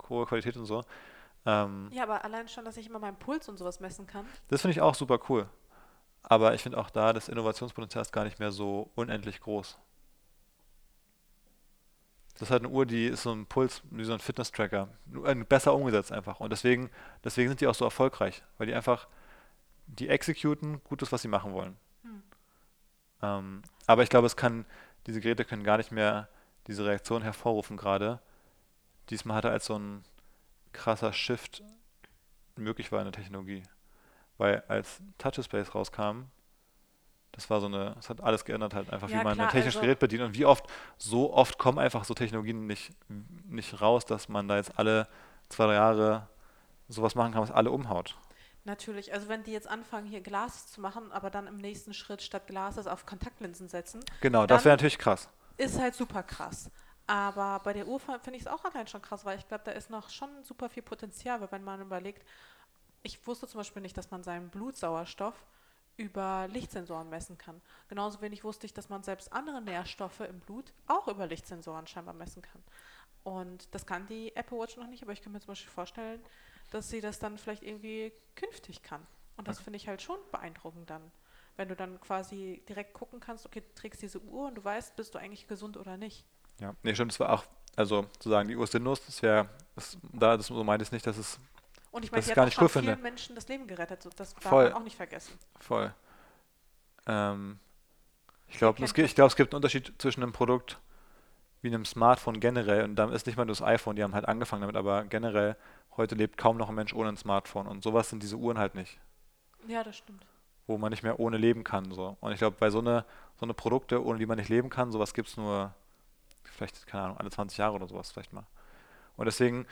hohe 0.09 0.25
Qualität 0.25 0.57
und 0.57 0.65
so. 0.65 0.83
Ähm, 1.45 1.89
Ja, 1.93 2.03
aber 2.03 2.23
allein 2.25 2.47
schon, 2.47 2.65
dass 2.65 2.77
ich 2.77 2.87
immer 2.87 2.99
meinen 2.99 3.17
Puls 3.17 3.47
und 3.47 3.57
sowas 3.57 3.79
messen 3.79 4.07
kann. 4.07 4.25
das 4.49 4.61
finde 4.61 4.73
ich 4.73 4.81
auch 4.81 4.95
super 4.95 5.19
cool. 5.29 5.47
Aber 6.23 6.53
ich 6.53 6.61
finde 6.63 6.77
auch 6.77 6.89
da, 6.89 7.13
das 7.13 7.29
Innovationspotenzial 7.29 8.01
ist 8.01 8.11
gar 8.11 8.25
nicht 8.25 8.39
mehr 8.39 8.51
so 8.51 8.91
unendlich 8.95 9.39
groß. 9.39 9.77
Das 12.37 12.49
ist 12.49 12.51
halt 12.51 12.63
eine 12.63 12.71
Uhr, 12.71 12.85
die 12.85 13.07
ist 13.07 13.23
so 13.23 13.31
ein 13.31 13.47
Puls, 13.47 13.81
wie 13.89 14.03
so 14.03 14.13
ein 14.13 14.19
Fitness-Tracker. 14.19 14.89
Äh, 15.25 15.35
Besser 15.35 15.73
umgesetzt 15.73 16.11
einfach. 16.11 16.39
Und 16.39 16.51
deswegen, 16.51 16.91
deswegen 17.23 17.49
sind 17.49 17.61
die 17.61 17.67
auch 17.67 17.73
so 17.75 17.83
erfolgreich, 17.83 18.43
weil 18.57 18.67
die 18.67 18.75
einfach, 18.75 19.07
die 19.87 20.07
executen 20.07 20.81
Gutes, 20.83 21.11
was 21.11 21.23
sie 21.23 21.27
machen 21.27 21.53
wollen. 21.53 21.77
Hm. 22.03 22.23
Ähm, 23.23 23.61
aber 23.87 24.03
ich 24.03 24.09
glaube, 24.09 24.27
es 24.27 24.35
kann, 24.35 24.65
diese 25.07 25.19
Geräte 25.19 25.45
können 25.45 25.63
gar 25.63 25.77
nicht 25.77 25.91
mehr 25.91 26.29
diese 26.67 26.85
Reaktion 26.85 27.23
hervorrufen 27.23 27.75
gerade, 27.75 28.19
die 29.09 29.15
es 29.15 29.25
mal 29.25 29.35
hatte, 29.35 29.49
als 29.49 29.65
so 29.65 29.79
ein 29.79 30.03
krasser 30.73 31.13
Shift 31.13 31.63
möglich 32.55 32.91
war 32.91 32.99
in 32.99 33.05
der 33.05 33.13
Technologie. 33.13 33.63
Weil 34.37 34.63
als 34.67 35.01
Touch-Space 35.17 35.73
rauskam, 35.73 36.25
das 37.37 37.49
war 37.51 37.61
so 37.61 37.67
eine, 37.67 37.95
es 37.99 38.09
hat 38.09 38.19
alles 38.21 38.43
geändert 38.43 38.73
halt 38.73 38.91
einfach, 38.91 39.07
Ja, 39.09 39.19
wie 39.19 39.23
man 39.23 39.35
klar, 39.35 39.47
ein 39.47 39.51
technisches 39.51 39.77
also- 39.77 39.85
Gerät 39.85 39.99
bedient 39.99 40.23
und 40.23 40.33
wie 40.35 40.45
oft, 40.45 40.65
so 40.97 41.31
oft 41.33 41.57
kommen 41.57 41.77
einfach 41.79 42.03
so 42.03 42.13
Technologien 42.15 42.65
nicht, 42.67 42.91
nicht 43.47 43.79
raus, 43.79 44.05
dass 44.05 44.27
man 44.27 44.47
da 44.47 44.57
jetzt 44.57 44.77
alle 44.77 45.07
zwei, 45.49 45.67
drei 45.67 45.75
Jahre 45.75 46.27
sowas 46.89 47.13
machen 47.15 47.33
kann, 47.33 47.41
was 47.43 47.51
alle 47.51 47.69
umhaut. 47.71 48.15
Natürlich, 48.65 49.13
also 49.13 49.29
wenn 49.29 49.43
die 49.43 49.51
jetzt 49.51 49.69
anfangen, 49.69 50.07
hier 50.07 50.19
Glas 50.21 50.67
zu 50.71 50.81
machen, 50.81 51.11
aber 51.11 51.29
dann 51.29 51.47
im 51.47 51.57
nächsten 51.57 51.93
Schritt 51.93 52.21
statt 52.21 52.47
Glases 52.47 52.87
auf 52.87 53.05
Kontaktlinsen 53.05 53.69
setzen, 53.69 54.03
Genau, 54.19 54.45
das 54.47 54.65
wäre 54.65 54.73
natürlich 54.73 54.97
krass. 54.97 55.29
ist 55.57 55.79
halt 55.79 55.95
super 55.95 56.23
krass. 56.23 56.69
Aber 57.05 57.61
bei 57.63 57.71
der 57.71 57.87
Uhr 57.87 57.99
finde 57.99 58.31
ich 58.33 58.41
es 58.41 58.47
auch 58.47 58.65
allein 58.65 58.87
schon 58.87 59.01
krass, 59.01 59.23
weil 59.25 59.37
ich 59.37 59.47
glaube, 59.47 59.63
da 59.63 59.71
ist 59.71 59.89
noch 59.89 60.09
schon 60.09 60.29
super 60.43 60.67
viel 60.69 60.83
Potenzial, 60.83 61.39
weil 61.39 61.51
wenn 61.51 61.63
man 61.63 61.79
überlegt, 61.81 62.27
ich 63.03 63.25
wusste 63.27 63.47
zum 63.47 63.59
Beispiel 63.59 63.81
nicht, 63.83 63.95
dass 63.95 64.11
man 64.11 64.23
seinen 64.23 64.49
Blutsauerstoff 64.49 65.35
über 65.97 66.47
Lichtsensoren 66.51 67.09
messen 67.09 67.37
kann. 67.37 67.61
Genauso 67.89 68.21
wenig 68.21 68.43
wusste 68.43 68.65
ich, 68.65 68.73
dass 68.73 68.89
man 68.89 69.03
selbst 69.03 69.33
andere 69.33 69.61
Nährstoffe 69.61 70.21
im 70.21 70.39
Blut 70.39 70.71
auch 70.85 71.07
über 71.07 71.27
Lichtsensoren 71.27 71.87
scheinbar 71.87 72.13
messen 72.13 72.41
kann. 72.41 72.63
Und 73.23 73.73
das 73.73 73.85
kann 73.85 74.07
die 74.07 74.33
Apple 74.35 74.57
Watch 74.57 74.77
noch 74.77 74.87
nicht, 74.87 75.03
aber 75.03 75.11
ich 75.11 75.21
kann 75.21 75.33
mir 75.33 75.39
zum 75.39 75.47
Beispiel 75.47 75.71
vorstellen, 75.71 76.21
dass 76.71 76.89
sie 76.89 77.01
das 77.01 77.19
dann 77.19 77.37
vielleicht 77.37 77.63
irgendwie 77.63 78.13
künftig 78.35 78.83
kann. 78.83 79.05
Und 79.35 79.47
das 79.47 79.59
finde 79.59 79.77
ich 79.77 79.87
halt 79.87 80.01
schon 80.01 80.17
beeindruckend 80.31 80.89
dann. 80.89 81.11
Wenn 81.55 81.69
du 81.69 81.75
dann 81.75 81.99
quasi 81.99 82.63
direkt 82.69 82.93
gucken 82.93 83.19
kannst, 83.19 83.45
okay, 83.45 83.61
du 83.61 83.73
trägst 83.73 84.01
diese 84.01 84.21
Uhr 84.21 84.47
und 84.47 84.55
du 84.55 84.63
weißt, 84.63 84.95
bist 84.95 85.15
du 85.15 85.19
eigentlich 85.19 85.47
gesund 85.47 85.77
oder 85.77 85.97
nicht. 85.97 86.25
Ja, 86.59 86.75
nee, 86.83 86.93
stimmt, 86.93 87.11
das 87.11 87.19
war 87.19 87.33
auch, 87.33 87.45
also 87.75 88.03
zu 88.19 88.29
sagen, 88.29 88.47
die 88.47 88.55
Uhr 88.55 88.63
ist 88.63 88.71
sinnlos, 88.71 89.03
das 89.05 89.21
wäre, 89.21 89.49
das, 89.75 89.97
da, 90.13 90.37
das 90.37 90.47
so 90.47 90.63
meinte 90.63 90.83
ich 90.83 90.91
nicht, 90.91 91.05
dass 91.05 91.17
es 91.17 91.39
Und 91.97 92.03
ich 92.05 92.11
meine, 92.11 92.19
Das 92.19 92.25
sie 92.27 92.31
ich 92.33 92.37
hat 92.37 92.53
auch 92.57 92.61
cool 92.61 92.69
vielen 92.69 92.85
finde. 92.85 93.01
Menschen 93.01 93.35
das 93.35 93.47
Leben 93.47 93.67
gerettet. 93.67 94.07
Das 94.15 94.33
darf 94.35 94.43
Voll. 94.43 94.65
man 94.65 94.73
auch 94.73 94.83
nicht 94.83 94.95
vergessen. 94.95 95.33
voll. 95.59 95.93
Ähm, 97.07 97.59
ich 98.47 98.57
glaube, 98.57 98.83
es, 98.83 98.93
ich 98.95 99.15
glaub, 99.15 99.27
es 99.29 99.35
gibt 99.35 99.53
einen 99.53 99.57
Unterschied 99.57 99.93
zwischen 99.97 100.23
einem 100.23 100.31
Produkt 100.33 100.79
wie 101.61 101.69
einem 101.69 101.85
Smartphone 101.85 102.39
generell 102.39 102.83
und 102.83 102.95
dann 102.95 103.11
ist 103.11 103.25
nicht 103.25 103.35
mal 103.35 103.45
nur 103.45 103.55
das 103.55 103.61
iPhone, 103.63 103.95
die 103.95 104.03
haben 104.03 104.13
halt 104.13 104.27
angefangen 104.27 104.61
damit, 104.61 104.75
aber 104.75 105.05
generell, 105.05 105.55
heute 105.97 106.15
lebt 106.15 106.37
kaum 106.37 106.55
noch 106.57 106.69
ein 106.69 106.75
Mensch 106.75 106.93
ohne 106.93 107.09
ein 107.09 107.17
Smartphone 107.17 107.67
und 107.67 107.83
sowas 107.83 108.09
sind 108.09 108.21
diese 108.21 108.35
Uhren 108.37 108.57
halt 108.59 108.75
nicht, 108.75 108.99
Ja, 109.67 109.83
das 109.83 109.97
stimmt. 109.97 110.25
wo 110.67 110.77
man 110.77 110.91
nicht 110.91 111.01
mehr 111.03 111.19
ohne 111.19 111.37
leben 111.37 111.63
kann. 111.63 111.91
So. 111.91 112.15
Und 112.21 112.31
ich 112.31 112.37
glaube, 112.37 112.57
bei 112.59 112.69
so 112.69 112.79
eine, 112.79 113.05
so 113.39 113.45
eine 113.45 113.53
Produkte, 113.55 114.03
ohne 114.05 114.19
die 114.19 114.25
man 114.27 114.37
nicht 114.37 114.49
leben 114.49 114.69
kann, 114.69 114.91
sowas 114.91 115.13
gibt 115.13 115.29
es 115.29 115.37
nur 115.37 115.73
vielleicht, 116.43 116.85
keine 116.87 117.05
Ahnung, 117.05 117.17
alle 117.17 117.31
20 117.31 117.57
Jahre 117.57 117.73
oder 117.75 117.87
sowas 117.87 118.11
vielleicht 118.11 118.33
mal. 118.33 118.45
Und 119.15 119.25
deswegen, 119.25 119.65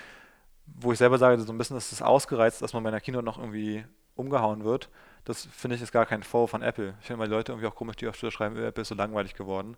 wo 0.65 0.91
ich 0.91 0.97
selber 0.97 1.17
sage, 1.17 1.39
so 1.41 1.51
ein 1.53 1.57
bisschen 1.57 1.77
ist 1.77 1.91
es 1.91 2.01
ausgereizt, 2.01 2.61
dass 2.61 2.73
man 2.73 2.83
bei 2.83 2.89
einer 2.89 3.01
Kino 3.01 3.21
noch 3.21 3.37
irgendwie 3.37 3.85
umgehauen 4.15 4.63
wird, 4.63 4.89
das 5.25 5.45
finde 5.45 5.75
ich 5.75 5.81
ist 5.81 5.91
gar 5.91 6.05
kein 6.05 6.23
Vorwurf 6.23 6.51
von 6.51 6.61
Apple. 6.61 6.95
Ich 7.01 7.07
finde 7.07 7.19
mal 7.19 7.29
Leute 7.29 7.51
irgendwie 7.51 7.67
auch 7.67 7.75
komisch, 7.75 7.95
die 7.97 8.07
auf 8.07 8.15
Twitter 8.17 8.31
schreiben, 8.31 8.55
"Äh, 8.57 8.67
Apple 8.67 8.83
ist 8.83 8.89
so 8.89 8.95
langweilig 8.95 9.33
geworden. 9.35 9.75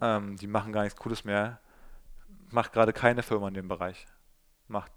Ähm, 0.00 0.36
die 0.36 0.46
machen 0.46 0.72
gar 0.72 0.84
nichts 0.84 0.98
Cooles 0.98 1.24
mehr. 1.24 1.60
Macht 2.50 2.72
gerade 2.72 2.92
keine 2.92 3.22
Firma 3.22 3.48
in 3.48 3.54
dem 3.54 3.68
Bereich. 3.68 4.06
Macht 4.68 4.92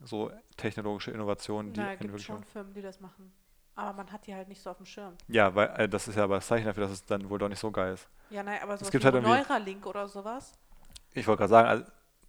so 0.00 0.30
technologische 0.56 1.10
Innovationen, 1.10 1.72
die 1.72 1.80
Na, 1.80 1.94
gibt 1.94 2.20
schon 2.20 2.44
Firmen, 2.44 2.72
die 2.72 2.82
das 2.82 3.00
machen. 3.00 3.32
Aber 3.74 3.92
man 3.94 4.12
hat 4.12 4.26
die 4.26 4.34
halt 4.34 4.48
nicht 4.48 4.62
so 4.62 4.70
auf 4.70 4.76
dem 4.76 4.86
Schirm. 4.86 5.14
Ja, 5.28 5.54
weil 5.54 5.68
äh, 5.76 5.88
das 5.88 6.06
ist 6.08 6.16
ja 6.16 6.24
aber 6.24 6.36
das 6.36 6.46
Zeichen 6.46 6.66
dafür, 6.66 6.84
dass 6.84 6.92
es 6.92 7.04
dann 7.04 7.28
wohl 7.30 7.38
doch 7.38 7.48
nicht 7.48 7.58
so 7.58 7.70
geil 7.70 7.94
ist. 7.94 8.08
Ja, 8.28 8.42
nein, 8.42 8.60
aber 8.62 8.76
sowas 8.76 8.90
gibt 8.90 9.04
wie 9.04 9.08
halt 9.08 9.22
Neuralink 9.22 9.86
oder 9.86 10.06
sowas. 10.08 10.52
Ich 11.12 11.26
wollte 11.26 11.40
gerade 11.40 11.50
sagen, 11.50 11.68
also, 11.68 11.84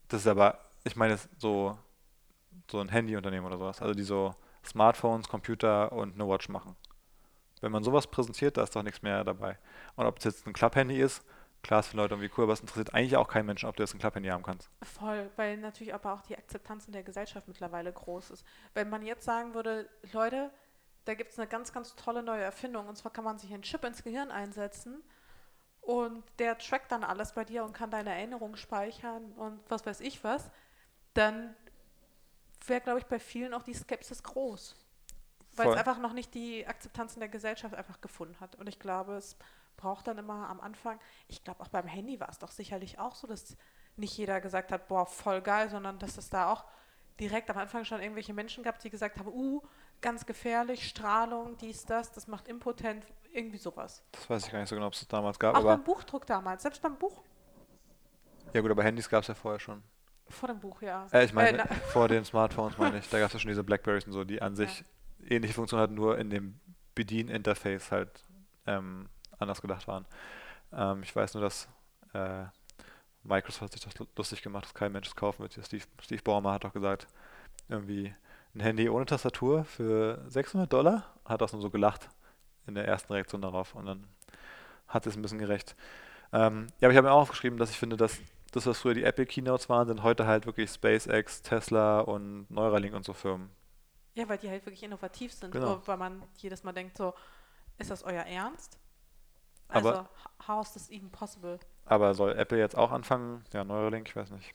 das 0.07 0.21
ist 0.21 0.27
aber, 0.27 0.57
ich 0.83 0.95
meine 0.95 1.19
so, 1.37 1.77
so 2.69 2.79
ein 2.79 2.89
Handyunternehmen 2.89 3.45
oder 3.45 3.57
sowas, 3.57 3.81
also 3.81 3.93
die 3.93 4.03
so 4.03 4.35
Smartphones, 4.65 5.27
Computer 5.27 5.91
und 5.91 6.13
eine 6.15 6.27
Watch 6.27 6.49
machen. 6.49 6.75
Wenn 7.61 7.71
man 7.71 7.83
sowas 7.83 8.07
präsentiert, 8.07 8.57
da 8.57 8.63
ist 8.63 8.75
doch 8.75 8.83
nichts 8.83 9.01
mehr 9.01 9.23
dabei. 9.23 9.57
Und 9.95 10.05
ob 10.05 10.17
es 10.17 10.23
jetzt 10.23 10.47
ein 10.47 10.53
Klapphandy 10.53 10.99
ist, 10.99 11.23
klar 11.61 11.81
ist 11.81 11.87
für 11.87 11.97
Leute 11.97 12.15
irgendwie 12.15 12.31
cool, 12.37 12.45
aber 12.45 12.53
es 12.53 12.61
interessiert 12.61 12.93
eigentlich 12.93 13.17
auch 13.17 13.27
keinen 13.27 13.45
Menschen, 13.45 13.69
ob 13.69 13.75
du 13.75 13.83
jetzt 13.83 13.93
ein 13.93 13.99
Klapphandy 13.99 14.29
haben 14.29 14.43
kannst. 14.43 14.69
Voll, 14.81 15.29
weil 15.35 15.57
natürlich 15.57 15.93
aber 15.93 16.13
auch 16.13 16.21
die 16.21 16.37
Akzeptanz 16.37 16.87
in 16.87 16.93
der 16.93 17.03
Gesellschaft 17.03 17.47
mittlerweile 17.47 17.91
groß 17.91 18.31
ist. 18.31 18.45
Wenn 18.73 18.89
man 18.89 19.03
jetzt 19.03 19.25
sagen 19.25 19.53
würde, 19.53 19.87
Leute, 20.11 20.51
da 21.05 21.13
gibt 21.13 21.31
es 21.31 21.39
eine 21.39 21.47
ganz, 21.47 21.71
ganz 21.71 21.95
tolle 21.95 22.23
neue 22.23 22.41
Erfindung, 22.41 22.87
und 22.87 22.95
zwar 22.95 23.11
kann 23.11 23.23
man 23.23 23.37
sich 23.37 23.53
einen 23.53 23.63
Chip 23.63 23.83
ins 23.83 24.03
Gehirn 24.03 24.31
einsetzen 24.31 25.03
und 25.81 26.23
der 26.39 26.57
trackt 26.57 26.91
dann 26.91 27.03
alles 27.03 27.33
bei 27.33 27.43
dir 27.43 27.63
und 27.63 27.73
kann 27.73 27.89
deine 27.89 28.11
Erinnerungen 28.11 28.55
speichern 28.55 29.31
und 29.33 29.59
was 29.69 29.85
weiß 29.85 30.01
ich 30.01 30.23
was, 30.23 30.51
dann 31.13 31.55
wäre, 32.67 32.81
glaube 32.81 32.99
ich, 32.99 33.05
bei 33.05 33.19
vielen 33.19 33.53
auch 33.53 33.63
die 33.63 33.73
Skepsis 33.73 34.23
groß. 34.23 34.75
Weil 35.55 35.65
Voll. 35.65 35.73
es 35.73 35.79
einfach 35.79 35.99
noch 35.99 36.13
nicht 36.13 36.33
die 36.33 36.65
Akzeptanz 36.65 37.15
in 37.15 37.19
der 37.19 37.29
Gesellschaft 37.29 37.75
einfach 37.75 37.99
gefunden 38.01 38.39
hat. 38.39 38.55
Und 38.55 38.69
ich 38.69 38.79
glaube, 38.79 39.15
es 39.15 39.35
braucht 39.77 40.07
dann 40.07 40.17
immer 40.17 40.47
am 40.49 40.61
Anfang, 40.61 40.99
ich 41.27 41.43
glaube 41.43 41.61
auch 41.61 41.67
beim 41.67 41.87
Handy 41.87 42.19
war 42.19 42.29
es 42.29 42.39
doch 42.39 42.51
sicherlich 42.51 42.99
auch 42.99 43.15
so, 43.15 43.27
dass 43.27 43.57
nicht 43.97 44.17
jeder 44.17 44.39
gesagt 44.39 44.71
hat, 44.71 44.87
boah, 44.87 45.05
voll 45.05 45.41
geil, 45.41 45.69
sondern 45.69 45.99
dass 45.99 46.17
es 46.17 46.29
da 46.29 46.51
auch 46.51 46.65
direkt 47.19 47.49
am 47.49 47.57
Anfang 47.57 47.83
schon 47.83 48.01
irgendwelche 48.01 48.33
Menschen 48.33 48.63
gab, 48.63 48.79
die 48.79 48.89
gesagt 48.89 49.19
haben, 49.19 49.27
uh, 49.27 49.61
ganz 49.99 50.25
gefährlich, 50.25 50.87
Strahlung, 50.87 51.57
dies, 51.57 51.85
das, 51.85 52.11
das 52.11 52.27
macht 52.27 52.47
impotent, 52.47 53.05
irgendwie 53.33 53.57
sowas. 53.57 54.03
Das 54.11 54.29
weiß 54.29 54.45
ich 54.45 54.51
gar 54.51 54.59
nicht 54.59 54.69
so 54.69 54.75
genau, 54.75 54.87
ob 54.87 54.93
es 54.93 54.99
das 54.99 55.07
damals 55.07 55.37
gab, 55.37 55.55
Auch 55.55 55.63
beim 55.63 55.83
Buchdruck 55.83 56.25
damals, 56.25 56.63
selbst 56.63 56.81
beim 56.81 56.95
Buch, 56.95 57.21
ja 58.53 58.61
gut, 58.61 58.71
aber 58.71 58.83
Handys 58.83 59.09
gab 59.09 59.21
es 59.21 59.27
ja 59.27 59.33
vorher 59.33 59.59
schon. 59.59 59.81
Vor 60.31 60.47
dem 60.49 60.59
Buch, 60.59 60.81
ja. 60.81 61.07
Äh, 61.11 61.25
ich 61.25 61.33
meine, 61.33 61.57
na- 61.57 61.75
vor 61.91 62.07
den 62.07 62.25
Smartphones 62.25 62.77
meine 62.77 62.97
ich, 62.99 63.09
da 63.09 63.19
gab 63.19 63.27
es 63.27 63.33
ja 63.33 63.39
schon 63.39 63.49
diese 63.49 63.63
Blackberries 63.63 64.05
und 64.05 64.13
so, 64.13 64.23
die 64.23 64.41
an 64.41 64.55
sich 64.55 64.83
ähnliche 65.27 65.53
Funktionen 65.53 65.81
hatten, 65.83 65.93
nur 65.95 66.17
in 66.17 66.29
dem 66.29 66.59
Bedieninterface 66.95 67.91
halt 67.91 68.09
ähm, 68.67 69.09
anders 69.39 69.61
gedacht 69.61 69.87
waren. 69.87 70.05
Ähm, 70.73 71.03
ich 71.03 71.15
weiß 71.15 71.33
nur, 71.35 71.43
dass 71.43 71.67
äh, 72.13 72.45
Microsoft 73.23 73.61
hat 73.61 73.71
sich 73.73 73.81
das 73.83 73.97
lu- 73.99 74.07
lustig 74.17 74.41
gemacht, 74.41 74.65
dass 74.65 74.73
kein 74.73 74.91
Mensch 74.91 75.07
es 75.07 75.15
kaufen 75.15 75.39
wird. 75.41 75.57
Steve, 75.65 75.83
Steve 76.01 76.21
Ballmer 76.23 76.53
hat 76.53 76.63
doch 76.63 76.73
gesagt, 76.73 77.07
irgendwie 77.69 78.13
ein 78.55 78.59
Handy 78.59 78.89
ohne 78.89 79.05
Tastatur 79.05 79.63
für 79.63 80.23
600 80.27 80.71
Dollar, 80.71 81.05
hat 81.25 81.41
auch 81.41 81.51
nur 81.53 81.61
so 81.61 81.69
gelacht 81.69 82.09
in 82.67 82.75
der 82.75 82.87
ersten 82.87 83.13
Reaktion 83.13 83.41
darauf 83.41 83.75
und 83.75 83.85
dann 83.85 84.07
hat 84.87 85.05
es 85.07 85.15
ein 85.15 85.21
bisschen 85.21 85.39
gerecht. 85.39 85.75
Ähm, 86.33 86.67
ja, 86.79 86.87
aber 86.87 86.91
ich 86.91 86.97
habe 86.97 87.07
mir 87.07 87.13
auch 87.13 87.21
aufgeschrieben, 87.21 87.57
dass 87.57 87.69
ich 87.69 87.77
finde, 87.77 87.95
dass 87.97 88.17
das, 88.51 88.65
was 88.65 88.79
früher 88.79 88.93
die 88.93 89.03
Apple 89.03 89.25
Keynotes 89.25 89.69
waren, 89.69 89.87
sind 89.87 90.03
heute 90.03 90.25
halt 90.27 90.45
wirklich 90.45 90.69
SpaceX, 90.69 91.41
Tesla 91.41 92.01
und 92.01 92.49
Neuralink 92.51 92.93
und 92.93 93.05
so 93.05 93.13
Firmen. 93.13 93.49
Ja, 94.13 94.27
weil 94.27 94.37
die 94.37 94.49
halt 94.49 94.65
wirklich 94.65 94.83
innovativ 94.83 95.33
sind, 95.33 95.51
Genau. 95.51 95.81
weil 95.87 95.97
man 95.97 96.23
jedes 96.37 96.63
Mal 96.63 96.73
denkt 96.73 96.97
so, 96.97 97.13
ist 97.77 97.89
das 97.91 98.03
euer 98.03 98.23
Ernst? 98.23 98.77
Aber- 99.69 99.89
Also, 99.89 100.01
h- 100.01 100.47
how 100.47 100.65
is 100.65 100.73
this 100.73 100.89
even 100.89 101.09
possible? 101.09 101.59
Aber 101.85 102.13
soll 102.13 102.37
Apple 102.37 102.57
jetzt 102.59 102.77
auch 102.77 102.91
anfangen? 102.91 103.43
Ja, 103.53 103.63
Neuralink, 103.63 104.09
ich 104.09 104.15
weiß 104.15 104.31
nicht. 104.31 104.53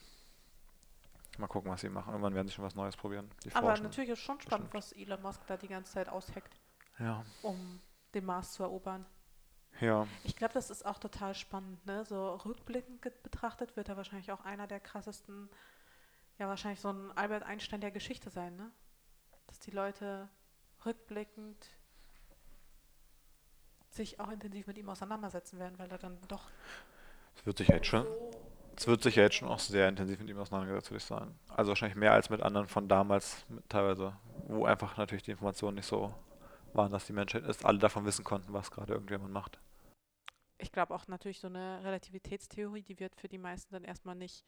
Mal 1.39 1.47
gucken, 1.49 1.71
was 1.71 1.81
sie 1.83 1.89
machen. 1.91 2.11
Irgendwann 2.11 2.35
werden 2.35 2.47
sie 2.49 2.55
schon 2.55 2.65
was 2.65 2.75
Neues 2.75 2.97
probieren. 2.97 3.31
Die 3.45 3.55
Aber 3.55 3.69
forschen. 3.69 3.85
natürlich 3.85 4.11
ist 4.11 4.21
schon 4.21 4.41
spannend, 4.41 4.71
bestimmt. 4.71 4.99
was 4.99 5.07
Elon 5.07 5.23
Musk 5.23 5.41
da 5.47 5.57
die 5.57 5.69
ganze 5.69 5.93
Zeit 5.93 6.09
ausheckt, 6.09 6.55
Ja, 6.99 7.25
um 7.43 7.81
den 8.15 8.25
Mars 8.25 8.53
zu 8.55 8.63
erobern. 8.63 9.05
Ja. 9.81 10.07
Ich 10.25 10.37
glaube, 10.37 10.55
das 10.55 10.71
ist 10.71 10.85
auch 10.85 10.99
total 10.99 11.35
spannend, 11.35 11.85
ne? 11.87 12.05
So 12.05 12.35
rückblickend 12.37 13.01
betrachtet 13.23 13.77
wird 13.77 13.89
er 13.89 13.97
wahrscheinlich 13.97 14.33
auch 14.33 14.45
einer 14.45 14.67
der 14.67 14.81
krassesten, 14.81 15.49
ja 16.39 16.49
wahrscheinlich 16.49 16.81
so 16.81 16.91
ein 16.91 17.13
Albert 17.17 17.43
Einstein 17.43 17.81
der 17.81 17.91
Geschichte 17.91 18.31
sein, 18.31 18.57
ne? 18.57 18.71
Dass 19.47 19.59
die 19.61 19.71
Leute 19.71 20.29
rückblickend 20.85 21.69
sich 23.91 24.21
auch 24.21 24.31
intensiv 24.31 24.67
mit 24.67 24.79
ihm 24.79 24.89
auseinandersetzen 24.89 25.59
werden, 25.59 25.79
weil 25.79 25.91
er 25.91 25.99
dann 25.99 26.19
doch 26.29 26.51
Es 27.37 27.47
wird 27.47 27.59
sich 27.59 27.69
jetzt 27.69 27.87
schon. 27.87 28.07
Es 28.77 28.87
wird 28.87 29.03
sich 29.03 29.17
ja 29.17 29.23
jetzt 29.23 29.37
schon 29.37 29.49
auch 29.49 29.59
sehr 29.59 29.89
intensiv 29.89 30.19
mit 30.19 30.29
ihm 30.29 30.39
auseinandergesetzt, 30.39 30.91
würde 30.91 30.99
ich 30.99 31.05
sagen. 31.05 31.39
Also 31.49 31.71
wahrscheinlich 31.71 31.97
mehr 31.97 32.13
als 32.13 32.29
mit 32.29 32.43
anderen 32.43 32.69
von 32.69 32.89
damals 32.89 33.47
teilweise, 33.71 34.15
wo 34.49 34.67
einfach 34.67 34.99
natürlich 34.99 35.23
die 35.23 35.31
Informationen 35.31 35.77
nicht 35.77 35.87
so 35.87 36.13
waren, 36.75 36.93
dass 36.93 37.07
die 37.07 37.15
Menschheit 37.15 37.45
ist, 37.45 37.65
alle 37.65 37.79
davon 37.79 38.05
wissen 38.05 38.23
konnten, 38.23 38.53
was 38.53 38.71
gerade 38.71 38.93
irgendjemand 38.93 39.33
macht. 39.33 39.59
Ich 40.59 40.73
glaube 40.73 40.95
auch 40.95 41.07
natürlich 41.09 41.41
so 41.41 41.49
eine 41.49 41.85
Relativitätstheorie, 41.85 42.83
die 42.83 42.99
wird 42.99 43.15
für 43.17 43.29
die 43.29 43.39
meisten 43.39 43.75
dann 43.75 43.85
erstmal 43.85 44.15
nicht 44.15 44.45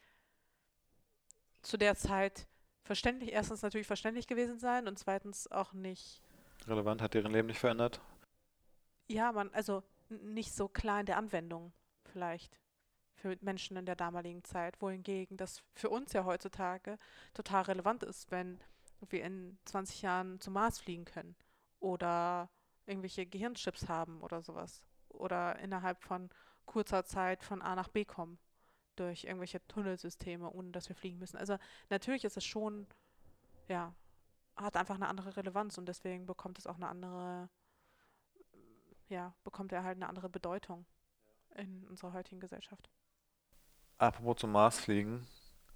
zu 1.63 1.77
der 1.77 1.97
Zeit 1.97 2.49
verständlich, 2.83 3.33
erstens 3.33 3.63
natürlich 3.63 3.87
verständlich 3.87 4.27
gewesen 4.27 4.59
sein 4.59 4.89
und 4.89 4.99
zweitens 4.99 5.51
auch 5.51 5.73
nicht, 5.73 6.23
Relevant, 6.67 7.03
hat 7.03 7.15
deren 7.15 7.33
Leben 7.33 7.49
nicht 7.49 7.61
verändert. 7.61 8.01
ja, 9.09 9.33
man, 9.33 9.53
also 9.53 9.83
nicht 10.09 10.55
so 10.55 10.69
klar 10.69 11.01
in 11.01 11.07
der 11.07 11.19
Anwendung 11.19 11.73
vielleicht 12.05 12.59
für 13.15 13.37
Menschen 13.41 13.77
in 13.77 13.85
der 13.85 13.97
damaligen 13.97 14.45
Zeit, 14.45 14.81
wohingegen 14.81 15.37
das 15.37 15.63
für 15.75 15.91
uns 15.91 16.13
ja 16.13 16.25
heutzutage 16.25 16.99
total 17.35 17.63
relevant 17.65 18.03
ist, 18.03 18.31
wenn 18.31 18.61
wir 19.11 19.25
in 19.25 19.59
20 19.67 20.03
Jahren 20.03 20.41
zum 20.41 20.55
Mars 20.55 20.79
fliegen 20.79 21.05
können 21.05 21.37
oder 21.81 22.49
irgendwelche 22.87 23.27
Gehirnchips 23.27 23.89
haben 23.89 24.23
oder 24.23 24.41
sowas 24.41 24.83
oder 25.19 25.59
innerhalb 25.59 26.03
von 26.03 26.31
kurzer 26.67 27.05
Zeit 27.05 27.43
von 27.43 27.63
A 27.63 27.75
nach 27.75 27.89
B 27.89 28.05
kommen 28.05 28.39
durch 28.97 29.25
irgendwelche 29.25 29.67
Tunnelsysteme, 29.69 30.51
ohne 30.51 30.71
dass 30.71 30.89
wir 30.89 30.97
fliegen 30.97 31.19
müssen. 31.19 31.37
Also 31.37 31.57
natürlich 31.89 32.25
ist 32.25 32.37
es 32.37 32.45
schon, 32.45 32.87
ja, 33.69 33.95
hat 34.57 34.77
einfach 34.77 34.97
eine 34.97 35.09
andere 35.09 35.37
Relevanz 35.37 35.79
und 35.79 35.87
deswegen 35.87 36.27
bekommt 36.27 36.59
es 36.59 36.67
auch 36.67 36.77
eine 36.77 36.89
andere, 36.89 37.49
ja, 39.09 39.35
bekommt 39.45 39.73
er 39.73 39.85
halt 39.85 39.97
eine 39.97 40.09
andere 40.09 40.29
Bedeutung 40.29 40.85
in 41.55 41.87
unserer 41.89 42.13
heutigen 42.13 42.41
Gesellschaft. 42.41 42.91
Apropos 43.99 44.37
zum 44.37 44.53
Mars 44.53 44.79
fliegen, 44.79 45.27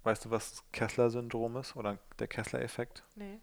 weißt 0.03 0.25
du, 0.25 0.31
was 0.31 0.51
das 0.51 0.71
Kessler-Syndrom 0.71 1.57
ist 1.57 1.75
oder 1.75 1.97
der 2.19 2.27
Kessler-Effekt? 2.27 3.03
Nee. 3.15 3.39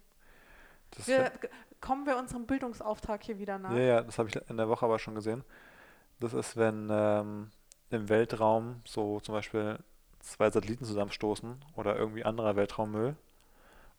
Wir, 1.05 1.31
kommen 1.79 2.05
wir 2.05 2.17
unserem 2.17 2.45
Bildungsauftrag 2.45 3.23
hier 3.23 3.39
wieder 3.39 3.57
nach? 3.57 3.71
Ja, 3.71 3.79
ja, 3.79 4.01
das 4.01 4.19
habe 4.19 4.29
ich 4.29 4.35
in 4.35 4.57
der 4.57 4.67
Woche 4.67 4.85
aber 4.85 4.99
schon 4.99 5.15
gesehen. 5.15 5.43
Das 6.21 6.33
ist, 6.33 6.55
wenn 6.55 6.87
ähm, 6.91 7.51
im 7.89 8.07
Weltraum 8.07 8.81
so 8.85 9.19
zum 9.19 9.33
Beispiel 9.33 9.79
zwei 10.19 10.49
Satelliten 10.49 10.85
zusammenstoßen 10.85 11.65
oder 11.75 11.95
irgendwie 11.95 12.23
anderer 12.23 12.55
Weltraummüll. 12.55 13.15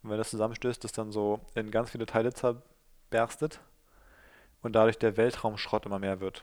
Und 0.03 0.11
wenn 0.11 0.19
das 0.19 0.31
zusammenstößt, 0.31 0.83
das 0.85 0.93
dann 0.93 1.11
so 1.11 1.41
in 1.55 1.71
ganz 1.71 1.91
viele 1.91 2.07
Teile 2.07 2.33
zerberstet 2.33 3.61
und 4.63 4.73
dadurch 4.75 4.99
der 4.99 5.17
Weltraumschrott 5.17 5.87
immer 5.87 5.99
mehr 5.99 6.21
wird. 6.21 6.43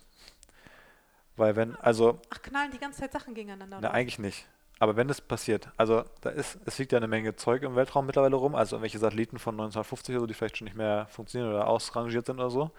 Weil 1.38 1.56
wenn, 1.56 1.76
also, 1.78 2.20
Ach, 2.30 2.42
knallen 2.42 2.72
die 2.72 2.78
ganze 2.78 3.00
Zeit 3.00 3.14
Sachen 3.14 3.34
gegeneinander. 3.34 3.80
na 3.82 3.92
eigentlich 3.92 4.20
nicht. 4.20 4.48
Aber 4.80 4.98
wenn 4.98 5.08
das 5.08 5.22
passiert, 5.22 5.70
also 5.78 6.04
da 6.22 6.30
ist, 6.30 6.58
es 6.66 6.78
liegt 6.78 6.92
ja 6.92 6.98
eine 6.98 7.08
Menge 7.08 7.36
Zeug 7.36 7.64
im 7.64 7.76
Weltraum 7.76 8.06
mittlerweile 8.06 8.36
rum, 8.36 8.56
also 8.56 8.76
irgendwelche 8.76 9.00
Satelliten 9.00 9.40
von 9.40 9.56
1950 9.56 10.16
oder 10.16 10.22
so, 10.22 10.28
die 10.28 10.34
vielleicht 10.34 10.58
schon 10.58 10.66
nicht 10.66 10.78
mehr 10.78 11.08
funktionieren 11.10 11.54
oder 11.54 11.68
ausrangiert 11.68 12.26
sind 12.26 12.40
oder 12.40 12.50
so. 12.50 12.72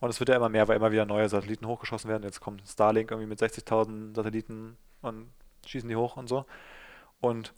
Und 0.00 0.10
es 0.10 0.20
wird 0.20 0.28
ja 0.28 0.36
immer 0.36 0.48
mehr, 0.48 0.68
weil 0.68 0.76
immer 0.76 0.92
wieder 0.92 1.06
neue 1.06 1.28
Satelliten 1.28 1.66
hochgeschossen 1.66 2.10
werden. 2.10 2.22
Jetzt 2.22 2.40
kommt 2.40 2.62
Starlink 2.68 3.10
irgendwie 3.10 3.28
mit 3.28 3.40
60.000 3.40 4.14
Satelliten 4.14 4.76
und 5.00 5.30
schießen 5.66 5.88
die 5.88 5.96
hoch 5.96 6.16
und 6.16 6.28
so. 6.28 6.44
Und 7.20 7.54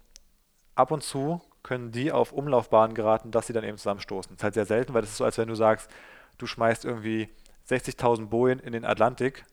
ab 0.74 0.91
und 0.93 1.03
zu 1.03 1.41
können 1.62 1.91
die 1.91 2.12
auf 2.12 2.32
Umlaufbahnen 2.32 2.95
geraten, 2.95 3.30
dass 3.30 3.49
sie 3.49 3.53
dann 3.53 3.64
eben 3.64 3.76
zusammenstoßen. 3.76 4.30
Das 4.30 4.39
ist 4.41 4.45
halt 4.45 4.55
sehr 4.55 4.66
selten, 4.66 4.95
weil 4.95 5.03
das 5.03 5.11
ist 5.11 5.16
so, 5.16 5.24
als 5.24 5.36
wenn 5.39 5.49
du 5.49 5.57
sagst, 5.57 5.91
du 6.39 6.47
schmeißt 6.47 6.84
irgendwie 6.84 7.28
60.000 7.68 8.26
Bojen 8.26 8.61
in 8.61 8.72
den 8.72 8.84
Atlantik, 8.84 9.45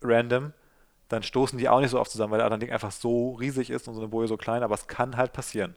random, 0.00 0.52
dann 1.08 1.22
stoßen 1.22 1.58
die 1.58 1.68
auch 1.68 1.80
nicht 1.80 1.90
so 1.90 2.00
oft 2.00 2.10
zusammen, 2.10 2.30
weil 2.30 2.38
der 2.38 2.46
Atlantik 2.46 2.72
einfach 2.72 2.92
so 2.92 3.34
riesig 3.34 3.68
ist 3.70 3.88
und 3.88 3.94
so 3.94 4.00
eine 4.00 4.08
Boje 4.08 4.28
so 4.28 4.36
klein, 4.36 4.62
aber 4.62 4.74
es 4.74 4.86
kann 4.86 5.16
halt 5.16 5.32
passieren. 5.32 5.76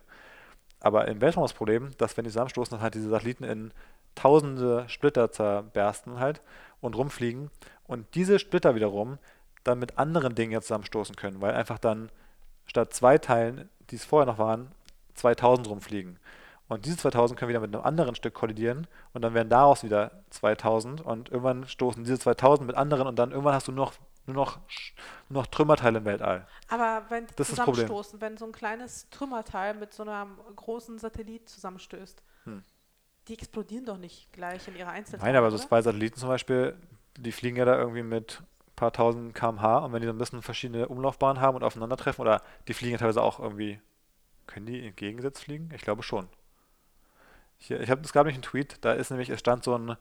Aber 0.79 1.07
im 1.07 1.21
Weltraum 1.21 1.43
das 1.43 1.53
Problem, 1.53 1.91
dass 1.97 2.15
wenn 2.17 2.23
die 2.23 2.29
zusammenstoßen, 2.29 2.71
dann 2.71 2.81
halt 2.81 2.93
diese 2.95 3.09
Satelliten 3.09 3.43
in 3.43 3.73
tausende 4.15 4.87
Splitter 4.87 5.31
zerbersten 5.31 6.19
halt 6.19 6.41
und 6.81 6.95
rumfliegen 6.95 7.49
und 7.85 8.13
diese 8.15 8.39
Splitter 8.39 8.75
wiederum 8.75 9.17
dann 9.63 9.79
mit 9.79 9.97
anderen 9.97 10.35
Dingen 10.35 10.51
jetzt 10.51 10.67
zusammenstoßen 10.67 11.15
können, 11.15 11.41
weil 11.41 11.53
einfach 11.53 11.79
dann 11.79 12.09
statt 12.65 12.93
zwei 12.93 13.17
Teilen, 13.17 13.69
die 13.89 13.95
es 13.95 14.05
vorher 14.05 14.25
noch 14.25 14.37
waren, 14.37 14.71
2000 15.15 15.69
rumfliegen. 15.69 16.19
Und 16.67 16.85
diese 16.85 16.97
2000 16.97 17.37
können 17.37 17.49
wieder 17.49 17.59
mit 17.59 17.73
einem 17.73 17.85
anderen 17.85 18.15
Stück 18.15 18.33
kollidieren 18.33 18.87
und 19.13 19.21
dann 19.21 19.33
werden 19.33 19.49
daraus 19.49 19.83
wieder 19.83 20.23
2000 20.31 21.01
und 21.01 21.29
irgendwann 21.29 21.67
stoßen 21.67 22.03
diese 22.03 22.17
2000 22.19 22.65
mit 22.67 22.75
anderen 22.75 23.07
und 23.07 23.19
dann 23.19 23.31
irgendwann 23.31 23.53
hast 23.53 23.67
du 23.67 23.71
nur 23.71 23.85
noch, 23.85 23.93
nur 24.25 24.35
noch, 24.35 24.59
nur 25.29 25.43
noch 25.43 25.47
Trümmerteile 25.47 25.99
im 25.99 26.05
Weltall. 26.05 26.47
Aber 26.69 27.03
wenn 27.09 27.27
die 27.27 27.35
Das 27.35 27.49
zusammenstoßen, 27.49 28.21
wenn 28.21 28.37
so 28.37 28.45
ein 28.45 28.53
kleines 28.53 29.09
Trümmerteil 29.09 29.73
mit 29.75 29.93
so 29.93 30.03
einem 30.03 30.37
großen 30.55 30.97
Satellit 30.99 31.49
zusammenstößt, 31.49 32.23
Hm. 32.45 32.63
Die 33.27 33.33
explodieren 33.33 33.85
doch 33.85 33.97
nicht 33.97 34.31
gleich 34.33 34.67
in 34.67 34.75
ihrer 34.75 34.89
Einzelteile. 34.89 35.31
Nein, 35.31 35.37
aber 35.37 35.51
so 35.51 35.57
zwei 35.57 35.81
Satelliten 35.81 36.17
zum 36.17 36.29
Beispiel, 36.29 36.75
die 37.17 37.31
fliegen 37.31 37.57
ja 37.57 37.65
da 37.65 37.77
irgendwie 37.77 38.03
mit 38.03 38.41
ein 38.41 38.75
paar 38.75 38.91
tausend 38.91 39.33
km/h 39.33 39.79
und 39.79 39.93
wenn 39.93 40.01
die 40.01 40.07
so 40.07 40.13
ein 40.13 40.17
bisschen 40.17 40.41
verschiedene 40.41 40.87
Umlaufbahnen 40.87 41.41
haben 41.41 41.55
und 41.55 41.63
aufeinandertreffen, 41.63 42.21
oder 42.21 42.41
die 42.67 42.73
fliegen 42.73 42.93
ja 42.93 42.97
teilweise 42.97 43.21
auch 43.21 43.39
irgendwie, 43.39 43.79
können 44.47 44.65
die 44.65 44.87
entgegengesetzt 44.87 45.43
fliegen? 45.43 45.69
Ich 45.73 45.81
glaube 45.81 46.03
schon. 46.03 46.27
Hier, 47.57 47.79
ich 47.79 47.89
habe, 47.89 48.01
es 48.01 48.11
gab 48.11 48.25
nämlich 48.25 48.35
einen 48.35 48.43
Tweet, 48.43 48.77
da 48.81 48.93
ist 48.93 49.09
nämlich, 49.09 49.29
es 49.29 49.39
stand 49.39 49.63
so 49.63 49.77
ein, 49.77 49.95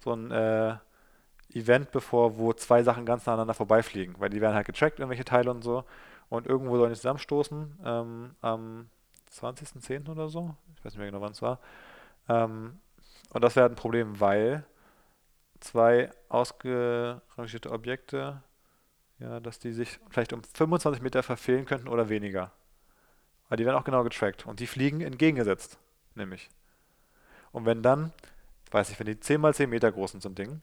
so 0.00 0.12
ein 0.12 0.30
äh, 0.30 0.76
Event 1.54 1.92
bevor, 1.92 2.36
wo 2.36 2.52
zwei 2.52 2.82
Sachen 2.82 3.06
ganz 3.06 3.24
nah 3.24 3.32
aneinander 3.32 3.54
vorbeifliegen, 3.54 4.16
weil 4.18 4.28
die 4.28 4.40
werden 4.40 4.54
halt 4.54 4.66
getrackt, 4.66 4.98
irgendwelche 4.98 5.24
Teile 5.24 5.50
und 5.50 5.62
so, 5.62 5.84
und 6.28 6.46
irgendwo 6.46 6.76
sollen 6.76 6.90
die 6.90 6.96
zusammenstoßen, 6.96 7.78
ähm, 7.84 8.34
am 8.42 8.90
20.10. 9.32 10.10
oder 10.10 10.28
so, 10.28 10.54
ich 10.74 10.84
weiß 10.84 10.92
nicht 10.92 10.98
mehr 10.98 11.06
genau, 11.10 11.22
wann 11.22 11.32
es 11.32 11.40
war. 11.40 11.58
Ähm, 12.28 12.78
und 13.30 13.44
das 13.44 13.56
wäre 13.56 13.68
ein 13.68 13.74
Problem, 13.74 14.20
weil 14.20 14.64
zwei 15.60 16.10
ausgerangierte 16.28 17.70
Objekte, 17.70 18.42
ja, 19.18 19.40
dass 19.40 19.58
die 19.58 19.72
sich 19.72 19.98
vielleicht 20.10 20.32
um 20.32 20.42
25 20.42 21.02
Meter 21.02 21.22
verfehlen 21.22 21.64
könnten 21.64 21.88
oder 21.88 22.08
weniger. 22.08 22.52
Aber 23.46 23.56
die 23.56 23.64
werden 23.64 23.76
auch 23.76 23.84
genau 23.84 24.04
getrackt 24.04 24.46
und 24.46 24.60
die 24.60 24.66
fliegen 24.66 25.00
entgegengesetzt. 25.00 25.78
nämlich. 26.14 26.48
Und 27.52 27.64
wenn 27.66 27.82
dann, 27.82 28.12
weiß 28.70 28.90
ich, 28.90 28.98
wenn 28.98 29.06
die 29.06 29.20
10 29.20 29.40
mal 29.40 29.54
10 29.54 29.70
Meter 29.70 29.92
groß 29.92 30.12
sind, 30.12 30.22
so 30.22 30.28
ein 30.28 30.34
Ding, 30.34 30.60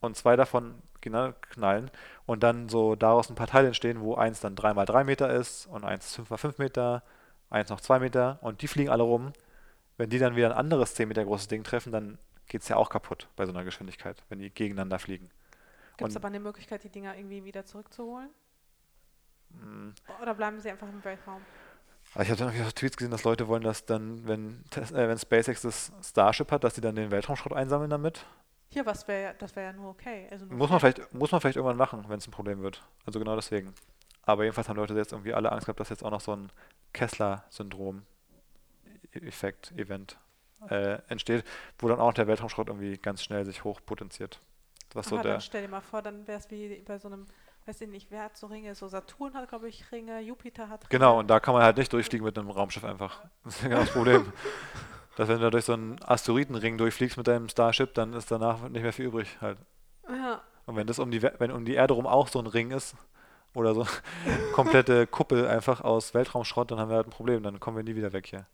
und 0.00 0.16
zwei 0.16 0.36
davon 0.36 0.74
genau 1.00 1.32
knallen 1.50 1.90
und 2.26 2.42
dann 2.42 2.68
so 2.68 2.94
daraus 2.94 3.30
ein 3.30 3.34
paar 3.34 3.46
Teile 3.46 3.68
entstehen, 3.68 4.00
wo 4.00 4.14
eins 4.14 4.40
dann 4.40 4.56
3 4.56 4.74
mal 4.74 4.86
3 4.86 5.04
Meter 5.04 5.30
ist 5.30 5.66
und 5.66 5.84
eins 5.84 6.14
5 6.14 6.30
mal 6.30 6.36
5 6.36 6.58
Meter, 6.58 7.02
eins 7.50 7.70
noch 7.70 7.80
2 7.80 7.98
Meter 7.98 8.38
und 8.42 8.62
die 8.62 8.68
fliegen 8.68 8.90
alle 8.90 9.02
rum. 9.02 9.32
Wenn 9.98 10.08
die 10.10 10.18
dann 10.18 10.36
wieder 10.36 10.46
ein 10.46 10.56
anderes 10.56 10.94
10 10.94 11.08
Meter 11.08 11.24
großes 11.24 11.48
Ding 11.48 11.64
treffen, 11.64 11.92
dann 11.92 12.18
geht 12.46 12.62
es 12.62 12.68
ja 12.68 12.76
auch 12.76 12.88
kaputt 12.88 13.28
bei 13.36 13.44
so 13.44 13.52
einer 13.52 13.64
Geschwindigkeit, 13.64 14.22
wenn 14.30 14.38
die 14.38 14.48
gegeneinander 14.48 14.98
fliegen. 14.98 15.28
Gibt 15.98 16.10
es 16.10 16.16
aber 16.16 16.28
eine 16.28 16.40
Möglichkeit, 16.40 16.84
die 16.84 16.88
Dinger 16.88 17.16
irgendwie 17.16 17.44
wieder 17.44 17.64
zurückzuholen? 17.64 18.30
Mm, 19.50 19.90
Oder 20.22 20.34
bleiben 20.34 20.60
sie 20.60 20.70
einfach 20.70 20.88
im 20.88 21.04
Weltraum? 21.04 21.42
Aber 22.14 22.22
ich 22.22 22.30
habe 22.30 22.38
dann 22.38 22.48
irgendwie 22.48 22.64
so 22.64 22.70
Tweets 22.70 22.96
gesehen, 22.96 23.10
dass 23.10 23.24
Leute 23.24 23.48
wollen, 23.48 23.62
dass 23.62 23.84
dann, 23.84 24.26
wenn, 24.26 24.64
äh, 24.76 25.08
wenn 25.08 25.18
SpaceX 25.18 25.62
das 25.62 25.92
Starship 26.02 26.52
hat, 26.52 26.62
dass 26.62 26.74
die 26.74 26.80
dann 26.80 26.94
den 26.94 27.10
Weltraumschrott 27.10 27.52
einsammeln 27.52 27.90
damit. 27.90 28.24
Hier, 28.70 28.86
was 28.86 29.08
wäre 29.08 29.22
ja, 29.22 29.32
das 29.32 29.56
wäre 29.56 29.66
ja 29.66 29.72
nur 29.72 29.90
okay. 29.90 30.28
Also 30.30 30.46
nur 30.46 30.56
Muss 30.56 30.70
man 30.70 30.78
vielleicht, 30.78 31.12
muss 31.12 31.32
man 31.32 31.40
vielleicht 31.40 31.56
irgendwann 31.56 31.76
machen, 31.76 32.04
wenn 32.08 32.18
es 32.18 32.28
ein 32.28 32.30
Problem 32.30 32.62
wird. 32.62 32.82
Also 33.04 33.18
genau 33.18 33.34
deswegen. 33.34 33.74
Aber 34.22 34.44
jedenfalls 34.44 34.68
haben 34.68 34.76
Leute 34.76 34.94
jetzt 34.94 35.12
irgendwie 35.12 35.34
alle 35.34 35.50
Angst 35.50 35.66
gehabt, 35.66 35.80
dass 35.80 35.88
jetzt 35.88 36.04
auch 36.04 36.10
noch 36.10 36.20
so 36.20 36.36
ein 36.36 36.52
Kessler-Syndrom-Effekt, 39.20 39.72
Event 39.76 40.18
äh, 40.70 40.98
entsteht, 41.08 41.44
wo 41.78 41.88
dann 41.88 42.00
auch 42.00 42.12
der 42.12 42.26
Weltraumschrott 42.26 42.68
irgendwie 42.68 42.96
ganz 42.98 43.22
schnell 43.22 43.44
sich 43.44 43.64
hochpotenziert. 43.64 44.40
So 44.92 44.98
Aber 45.16 45.22
der, 45.22 45.32
dann 45.32 45.40
stell 45.40 45.62
dir 45.62 45.68
mal 45.68 45.80
vor, 45.80 46.02
dann 46.02 46.26
wäre 46.26 46.38
es 46.38 46.50
wie 46.50 46.82
bei 46.86 46.98
so 46.98 47.08
einem, 47.08 47.26
weiß 47.66 47.80
ich 47.82 47.88
nicht, 47.88 48.10
wer 48.10 48.24
hat 48.24 48.36
so 48.36 48.46
Ringe? 48.48 48.74
So 48.74 48.88
Saturn 48.88 49.34
hat, 49.34 49.48
glaube 49.48 49.68
ich, 49.68 49.90
Ringe, 49.92 50.20
Jupiter 50.20 50.68
hat 50.68 50.82
Ringe. 50.84 50.88
genau, 50.90 51.18
und 51.18 51.28
da 51.28 51.40
kann 51.40 51.54
man 51.54 51.62
halt 51.62 51.76
nicht 51.76 51.92
durchfliegen 51.92 52.24
mit 52.24 52.38
einem 52.38 52.50
Raumschiff 52.50 52.84
einfach. 52.84 53.20
Das 53.44 53.56
ist 53.56 53.62
ja 53.62 53.68
genau 53.68 53.80
das 53.82 53.90
Problem. 53.92 54.32
dass 55.16 55.28
wenn 55.28 55.40
du 55.40 55.50
durch 55.50 55.64
so 55.64 55.72
einen 55.74 56.02
Asteroidenring 56.02 56.78
durchfliegst 56.78 57.16
mit 57.16 57.26
deinem 57.26 57.48
Starship, 57.48 57.92
dann 57.94 58.12
ist 58.14 58.30
danach 58.30 58.68
nicht 58.68 58.82
mehr 58.82 58.92
viel 58.92 59.06
übrig 59.06 59.36
halt. 59.40 59.58
Ja, 60.08 60.40
Und 60.66 60.76
wenn 60.76 60.86
das 60.86 60.98
um 60.98 61.10
die, 61.10 61.22
We- 61.22 61.34
wenn 61.38 61.50
um 61.50 61.64
die 61.64 61.74
Erde 61.74 61.94
rum 61.94 62.06
auch 62.06 62.28
so 62.28 62.38
ein 62.38 62.46
Ring 62.46 62.70
ist 62.70 62.94
oder 63.52 63.74
so 63.74 63.86
komplette 64.54 65.06
Kuppel 65.06 65.46
einfach 65.48 65.80
aus 65.82 66.14
Weltraumschrott, 66.14 66.70
dann 66.70 66.78
haben 66.78 66.88
wir 66.88 66.96
halt 66.96 67.08
ein 67.08 67.10
Problem, 67.10 67.42
dann 67.42 67.60
kommen 67.60 67.76
wir 67.76 67.84
nie 67.84 67.96
wieder 67.96 68.12
weg 68.12 68.26
hier. 68.26 68.46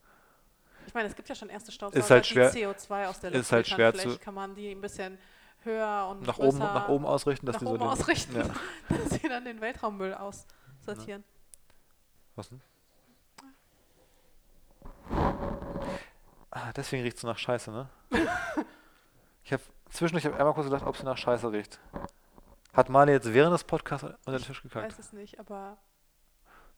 Ich 0.95 0.97
meine, 0.97 1.09
es 1.09 1.17
gibt 1.17 1.29
ja 1.29 1.35
schon 1.35 1.49
erste 1.49 1.73
Staubsauger, 1.73 2.05
Ist 2.05 2.09
halt 2.13 2.25
schwer- 2.25 2.51
die 2.53 2.65
CO2 2.65 3.07
aus 3.09 3.19
der 3.19 3.33
ist 3.33 3.37
Luft 3.39 3.53
halt 3.53 3.67
filtern. 3.67 3.77
schwer 3.77 3.93
Vielleicht 3.95 4.11
zu- 4.21 4.25
kann 4.25 4.35
man 4.35 4.55
die 4.55 4.71
ein 4.71 4.81
bisschen 4.81 5.19
höher 5.65 6.07
und 6.09 6.23
Nach 6.25 6.37
größer 6.37 6.49
oben, 6.49 6.59
nach 6.59 6.89
oben 6.89 7.05
ausrichten, 7.05 7.47
dass 7.47 7.55
nach 7.55 7.61
die 7.63 7.67
so 7.67 7.71
oben 7.73 7.81
den, 7.81 7.89
ausrichten, 7.89 8.37
Ja. 8.37 8.45
dass 8.97 9.11
sie 9.11 9.29
dann 9.29 9.45
den 9.45 9.61
Weltraummüll 9.61 10.15
aussortieren. 10.15 11.25
Was 12.37 12.49
denn? 12.51 12.61
Ah, 16.51 16.73
deswegen 16.77 17.03
riecht 17.03 17.17
es 17.17 17.23
so 17.23 17.27
nach 17.29 17.39
Scheiße, 17.39 17.73
ne? 17.73 17.89
ich 19.43 19.53
habe 19.53 19.63
zwischendurch 19.91 20.25
hab 20.27 20.39
einmal 20.39 20.55
kurz 20.55 20.67
gedacht, 20.67 20.85
ob 20.87 20.97
sie 20.97 21.03
nach 21.05 21.17
Scheiße 21.19 21.51
riecht. 21.51 21.81
Hat 22.73 22.89
Marley 22.89 23.13
jetzt 23.15 23.33
während 23.33 23.53
des 23.55 23.65
Podcasts 23.65 24.05
unter 24.05 24.39
den 24.39 24.43
Tisch 24.43 24.59
Ich 24.59 24.63
gekackt? 24.63 24.93
weiß 24.93 24.99
es 25.01 25.13
nicht, 25.13 25.41
aber 25.41 25.77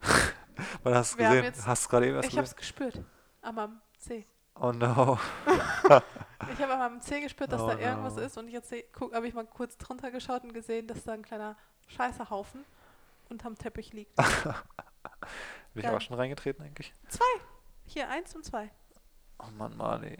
Weil 0.82 0.94
hast 0.94 1.18
du 1.18 1.24
haben 1.24 1.30
gesehen? 1.32 1.44
jetzt- 1.44 1.66
Hast 1.66 1.84
du 1.84 1.88
gerade 1.90 2.06
eben 2.06 2.16
erst 2.16 2.28
ich 2.30 2.36
habe 2.36 2.46
es 2.46 2.56
gespürt. 2.56 3.02
An 3.42 3.54
meinem 3.54 3.80
C. 4.06 4.26
Oh 4.58 4.72
no. 4.72 5.18
Ich 6.52 6.60
habe 6.62 6.74
an 6.74 6.78
meinem 6.78 7.00
C 7.00 7.20
gespürt, 7.20 7.50
dass 7.50 7.60
Oh 7.62 7.66
da 7.68 7.78
irgendwas 7.78 8.14
no. 8.16 8.20
ist 8.22 8.36
und 8.38 8.48
jetzt 8.48 8.70
habe 8.72 9.26
ich 9.26 9.34
mal 9.34 9.46
kurz 9.46 9.76
drunter 9.78 10.10
geschaut 10.10 10.44
und 10.44 10.52
gesehen, 10.52 10.86
dass 10.86 11.02
da 11.04 11.12
ein 11.12 11.22
kleiner 11.24 11.56
Scheißehaufen 11.88 12.64
unterm 13.30 13.56
Teppich 13.56 13.92
liegt. 13.94 14.14
Bin 15.74 15.82
ich 15.84 15.88
auch 15.88 16.00
schon 16.00 16.16
reingetreten 16.16 16.62
eigentlich? 16.64 16.92
Hier 17.86 18.08
eins 18.10 18.34
und 18.36 18.44
zwei. 18.44 18.70
Oh 19.38 19.50
Mann, 19.56 19.76
Marley. 19.76 20.18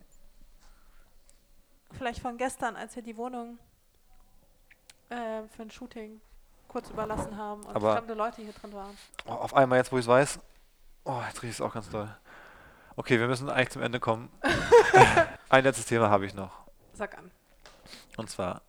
Vielleicht 1.93 2.20
von 2.20 2.37
gestern, 2.39 2.76
als 2.76 2.97
wir 2.97 3.03
die 3.03 3.16
Wohnung 3.16 3.59
äh, 5.11 5.43
für 5.49 5.62
ein 5.62 5.70
Shooting 5.70 6.20
kurz 6.68 6.91
überlassen 6.91 7.37
haben 7.37 7.62
und 7.64 7.76
Aber- 7.76 7.97
fremde 7.97 8.14
Leute 8.14 8.43
hier 8.43 8.53
drin 8.53 8.72
waren. 8.72 8.97
Oh, 9.26 9.32
auf 9.32 9.55
einmal 9.55 9.78
jetzt, 9.78 9.93
wo 9.93 9.97
ich 9.99 10.05
es 10.05 10.09
weiß. 10.09 10.39
Oh, 11.05 11.20
jetzt 11.28 11.43
riecht 11.43 11.55
es 11.55 11.61
auch 11.61 11.72
ganz 11.74 11.89
doll. 11.91 12.09
Okay, 12.99 13.20
wir 13.20 13.28
müssen 13.28 13.51
eigentlich 13.51 13.68
zum 13.68 13.82
Ende 13.82 14.01
kommen. 14.01 14.30
Ein 15.51 15.64
letztes 15.64 15.84
Thema 15.84 16.09
habe 16.09 16.24
ich 16.24 16.32
noch. 16.32 16.66
Sag 16.94 17.18
an. 17.18 17.30
Und 18.16 18.30
zwar 18.30 18.62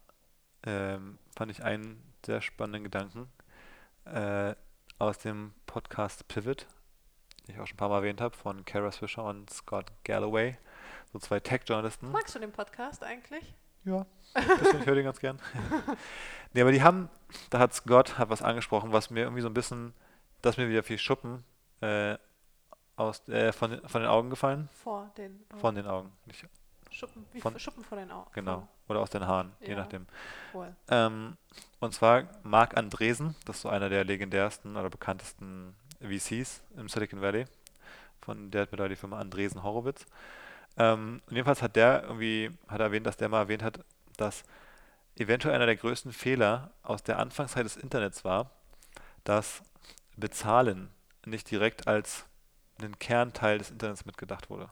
ähm, 0.64 1.18
fand 1.34 1.50
ich 1.50 1.64
einen 1.64 2.04
sehr 2.26 2.42
spannenden 2.42 2.84
Gedanken 2.84 3.32
äh, 4.04 4.54
aus 5.00 5.20
dem 5.20 5.54
Podcast 5.66 6.28
Pivot, 6.28 6.68
den 7.48 7.56
ich 7.56 7.62
auch 7.62 7.68
schon 7.68 7.76
ein 7.76 7.78
paar 7.78 7.88
Mal 7.88 8.00
erwähnt 8.00 8.20
habe, 8.20 8.36
von 8.36 8.66
Kara 8.66 8.92
Swisher 8.92 9.24
und 9.24 9.50
Scott 9.50 9.94
Galloway. 10.04 10.58
So 11.14 11.20
zwei 11.20 11.40
Tech-Journalisten. 11.40 12.12
Magst 12.12 12.36
du 12.36 12.40
den 12.40 12.52
Podcast 12.52 13.06
eigentlich? 13.06 13.56
Ja, 13.86 14.06
bisschen, 14.34 14.82
ich 14.82 14.86
höre 14.86 14.96
den 14.96 15.06
ganz 15.06 15.22
gern. 15.22 15.40
nee, 16.54 16.60
aber 16.60 16.74
die 16.74 16.84
haben, 16.84 17.08
da 17.50 17.60
hat 17.60 17.74
Scott 17.74 18.18
hat 18.18 18.30
was 18.30 18.42
angesprochen, 18.42 18.92
was 18.92 19.10
mir 19.10 19.22
irgendwie 19.22 19.42
so 19.42 19.48
ein 19.48 19.54
bisschen, 19.54 19.94
dass 20.42 20.58
mir 20.58 20.68
wieder 20.68 20.84
viel 20.84 20.98
Schuppen 20.98 21.46
äh, 21.80 22.18
aus, 22.98 23.26
äh, 23.30 23.54
von, 23.54 23.72
den- 23.72 23.88
von 23.88 24.02
den 24.02 24.10
Augen 24.10 24.30
gefallen. 24.30 24.68
Vor 24.84 25.10
den 25.18 25.46
Augen. 25.50 25.60
Von 25.62 25.76
den 25.76 25.88
Augen, 25.88 26.12
nicht 26.26 26.46
Schuppen, 26.92 27.26
wie 27.32 27.40
von- 27.42 27.58
Schuppen 27.60 27.84
vor 27.84 27.98
den 27.98 28.12
Augen. 28.12 28.30
genau. 28.34 28.68
Oder 28.90 29.00
aus 29.02 29.10
den 29.10 29.26
Haaren, 29.28 29.52
je 29.62 29.72
Ja. 29.72 29.76
nachdem. 29.78 30.08
Wohl. 30.54 30.76
Ähm, 30.90 31.38
und 31.80 31.94
zwar 31.94 32.24
Marc 32.44 32.76
Andresen, 32.78 33.36
das 33.46 33.58
ist 33.58 33.62
so 33.64 33.70
einer 33.70 33.90
der 33.90 34.04
legendärsten 34.04 34.76
oder 34.78 34.90
bekanntesten 34.90 35.76
VCs 36.02 36.62
im 36.76 36.88
Silicon 36.90 37.22
Valley. 37.22 37.46
Von 38.22 38.50
der 38.52 38.62
hat 38.64 38.72
mittlerweile 38.72 38.96
die 38.96 39.00
Firma 39.00 39.20
Andresen 39.20 39.64
Horowitz. 39.64 40.06
Ähm, 40.78 41.22
und 41.26 41.32
jedenfalls 41.34 41.62
hat 41.62 41.76
der 41.76 42.04
irgendwie, 42.04 42.52
hat 42.68 42.80
er 42.80 42.86
erwähnt, 42.88 43.06
dass 43.06 43.18
der 43.18 43.30
mal 43.30 43.40
erwähnt 43.42 43.64
hat, 43.64 43.80
dass 44.16 44.44
eventuell 45.18 45.56
einer 45.56 45.66
der 45.66 45.76
größten 45.76 46.14
Fehler 46.14 46.72
aus 46.84 47.04
der 47.04 47.20
Anfangszeit 47.20 47.66
des 47.66 47.76
Internets 47.78 48.24
war, 48.24 48.52
dass 49.24 49.62
Bezahlen 50.16 50.90
nicht 51.26 51.50
direkt 51.52 51.88
als 51.88 52.26
einen 52.80 53.00
Kernteil 53.00 53.58
des 53.58 53.72
Internets 53.72 54.06
mitgedacht 54.06 54.50
wurde. 54.50 54.70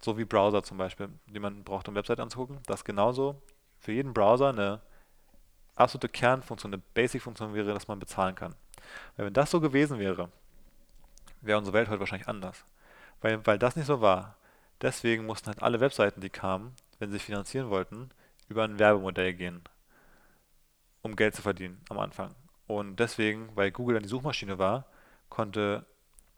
So 0.00 0.18
wie 0.18 0.24
Browser 0.24 0.62
zum 0.62 0.78
Beispiel, 0.78 1.08
die 1.26 1.40
man 1.40 1.64
braucht, 1.64 1.88
um 1.88 1.94
Website 1.94 2.20
anzugucken, 2.20 2.60
dass 2.66 2.84
genauso 2.84 3.40
für 3.78 3.92
jeden 3.92 4.12
Browser 4.12 4.50
eine 4.50 4.80
absolute 5.74 6.08
Kernfunktion, 6.08 6.72
eine 6.72 6.82
Basic-Funktion 6.94 7.54
wäre, 7.54 7.72
dass 7.72 7.88
man 7.88 7.98
bezahlen 7.98 8.34
kann. 8.34 8.54
Weil 9.16 9.26
wenn 9.26 9.32
das 9.32 9.50
so 9.50 9.60
gewesen 9.60 9.98
wäre, 9.98 10.30
wäre 11.40 11.58
unsere 11.58 11.74
Welt 11.74 11.88
heute 11.88 12.00
wahrscheinlich 12.00 12.28
anders. 12.28 12.64
Weil, 13.20 13.44
weil 13.46 13.58
das 13.58 13.76
nicht 13.76 13.86
so 13.86 14.00
war. 14.00 14.36
Deswegen 14.82 15.24
mussten 15.24 15.48
halt 15.48 15.62
alle 15.62 15.80
Webseiten, 15.80 16.20
die 16.20 16.30
kamen, 16.30 16.74
wenn 16.98 17.10
sie 17.10 17.18
finanzieren 17.18 17.70
wollten, 17.70 18.10
über 18.48 18.64
ein 18.64 18.78
Werbemodell 18.78 19.34
gehen, 19.34 19.62
um 21.02 21.16
Geld 21.16 21.34
zu 21.34 21.42
verdienen 21.42 21.80
am 21.88 21.98
Anfang. 21.98 22.34
Und 22.66 22.96
deswegen, 22.96 23.54
weil 23.54 23.70
Google 23.70 23.94
dann 23.94 24.02
die 24.02 24.08
Suchmaschine 24.08 24.58
war, 24.58 24.86
konnte 25.28 25.86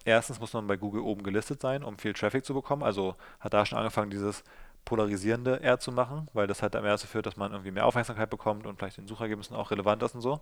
erstens 0.04 0.40
muss 0.40 0.52
man 0.52 0.66
bei 0.66 0.76
Google 0.76 1.02
oben 1.02 1.22
gelistet 1.22 1.60
sein, 1.60 1.82
um 1.84 1.98
viel 1.98 2.12
Traffic 2.12 2.44
zu 2.44 2.54
bekommen. 2.54 2.82
Also 2.82 3.16
hat 3.40 3.54
da 3.54 3.66
schon 3.66 3.78
angefangen, 3.78 4.10
dieses 4.10 4.44
polarisierende 4.84 5.56
eher 5.56 5.78
zu 5.78 5.92
machen, 5.92 6.28
weil 6.32 6.46
das 6.46 6.62
halt 6.62 6.74
am 6.74 6.84
ersten 6.84 7.08
führt, 7.08 7.26
dass 7.26 7.36
man 7.36 7.52
irgendwie 7.52 7.70
mehr 7.70 7.84
Aufmerksamkeit 7.84 8.30
bekommt 8.30 8.66
und 8.66 8.78
vielleicht 8.78 8.96
den 8.96 9.06
Suchergebnissen 9.06 9.54
auch 9.54 9.70
relevant 9.70 10.02
ist 10.02 10.14
und 10.14 10.22
so. 10.22 10.40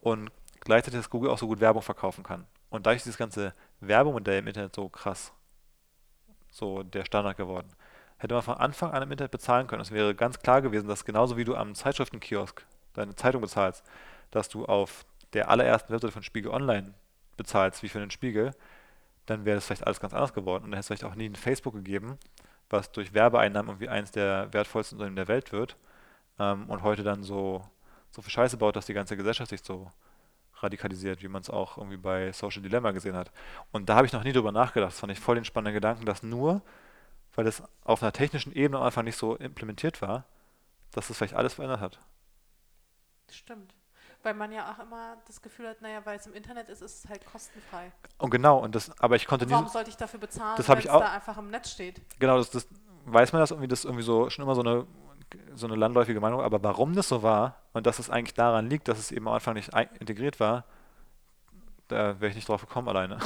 Und 0.00 0.30
gleichzeitig, 0.60 1.00
dass 1.00 1.10
Google 1.10 1.30
auch 1.30 1.38
so 1.38 1.46
gut 1.46 1.60
Werbung 1.60 1.82
verkaufen 1.82 2.22
kann. 2.22 2.46
Und 2.70 2.86
dadurch 2.86 2.98
ist 2.98 3.06
dieses 3.06 3.18
ganze 3.18 3.52
Werbemodell 3.80 4.38
im 4.38 4.46
Internet 4.46 4.74
so 4.74 4.88
krass, 4.88 5.32
so 6.50 6.82
der 6.82 7.04
Standard 7.04 7.36
geworden. 7.36 7.68
Hätte 8.18 8.34
man 8.34 8.42
von 8.42 8.56
Anfang 8.56 8.92
an 8.92 9.02
im 9.02 9.10
Internet 9.10 9.32
bezahlen 9.32 9.66
können, 9.66 9.82
es 9.82 9.90
wäre 9.90 10.14
ganz 10.14 10.38
klar 10.38 10.62
gewesen, 10.62 10.86
dass 10.86 11.04
genauso 11.04 11.36
wie 11.36 11.44
du 11.44 11.56
am 11.56 11.74
Zeitschriftenkiosk 11.74 12.64
deine 12.94 13.16
Zeitung 13.16 13.40
bezahlst, 13.40 13.82
dass 14.30 14.48
du 14.48 14.64
auf 14.66 15.04
der 15.32 15.50
allerersten 15.50 15.92
Webseite 15.92 16.12
von 16.12 16.22
Spiegel 16.22 16.52
Online 16.52 16.94
bezahlst, 17.36 17.82
wie 17.82 17.88
für 17.88 17.98
den 17.98 18.10
Spiegel, 18.10 18.52
dann 19.26 19.44
wäre 19.44 19.56
das 19.56 19.66
vielleicht 19.66 19.86
alles 19.86 20.00
ganz 20.00 20.14
anders 20.14 20.34
geworden. 20.34 20.64
Und 20.64 20.70
dann 20.70 20.78
hätte 20.78 20.80
es 20.80 20.86
vielleicht 20.86 21.04
auch 21.04 21.14
nie 21.14 21.28
ein 21.28 21.36
Facebook 21.36 21.74
gegeben, 21.74 22.18
was 22.70 22.92
durch 22.92 23.14
Werbeeinnahmen 23.14 23.70
irgendwie 23.70 23.88
eins 23.88 24.10
der 24.10 24.52
wertvollsten 24.52 24.98
Unternehmen 24.98 25.16
der 25.16 25.28
Welt 25.28 25.52
wird 25.52 25.76
ähm, 26.38 26.68
und 26.68 26.82
heute 26.82 27.02
dann 27.02 27.22
so, 27.22 27.62
so 28.10 28.22
viel 28.22 28.30
Scheiße 28.30 28.56
baut, 28.56 28.76
dass 28.76 28.86
die 28.86 28.94
ganze 28.94 29.16
Gesellschaft 29.16 29.50
sich 29.50 29.62
so 29.62 29.90
radikalisiert, 30.56 31.22
wie 31.22 31.28
man 31.28 31.42
es 31.42 31.50
auch 31.50 31.78
irgendwie 31.78 31.96
bei 31.96 32.32
Social 32.32 32.62
Dilemma 32.62 32.92
gesehen 32.92 33.16
hat. 33.16 33.30
Und 33.72 33.88
da 33.88 33.96
habe 33.96 34.06
ich 34.06 34.12
noch 34.12 34.24
nie 34.24 34.32
drüber 34.32 34.52
nachgedacht. 34.52 34.92
Das 34.92 35.00
fand 35.00 35.12
ich 35.12 35.20
voll 35.20 35.34
den 35.36 35.44
spannenden 35.44 35.74
Gedanken, 35.74 36.06
dass 36.06 36.22
nur, 36.22 36.62
weil 37.34 37.46
es 37.46 37.62
auf 37.82 38.02
einer 38.02 38.12
technischen 38.12 38.52
Ebene 38.52 38.80
Anfang 38.80 39.04
nicht 39.04 39.16
so 39.16 39.36
implementiert 39.36 40.00
war, 40.02 40.24
dass 40.92 41.08
das 41.08 41.16
vielleicht 41.16 41.34
alles 41.34 41.54
verändert 41.54 41.80
hat. 41.80 41.98
Stimmt. 43.30 43.74
Weil 44.24 44.34
man 44.34 44.50
ja 44.52 44.72
auch 44.72 44.82
immer 44.82 45.16
das 45.26 45.40
Gefühl 45.40 45.68
hat, 45.68 45.80
naja, 45.82 46.00
weil 46.04 46.16
es 46.18 46.26
im 46.26 46.34
Internet 46.34 46.68
ist, 46.68 46.82
ist 46.82 47.04
es 47.04 47.08
halt 47.10 47.24
kostenfrei. 47.26 47.92
Und 48.18 48.30
genau, 48.30 48.58
und 48.58 48.74
das, 48.74 48.90
aber 49.00 49.16
ich 49.16 49.26
konnte 49.26 49.44
nie, 49.46 49.52
Warum 49.52 49.66
so- 49.66 49.72
sollte 49.74 49.90
ich 49.90 49.96
dafür 49.96 50.18
bezahlen, 50.18 50.56
Das 50.56 50.66
wenn 50.68 50.76
hab 50.76 50.84
es 50.84 50.90
da 50.90 51.12
einfach 51.12 51.38
im 51.38 51.50
Netz 51.50 51.70
steht? 51.70 52.00
genau, 52.18 52.38
das, 52.38 52.50
das 52.50 52.66
weiß 53.04 53.32
man 53.32 53.40
das 53.40 53.50
irgendwie, 53.52 53.68
das 53.68 53.80
ist 53.80 53.84
irgendwie 53.84 54.02
so 54.02 54.30
schon 54.30 54.42
immer 54.42 54.54
so 54.54 54.62
eine 54.62 54.86
so 55.56 55.66
eine 55.66 55.74
landläufige 55.76 56.20
Meinung, 56.20 56.40
aber 56.42 56.62
warum 56.62 56.94
das 56.94 57.08
so 57.08 57.22
war 57.22 57.62
und 57.72 57.86
dass 57.86 57.98
es 57.98 58.08
eigentlich 58.08 58.34
daran 58.34 58.68
liegt, 58.68 58.86
dass 58.88 58.98
es 58.98 59.10
eben 59.10 59.26
am 59.26 59.34
Anfang 59.34 59.54
nicht 59.54 59.70
integriert 59.98 60.38
war, 60.38 60.64
da 61.88 62.20
wäre 62.20 62.30
ich 62.30 62.36
nicht 62.36 62.48
drauf 62.48 62.60
gekommen 62.60 62.88
alleine. 62.88 63.18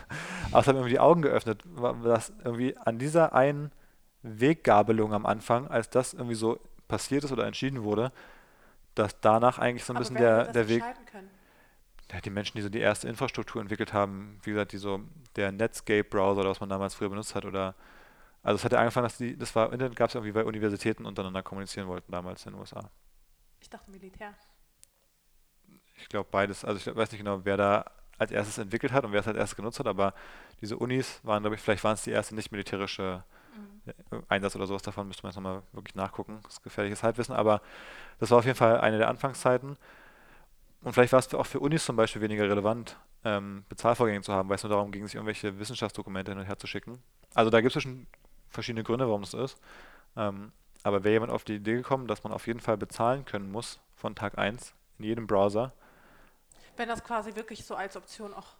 Aber 0.52 0.60
es 0.60 0.66
hat 0.66 0.74
mir 0.74 0.80
irgendwie 0.80 0.90
die 0.92 1.00
Augen 1.00 1.22
geöffnet, 1.22 1.62
dass 2.04 2.32
irgendwie 2.44 2.76
an 2.78 2.98
dieser 2.98 3.34
einen 3.34 3.72
Weggabelung 4.22 5.12
am 5.12 5.26
Anfang, 5.26 5.66
als 5.68 5.90
das 5.90 6.14
irgendwie 6.14 6.34
so 6.34 6.58
passiert 6.88 7.24
ist 7.24 7.32
oder 7.32 7.46
entschieden 7.46 7.82
wurde, 7.82 8.12
dass 8.96 9.20
danach 9.20 9.58
eigentlich 9.58 9.84
so 9.84 9.92
ein 9.92 9.96
Aber 9.96 10.02
bisschen 10.02 10.16
der, 10.16 10.52
der 10.52 10.68
Weg, 10.68 10.82
ja, 12.10 12.20
die 12.20 12.30
Menschen, 12.30 12.56
die 12.56 12.62
so 12.62 12.68
die 12.68 12.80
erste 12.80 13.08
Infrastruktur 13.08 13.60
entwickelt 13.60 13.92
haben, 13.92 14.38
wie 14.42 14.50
gesagt, 14.50 14.72
die 14.72 14.78
so, 14.78 15.00
der 15.36 15.52
Netscape-Browser, 15.52 16.44
was 16.44 16.60
man 16.60 16.68
damals 16.68 16.94
früher 16.94 17.10
benutzt 17.10 17.34
hat, 17.34 17.44
oder, 17.44 17.74
also 18.42 18.56
es 18.56 18.64
hat 18.64 18.72
ja 18.72 18.78
angefangen, 18.78 19.04
dass 19.04 19.18
die, 19.18 19.36
das 19.36 19.54
war, 19.54 19.72
Internet 19.72 19.96
gab 19.96 20.08
es 20.08 20.14
irgendwie, 20.14 20.34
weil 20.34 20.44
Universitäten 20.44 21.04
untereinander 21.04 21.42
kommunizieren 21.42 21.88
wollten 21.88 22.10
damals 22.10 22.46
in 22.46 22.52
den 22.52 22.60
USA. 22.60 22.90
Ich 23.60 23.68
dachte 23.68 23.90
Militär. 23.90 24.34
Ich 25.96 26.08
glaube 26.08 26.28
beides, 26.30 26.64
also 26.64 26.78
ich 26.78 26.84
glaub, 26.84 26.96
weiß 26.96 27.10
nicht 27.10 27.20
genau, 27.20 27.44
wer 27.44 27.56
da 27.56 27.84
als 28.18 28.30
erstes 28.30 28.58
entwickelt 28.58 28.92
hat 28.92 29.04
und 29.04 29.12
wer 29.12 29.20
es 29.20 29.28
als 29.28 29.36
erstes 29.36 29.56
genutzt 29.56 29.78
hat, 29.78 29.86
aber 29.86 30.14
diese 30.60 30.76
Unis 30.76 31.20
waren, 31.22 31.42
glaube 31.42 31.56
ich, 31.56 31.62
vielleicht 31.62 31.84
waren 31.84 31.94
es 31.94 32.02
die 32.02 32.12
erste 32.12 32.34
nicht 32.34 32.50
militärische 32.50 33.24
Mhm. 33.56 34.22
Einsatz 34.28 34.56
oder 34.56 34.66
sowas 34.66 34.82
davon, 34.82 35.08
müsste 35.08 35.22
man 35.22 35.30
jetzt 35.30 35.36
nochmal 35.36 35.62
wirklich 35.72 35.94
nachgucken. 35.94 36.40
Das 36.44 36.54
ist 36.54 36.62
gefährliches 36.62 37.02
Halbwissen, 37.02 37.34
aber 37.34 37.60
das 38.18 38.30
war 38.30 38.38
auf 38.38 38.44
jeden 38.44 38.56
Fall 38.56 38.80
eine 38.80 38.98
der 38.98 39.08
Anfangszeiten. 39.08 39.76
Und 40.82 40.92
vielleicht 40.92 41.12
war 41.12 41.20
es 41.20 41.34
auch 41.34 41.46
für 41.46 41.60
Unis 41.60 41.84
zum 41.84 41.96
Beispiel 41.96 42.22
weniger 42.22 42.44
relevant, 42.44 42.96
ähm, 43.24 43.64
Bezahlvorgänge 43.68 44.22
zu 44.22 44.32
haben, 44.32 44.48
weil 44.48 44.56
es 44.56 44.62
nur 44.62 44.70
darum 44.70 44.92
ging, 44.92 45.04
sich 45.06 45.16
irgendwelche 45.16 45.58
Wissenschaftsdokumente 45.58 46.30
hin 46.30 46.38
und 46.38 46.46
her 46.46 46.58
zu 46.58 46.66
schicken. 46.66 47.02
Also 47.34 47.50
da 47.50 47.60
gibt 47.60 47.74
es 47.74 47.82
schon 47.82 48.06
verschiedene 48.48 48.84
Gründe, 48.84 49.06
warum 49.08 49.24
so 49.24 49.42
ist. 49.42 49.58
Ähm, 50.16 50.52
aber 50.82 51.02
wäre 51.02 51.14
jemand 51.14 51.32
auf 51.32 51.44
die 51.44 51.56
Idee 51.56 51.74
gekommen, 51.74 52.06
dass 52.06 52.22
man 52.22 52.32
auf 52.32 52.46
jeden 52.46 52.60
Fall 52.60 52.76
bezahlen 52.76 53.24
können 53.24 53.50
muss 53.50 53.80
von 53.96 54.14
Tag 54.14 54.38
1 54.38 54.74
in 54.98 55.04
jedem 55.04 55.26
Browser, 55.26 55.72
Wenn 56.76 56.88
das 56.88 57.02
quasi 57.02 57.34
wirklich 57.34 57.64
so 57.64 57.74
als 57.74 57.96
Option 57.96 58.32
auch 58.32 58.54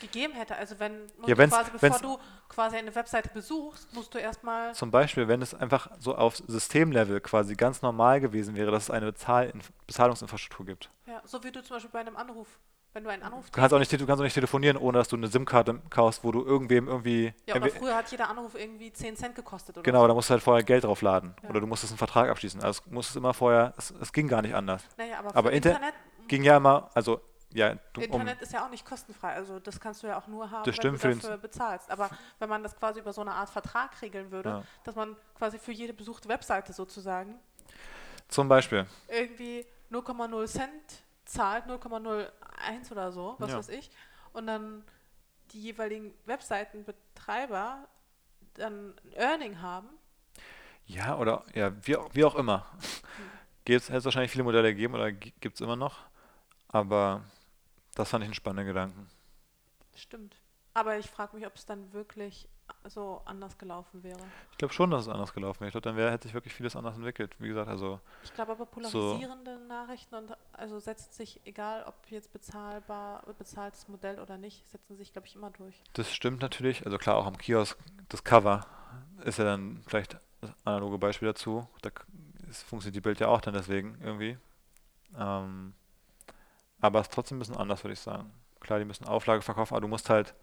gegeben 0.00 0.32
hätte. 0.34 0.56
Also 0.56 0.78
wenn 0.78 1.06
Ja, 1.26 1.34
quasi, 1.34 1.70
bevor 1.70 1.98
du 1.98 2.18
quasi 2.48 2.76
eine 2.76 2.94
Webseite 2.94 3.28
besuchst, 3.32 3.92
musst 3.94 4.14
du 4.14 4.18
erstmal. 4.18 4.74
Zum 4.74 4.90
Beispiel, 4.90 5.28
wenn 5.28 5.42
es 5.42 5.54
einfach 5.54 5.90
so 5.98 6.14
auf 6.16 6.36
Systemlevel 6.36 7.20
quasi 7.20 7.54
ganz 7.54 7.82
normal 7.82 8.20
gewesen 8.20 8.56
wäre, 8.56 8.70
dass 8.70 8.84
es 8.84 8.90
eine 8.90 9.06
Bezahl 9.06 9.52
Bezahlungsinfrastruktur 9.86 10.66
gibt. 10.66 10.90
Ja, 11.06 11.20
so 11.24 11.42
wie 11.44 11.50
du 11.50 11.62
zum 11.62 11.76
Beispiel 11.76 11.90
bei 11.90 12.00
einem 12.00 12.16
Anruf, 12.16 12.46
wenn 12.92 13.04
du 13.04 13.10
einen 13.10 13.22
Anruf 13.22 13.46
Du 13.50 13.52
kannst, 13.60 13.74
auch 13.74 13.78
nicht, 13.78 13.92
du 13.92 14.06
kannst 14.06 14.20
auch 14.20 14.24
nicht 14.24 14.34
telefonieren, 14.34 14.76
ohne 14.76 14.98
dass 14.98 15.08
du 15.08 15.16
eine 15.16 15.28
SIM-Karte 15.28 15.80
kaufst, 15.90 16.24
wo 16.24 16.32
du 16.32 16.44
irgendwem 16.44 16.88
irgendwie. 16.88 17.34
Ja, 17.46 17.56
oder 17.56 17.66
entwe- 17.66 17.78
früher 17.78 17.94
hat 17.96 18.10
jeder 18.10 18.28
Anruf 18.30 18.54
irgendwie 18.54 18.92
10 18.92 19.16
Cent 19.16 19.34
gekostet 19.34 19.76
oder 19.76 19.82
genau, 19.84 20.02
so. 20.02 20.08
da 20.08 20.14
musst 20.14 20.30
du 20.30 20.32
halt 20.32 20.42
vorher 20.42 20.62
Geld 20.64 20.84
draufladen. 20.84 21.34
Ja. 21.42 21.50
Oder 21.50 21.60
du 21.60 21.66
musstest 21.66 21.92
einen 21.92 21.98
Vertrag 21.98 22.30
abschließen. 22.30 22.62
Also 22.62 22.80
es 22.84 22.90
musstest 22.92 23.16
immer 23.16 23.34
vorher, 23.34 23.74
es, 23.76 23.90
es 24.00 24.12
ging 24.12 24.28
gar 24.28 24.42
nicht 24.42 24.54
anders. 24.54 24.82
Naja, 24.96 25.18
aber, 25.18 25.34
aber 25.36 25.52
Inter- 25.52 25.70
Internet, 25.70 25.94
Ging 26.28 26.42
ja 26.42 26.58
immer, 26.58 26.90
also, 26.94 27.20
ja, 27.52 27.74
du, 27.92 28.00
um, 28.00 28.04
Internet 28.04 28.40
ist 28.42 28.52
ja 28.52 28.64
auch 28.66 28.70
nicht 28.70 28.84
kostenfrei. 28.84 29.32
Also 29.34 29.58
das 29.58 29.80
kannst 29.80 30.02
du 30.02 30.06
ja 30.06 30.18
auch 30.18 30.26
nur 30.26 30.50
haben, 30.50 30.70
stimmt 30.72 31.02
wenn 31.02 31.12
du 31.12 31.18
dafür 31.20 31.38
bezahlst. 31.38 31.90
Aber 31.90 32.10
wenn 32.38 32.48
man 32.48 32.62
das 32.62 32.76
quasi 32.76 33.00
über 33.00 33.12
so 33.12 33.20
eine 33.22 33.32
Art 33.32 33.48
Vertrag 33.50 34.00
regeln 34.02 34.30
würde, 34.30 34.48
Ja. 34.50 34.62
dass 34.84 34.94
man 34.94 35.16
quasi 35.34 35.58
für 35.58 35.72
jede 35.72 35.92
besuchte 35.94 36.28
Webseite 36.28 36.72
sozusagen 36.72 37.38
zum 38.28 38.48
Beispiel. 38.48 38.86
irgendwie 39.08 39.64
0,0 39.90 40.46
Cent 40.46 40.72
zahlt, 41.24 41.66
0,01 41.66 42.92
oder 42.92 43.10
so, 43.12 43.36
was 43.38 43.50
Ja. 43.50 43.58
weiß 43.58 43.68
ich. 43.70 43.90
Und 44.34 44.46
dann 44.46 44.84
die 45.52 45.60
jeweiligen 45.62 46.12
Webseitenbetreiber 46.26 47.86
dann 48.54 48.94
ein 49.04 49.12
Earning 49.14 49.60
haben. 49.62 49.88
Ja, 50.86 51.16
oder 51.18 51.44
ja, 51.54 51.72
wie, 51.86 51.96
auch- 51.96 52.14
wie 52.14 52.24
auch 52.24 52.34
immer. 52.34 52.66
Gibt's, 53.64 53.88
hätte 53.88 53.98
es 53.98 54.04
wahrscheinlich 54.04 54.30
viele 54.32 54.44
Modelle 54.44 54.68
gegeben 54.74 54.94
oder 54.94 55.12
gibt 55.12 55.54
es 55.54 55.60
immer 55.60 55.76
noch. 55.76 55.98
Aber 56.68 57.22
das 57.98 58.10
fand 58.10 58.22
ich 58.22 58.28
einen 58.28 58.34
spannenden 58.34 58.66
Gedanken. 58.68 59.08
Stimmt. 59.94 60.36
Aber 60.74 60.96
ich 60.98 61.10
frage 61.10 61.36
mich, 61.36 61.46
ob 61.46 61.56
es 61.56 61.66
dann 61.66 61.92
wirklich 61.92 62.48
so 62.84 63.22
anders 63.24 63.58
gelaufen 63.58 64.04
wäre. 64.04 64.20
Ich 64.52 64.58
glaube 64.58 64.72
schon, 64.72 64.90
dass 64.90 65.02
es 65.02 65.08
anders 65.08 65.32
gelaufen 65.32 65.60
wäre. 65.60 65.68
Ich 65.68 65.72
glaube, 65.72 65.82
dann 65.82 65.96
wäre, 65.96 66.12
hätte 66.12 66.28
sich 66.28 66.34
wirklich 66.34 66.54
vieles 66.54 66.76
anders 66.76 66.94
entwickelt. 66.96 67.34
Wie 67.40 67.48
gesagt, 67.48 67.68
also 67.68 68.00
Ich 68.22 68.32
glaube 68.34 68.52
aber 68.52 68.66
polarisierende 68.66 69.58
Nachrichten 69.66 70.14
und 70.14 70.36
also 70.52 70.78
setzt 70.78 71.14
sich, 71.14 71.40
egal 71.44 71.84
ob 71.84 71.94
jetzt 72.10 72.32
bezahlbar, 72.32 73.24
bezahltes 73.36 73.88
Modell 73.88 74.20
oder 74.20 74.38
nicht, 74.38 74.68
setzen 74.70 74.96
sich, 74.96 75.12
glaube 75.12 75.26
ich, 75.26 75.34
immer 75.34 75.50
durch. 75.50 75.82
das 75.94 76.12
stimmt 76.12 76.40
natürlich. 76.40 76.84
Also 76.86 76.98
klar, 76.98 77.16
auch 77.16 77.26
am 77.26 77.36
Kiosk, 77.38 77.78
das 78.08 78.22
Cover 78.22 78.66
ist 79.24 79.38
ja 79.38 79.44
dann 79.44 79.82
vielleicht 79.88 80.18
das 80.40 80.52
analoge 80.64 80.98
Beispiel 80.98 81.26
dazu. 81.26 81.66
Da 81.82 81.90
funktioniert 82.52 82.94
die 82.94 83.00
Bild 83.00 83.18
ja 83.18 83.26
auch 83.26 83.40
dann 83.40 83.54
deswegen 83.54 83.98
irgendwie. 84.00 84.38
Ähm, 85.16 85.74
aber 86.80 87.00
es 87.00 87.08
ist 87.08 87.14
trotzdem 87.14 87.36
ein 87.36 87.40
bisschen 87.40 87.56
anders, 87.56 87.84
würde 87.84 87.94
ich 87.94 88.00
sagen. 88.00 88.30
Klar, 88.60 88.78
die 88.78 88.84
müssen 88.84 89.06
Auflage 89.06 89.42
verkaufen, 89.42 89.74
aber 89.74 89.80
du 89.80 89.88
musst 89.88 90.10
halt, 90.10 90.34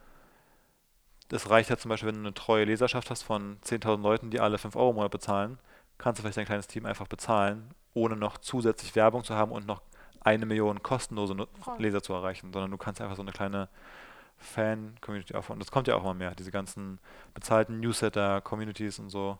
das 1.29 1.49
reicht 1.49 1.69
ja 1.69 1.77
zum 1.77 1.89
Beispiel, 1.89 2.07
wenn 2.09 2.15
du 2.15 2.21
eine 2.21 2.33
treue 2.33 2.65
Leserschaft 2.65 3.09
hast 3.09 3.23
von 3.23 3.57
10.000 3.61 4.01
Leuten, 4.01 4.29
die 4.29 4.39
alle 4.39 4.57
5 4.57 4.75
Euro 4.75 4.91
im 4.91 4.95
Monat 4.95 5.11
bezahlen, 5.11 5.59
kannst 5.97 6.19
du 6.19 6.21
vielleicht 6.21 6.37
dein 6.37 6.45
kleines 6.45 6.67
Team 6.67 6.85
einfach 6.85 7.07
bezahlen, 7.07 7.73
ohne 7.93 8.15
noch 8.15 8.37
zusätzlich 8.37 8.95
Werbung 8.95 9.23
zu 9.23 9.35
haben 9.35 9.51
und 9.51 9.65
noch 9.65 9.81
eine 10.21 10.45
Million 10.45 10.81
kostenlose. 10.81 11.35
Leser 11.77 12.01
zu 12.01 12.13
erreichen, 12.13 12.51
sondern 12.51 12.71
du 12.71 12.77
kannst 12.77 12.99
einfach 12.99 13.15
so 13.15 13.21
eine 13.21 13.31
kleine 13.31 13.69
Fan-Community 14.37 15.35
aufbauen. 15.35 15.59
Das 15.59 15.71
kommt 15.71 15.87
ja 15.87 15.95
auch 15.95 16.01
immer 16.01 16.13
mehr, 16.13 16.35
diese 16.35 16.51
ganzen 16.51 16.99
bezahlten 17.33 17.79
Newsletter, 17.79 18.41
Communities 18.41 18.99
und 18.99 19.09
so. 19.09 19.37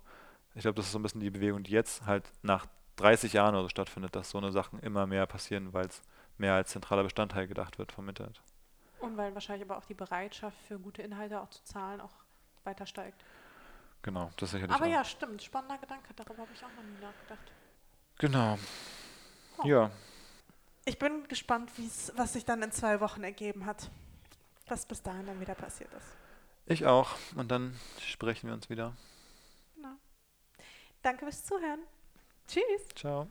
Ich 0.54 0.62
glaube, 0.62 0.76
das 0.76 0.86
ist 0.86 0.92
so 0.92 1.00
ein 1.00 1.04
bisschen 1.04 1.22
die 1.22 1.30
Bewegung, 1.30 1.64
die 1.64 1.72
jetzt 1.72 2.06
halt 2.06 2.32
nach 2.44 2.66
30 2.96 3.34
Jahren 3.34 3.56
oder 3.56 3.64
so 3.64 3.70
stattfindet, 3.70 4.16
dass 4.16 4.30
so 4.30 4.38
eine 4.38 4.52
Sachen 4.52 4.80
immer 4.80 5.06
mehr 5.06 5.26
passieren, 5.26 5.74
weil 5.74 5.88
es 5.88 6.02
mehr 6.38 6.54
als 6.54 6.72
zentraler 6.72 7.04
Bestandteil 7.04 7.48
gedacht 7.48 7.78
wird 7.78 7.92
vom 7.92 8.08
Internet. 8.10 8.42
Und 9.00 9.18
weil 9.18 9.34
wahrscheinlich 9.34 9.70
aber 9.70 9.78
auch 9.78 9.86
die 9.86 9.94
Bereitschaft 9.94 10.58
für 10.68 10.80
gute 10.80 11.02
Inhalte 11.02 11.40
auch 11.42 11.50
zu 11.50 11.64
zahlen 11.64 12.02
auch 12.02 12.14
weiter 12.64 12.86
steigt. 12.86 13.24
Genau, 14.02 14.32
das 14.38 14.52
sicherlich 14.52 14.76
Aber 14.76 14.86
auch. 14.86 14.90
ja, 14.90 15.04
stimmt. 15.04 15.42
Spannender 15.44 15.78
Gedanke. 15.78 16.14
Darüber 16.16 16.44
habe 16.44 16.52
ich 16.54 16.64
auch 16.64 16.70
noch 16.76 16.84
nie 16.84 17.02
nachgedacht. 17.02 17.52
Genau. 18.18 18.58
Oh. 19.58 19.68
Ja, 19.68 19.92
Ich 20.86 21.00
bin 21.00 21.28
gespannt, 21.28 21.72
wie's, 21.78 22.12
was 22.16 22.34
sich 22.34 22.46
dann 22.46 22.62
in 22.62 22.72
zwei 22.72 23.00
Wochen 23.00 23.24
ergeben 23.24 23.66
hat. 23.66 23.90
Was 24.68 24.86
bis 24.86 25.02
dahin 25.02 25.26
dann 25.26 25.40
wieder 25.40 25.56
passiert 25.56 25.92
ist. 25.94 26.08
ich 26.66 26.86
auch. 26.86 27.12
Und 27.36 27.50
dann 27.52 27.80
sprechen 28.00 28.48
wir 28.48 28.54
uns 28.54 28.70
wieder. 28.70 28.94
Danke 31.02 31.26
fürs 31.26 31.46
Zuhören. 31.46 31.82
Tschüss. 32.48 32.88
Ciao. 32.96 33.28